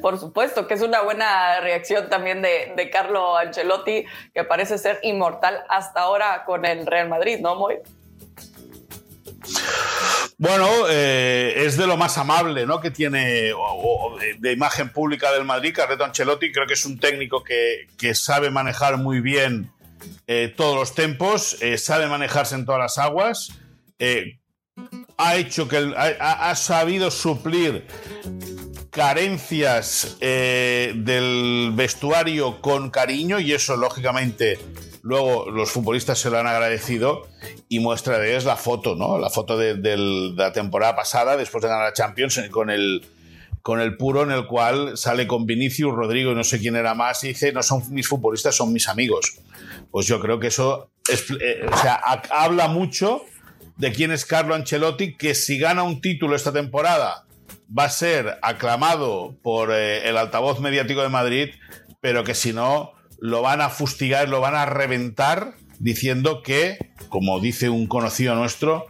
Por 0.00 0.18
supuesto, 0.18 0.66
que 0.66 0.74
es 0.74 0.82
una 0.82 1.02
buena 1.02 1.60
reacción 1.60 2.08
también 2.08 2.42
de, 2.42 2.90
Carlo 2.90 3.36
Ancelotti, 3.36 4.04
que 4.32 4.44
parece 4.44 4.78
ser 4.78 4.98
inmortal 5.02 5.64
hasta 5.68 6.00
ahora 6.00 6.44
con 6.44 6.64
el 6.64 6.86
Real 6.86 7.08
Madrid, 7.08 7.38
¿no, 7.40 7.56
Moy? 7.56 7.76
Bueno, 10.38 10.68
eh, 10.90 11.54
es 11.56 11.78
de 11.78 11.86
lo 11.86 11.96
más 11.96 12.18
amable 12.18 12.66
¿no? 12.66 12.80
que 12.80 12.90
tiene 12.90 13.52
de, 14.38 14.52
imagen 14.52 14.90
pública 14.90 15.32
del 15.32 15.44
Madrid, 15.44 15.72
Carreto 15.74 16.04
Ancelotti. 16.04 16.52
Creo 16.52 16.66
que 16.66 16.74
es 16.74 16.84
un 16.84 16.98
técnico 16.98 17.42
que, 17.42 18.14
sabe 18.14 18.50
manejar 18.50 18.98
muy 18.98 19.20
bien 19.20 19.72
eh, 20.26 20.52
todos 20.54 20.76
los 20.76 20.94
tempos, 20.94 21.60
eh, 21.62 21.78
sabe 21.78 22.06
manejarse 22.06 22.54
en 22.54 22.66
todas 22.66 22.80
las 22.80 22.98
aguas. 22.98 23.58
ha 25.16 25.36
hecho 25.36 25.68
que 25.68 25.94
ha, 25.96 26.54
sabido 26.54 27.10
suplir 27.10 27.86
carencias 28.96 30.16
eh, 30.22 30.94
del 30.96 31.72
vestuario 31.74 32.62
con 32.62 32.88
cariño 32.88 33.38
y 33.38 33.52
eso 33.52 33.76
lógicamente 33.76 34.58
luego 35.02 35.50
los 35.50 35.70
futbolistas 35.70 36.18
se 36.18 36.30
lo 36.30 36.38
han 36.38 36.46
agradecido 36.46 37.28
y 37.68 37.78
muestra 37.80 38.18
de 38.18 38.36
es 38.36 38.46
la 38.46 38.56
foto, 38.56 38.96
¿no? 38.96 39.18
La 39.18 39.28
foto 39.28 39.58
de, 39.58 39.76
la 40.34 40.52
temporada 40.54 40.96
pasada 40.96 41.36
después 41.36 41.60
de 41.60 41.68
ganar 41.68 41.84
la 41.84 41.92
Champions 41.92 42.40
con 42.50 42.70
el 42.70 43.06
con 43.60 43.80
el 43.80 43.98
puro 43.98 44.22
en 44.22 44.30
el 44.30 44.46
cual 44.46 44.96
sale 44.96 45.26
con 45.26 45.44
Vinicius, 45.44 45.94
Rodrigo 45.94 46.32
y 46.32 46.34
no 46.34 46.44
sé 46.44 46.58
quién 46.58 46.76
era 46.76 46.94
más 46.94 47.22
y 47.24 47.28
dice, 47.28 47.52
no 47.52 47.62
son 47.62 47.82
mis 47.92 48.08
futbolistas, 48.08 48.54
son 48.54 48.72
mis 48.72 48.88
amigos. 48.88 49.40
Pues 49.90 50.06
yo 50.06 50.20
creo 50.20 50.40
que 50.40 50.46
eso 50.46 50.88
eh, 51.10 51.66
habla 52.30 52.68
mucho 52.68 53.22
de 53.76 53.92
quién 53.92 54.10
es 54.10 54.24
Carlo 54.24 54.54
Ancelotti, 54.54 55.16
que 55.16 55.34
si 55.34 55.58
gana 55.58 55.82
un 55.82 56.00
título 56.00 56.34
esta 56.34 56.52
temporada 56.52 57.25
va 57.66 57.84
a 57.84 57.90
ser 57.90 58.38
aclamado 58.42 59.36
por 59.42 59.72
eh, 59.72 60.08
el 60.08 60.16
altavoz 60.16 60.60
mediático 60.60 61.02
de 61.02 61.08
Madrid, 61.08 61.50
pero 62.00 62.24
que 62.24 62.34
si 62.34 62.52
no, 62.52 62.92
lo 63.20 63.42
van 63.42 63.60
a 63.60 63.70
fustigar, 63.70 64.28
lo 64.28 64.40
van 64.40 64.54
a 64.54 64.66
reventar 64.66 65.54
diciendo 65.78 66.42
que, 66.42 66.78
como 67.08 67.40
dice 67.40 67.68
un 67.68 67.86
conocido 67.86 68.34
nuestro, 68.34 68.86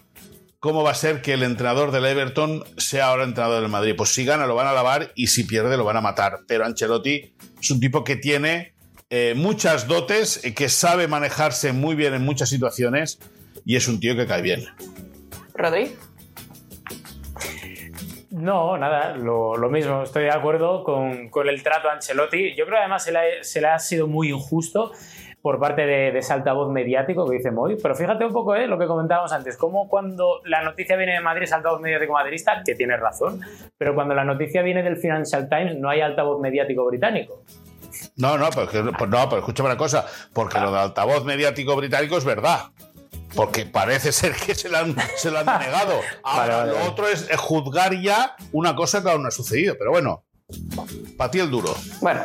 ¿cómo 0.60 0.82
va 0.82 0.92
a 0.92 0.94
ser 0.94 1.22
que 1.22 1.32
el 1.32 1.42
entrenador 1.42 1.90
del 1.90 2.06
Everton 2.06 2.64
sea 2.76 3.06
ahora 3.06 3.24
entrenador 3.24 3.62
del 3.62 3.70
Madrid? 3.70 3.94
Pues 3.96 4.10
si 4.14 4.24
gana 4.24 4.46
lo 4.46 4.54
van 4.54 4.66
a 4.66 4.72
lavar 4.72 5.12
y 5.14 5.28
si 5.28 5.44
pierde 5.44 5.76
lo 5.76 5.84
van 5.84 5.96
a 5.96 6.00
matar. 6.00 6.40
Pero 6.46 6.64
Ancelotti 6.64 7.34
es 7.60 7.70
un 7.70 7.80
tipo 7.80 8.04
que 8.04 8.16
tiene 8.16 8.74
eh, 9.10 9.34
muchas 9.36 9.86
dotes, 9.86 10.40
que 10.54 10.68
sabe 10.68 11.08
manejarse 11.08 11.72
muy 11.72 11.94
bien 11.94 12.14
en 12.14 12.24
muchas 12.24 12.48
situaciones 12.48 13.18
y 13.64 13.76
es 13.76 13.88
un 13.88 14.00
tío 14.00 14.16
que 14.16 14.26
cae 14.26 14.42
bien. 14.42 14.66
Rodri. 15.54 15.92
No, 18.36 18.76
nada, 18.76 19.16
lo, 19.16 19.56
mismo. 19.70 20.02
Estoy 20.02 20.24
de 20.24 20.30
acuerdo 20.30 20.84
con, 20.84 21.30
el 21.48 21.62
trato 21.62 21.88
a 21.88 21.94
Ancelotti. 21.94 22.54
Yo 22.54 22.66
creo 22.66 22.76
que 22.76 22.80
además 22.80 23.02
se 23.02 23.60
le, 23.60 23.66
ha 23.66 23.78
sido 23.78 24.08
muy 24.08 24.28
injusto 24.28 24.92
por 25.40 25.58
parte 25.58 25.86
de, 25.86 26.12
de, 26.12 26.18
ese 26.18 26.34
altavoz 26.34 26.70
mediático 26.70 27.26
que 27.26 27.38
dice 27.38 27.50
Moy. 27.50 27.78
Pero 27.82 27.94
fíjate 27.94 28.26
un 28.26 28.34
poco 28.34 28.54
eh, 28.54 28.66
lo 28.66 28.78
que 28.78 28.86
comentábamos 28.86 29.32
antes, 29.32 29.56
como 29.56 29.88
cuando 29.88 30.42
la 30.44 30.62
noticia 30.62 30.96
viene 30.96 31.14
de 31.14 31.20
Madrid 31.20 31.44
es 31.44 31.52
altavoz 31.54 31.80
mediático 31.80 32.12
madridista, 32.12 32.60
que 32.62 32.74
tiene 32.74 32.98
razón, 32.98 33.40
pero 33.78 33.94
cuando 33.94 34.14
la 34.14 34.24
noticia 34.24 34.60
viene 34.60 34.82
del 34.82 34.98
Financial 34.98 35.48
Times 35.48 35.78
no 35.78 35.88
hay 35.88 36.02
altavoz 36.02 36.38
mediático 36.38 36.84
británico. 36.84 37.42
No, 38.16 38.36
no, 38.36 38.50
pero, 38.50 38.66
pues 38.66 39.10
no, 39.10 39.28
pero 39.30 39.38
escúchame 39.38 39.70
una 39.70 39.78
cosa, 39.78 40.04
porque 40.34 40.60
lo 40.60 40.70
de 40.72 40.78
altavoz 40.78 41.24
mediático 41.24 41.74
británico 41.74 42.18
es 42.18 42.24
verdad. 42.26 42.66
Porque 43.36 43.66
parece 43.66 44.10
ser 44.10 44.34
que 44.34 44.54
se 44.54 44.68
lo 44.68 44.78
han, 44.78 44.96
negado. 45.60 46.00
Ahora, 46.22 46.66
lo 46.66 46.82
otro 46.84 47.06
es 47.06 47.28
juzgar 47.36 47.94
ya 48.00 48.34
una 48.52 48.74
cosa 48.74 49.02
que 49.02 49.10
aún 49.10 49.22
no 49.22 49.28
ha 49.28 49.30
sucedido. 49.30 49.76
Pero 49.78 49.90
bueno, 49.92 50.24
Para 51.16 51.30
ti 51.30 51.40
el 51.40 51.50
duro. 51.50 51.74
Bueno, 52.00 52.24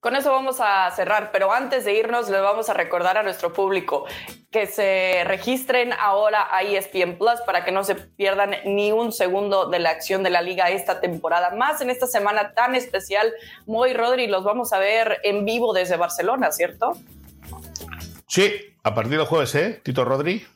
con 0.00 0.16
eso 0.16 0.32
vamos 0.32 0.60
a 0.60 0.90
cerrar, 0.90 1.30
pero 1.30 1.52
antes 1.52 1.84
de 1.84 1.94
irnos 1.94 2.28
les 2.28 2.42
vamos 2.42 2.68
a 2.68 2.74
recordar 2.74 3.16
a 3.16 3.22
nuestro 3.22 3.52
público 3.52 4.06
que 4.50 4.66
se 4.66 5.22
registren 5.24 5.92
ahora 5.92 6.48
a 6.50 6.62
ESPN 6.62 7.16
Plus 7.16 7.40
para 7.46 7.64
que 7.64 7.70
no 7.70 7.84
se 7.84 7.94
pierdan 7.94 8.56
ni 8.64 8.90
un 8.90 9.12
segundo 9.12 9.68
de 9.68 9.78
la 9.78 9.90
acción 9.90 10.22
de 10.22 10.30
la 10.30 10.42
liga 10.42 10.70
esta 10.70 11.00
temporada, 11.00 11.50
más 11.50 11.80
en 11.80 11.90
esta 11.90 12.06
semana 12.08 12.54
tan 12.54 12.74
especial. 12.74 13.32
Moy 13.66 13.92
Rodri, 13.92 14.26
los 14.26 14.42
vamos 14.42 14.72
a 14.72 14.78
ver 14.78 15.18
en 15.22 15.44
vivo 15.44 15.72
desde 15.72 15.96
Barcelona, 15.96 16.50
¿cierto? 16.50 16.94
Sí, 18.30 18.48
a 18.84 18.94
partir 18.94 19.18
del 19.18 19.26
jueves, 19.26 19.52
¿eh? 19.56 19.80
Tito 19.82 20.04
Rodri. 20.04 20.46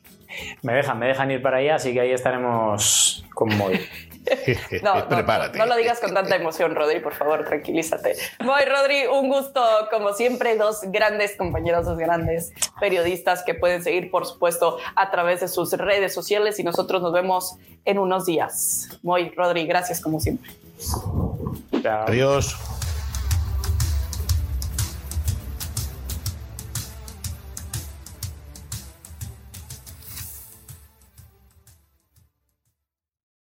Me 0.61 0.75
dejan, 0.75 0.97
me 0.97 1.07
dejan 1.07 1.29
ir 1.29 1.41
para 1.41 1.57
allá, 1.57 1.75
así 1.75 1.91
que 1.93 1.99
ahí 1.99 2.11
estaremos 2.11 3.25
con 3.33 3.55
Moy. 3.57 3.79
No, 4.81 5.07
Prepárate. 5.07 5.59
No, 5.59 5.67
lo 5.67 5.75
digas 5.75 5.99
con 5.99 6.11
tanta 6.11 6.35
emoción, 6.35 6.73
Rodri, 6.73 6.99
por 6.99 7.13
favor, 7.13 7.45
tranquilízate. 7.45 8.15
Voy, 8.43 8.63
Rodri, 8.65 9.05
un 9.05 9.29
gusto, 9.29 9.61
como 9.91 10.13
siempre, 10.13 10.57
dos 10.57 10.79
grandes 10.85 11.35
compañeros, 11.35 11.85
dos 11.85 11.99
grandes 11.99 12.51
periodistas 12.79 13.43
que 13.43 13.53
pueden 13.53 13.83
seguir, 13.83 14.09
por 14.09 14.25
supuesto, 14.25 14.79
a 14.95 15.11
través 15.11 15.41
de 15.41 15.47
sus 15.47 15.73
redes 15.73 16.11
sociales 16.11 16.57
y 16.57 16.63
nosotros 16.63 17.03
nos 17.03 17.13
vemos 17.13 17.57
en 17.85 17.99
unos 17.99 18.25
días. 18.25 18.97
Muy, 19.03 19.29
Rodri, 19.29 19.67
gracias 19.67 20.01
como 20.01 20.19
siempre. 20.19 20.49
Adiós. 21.87 22.57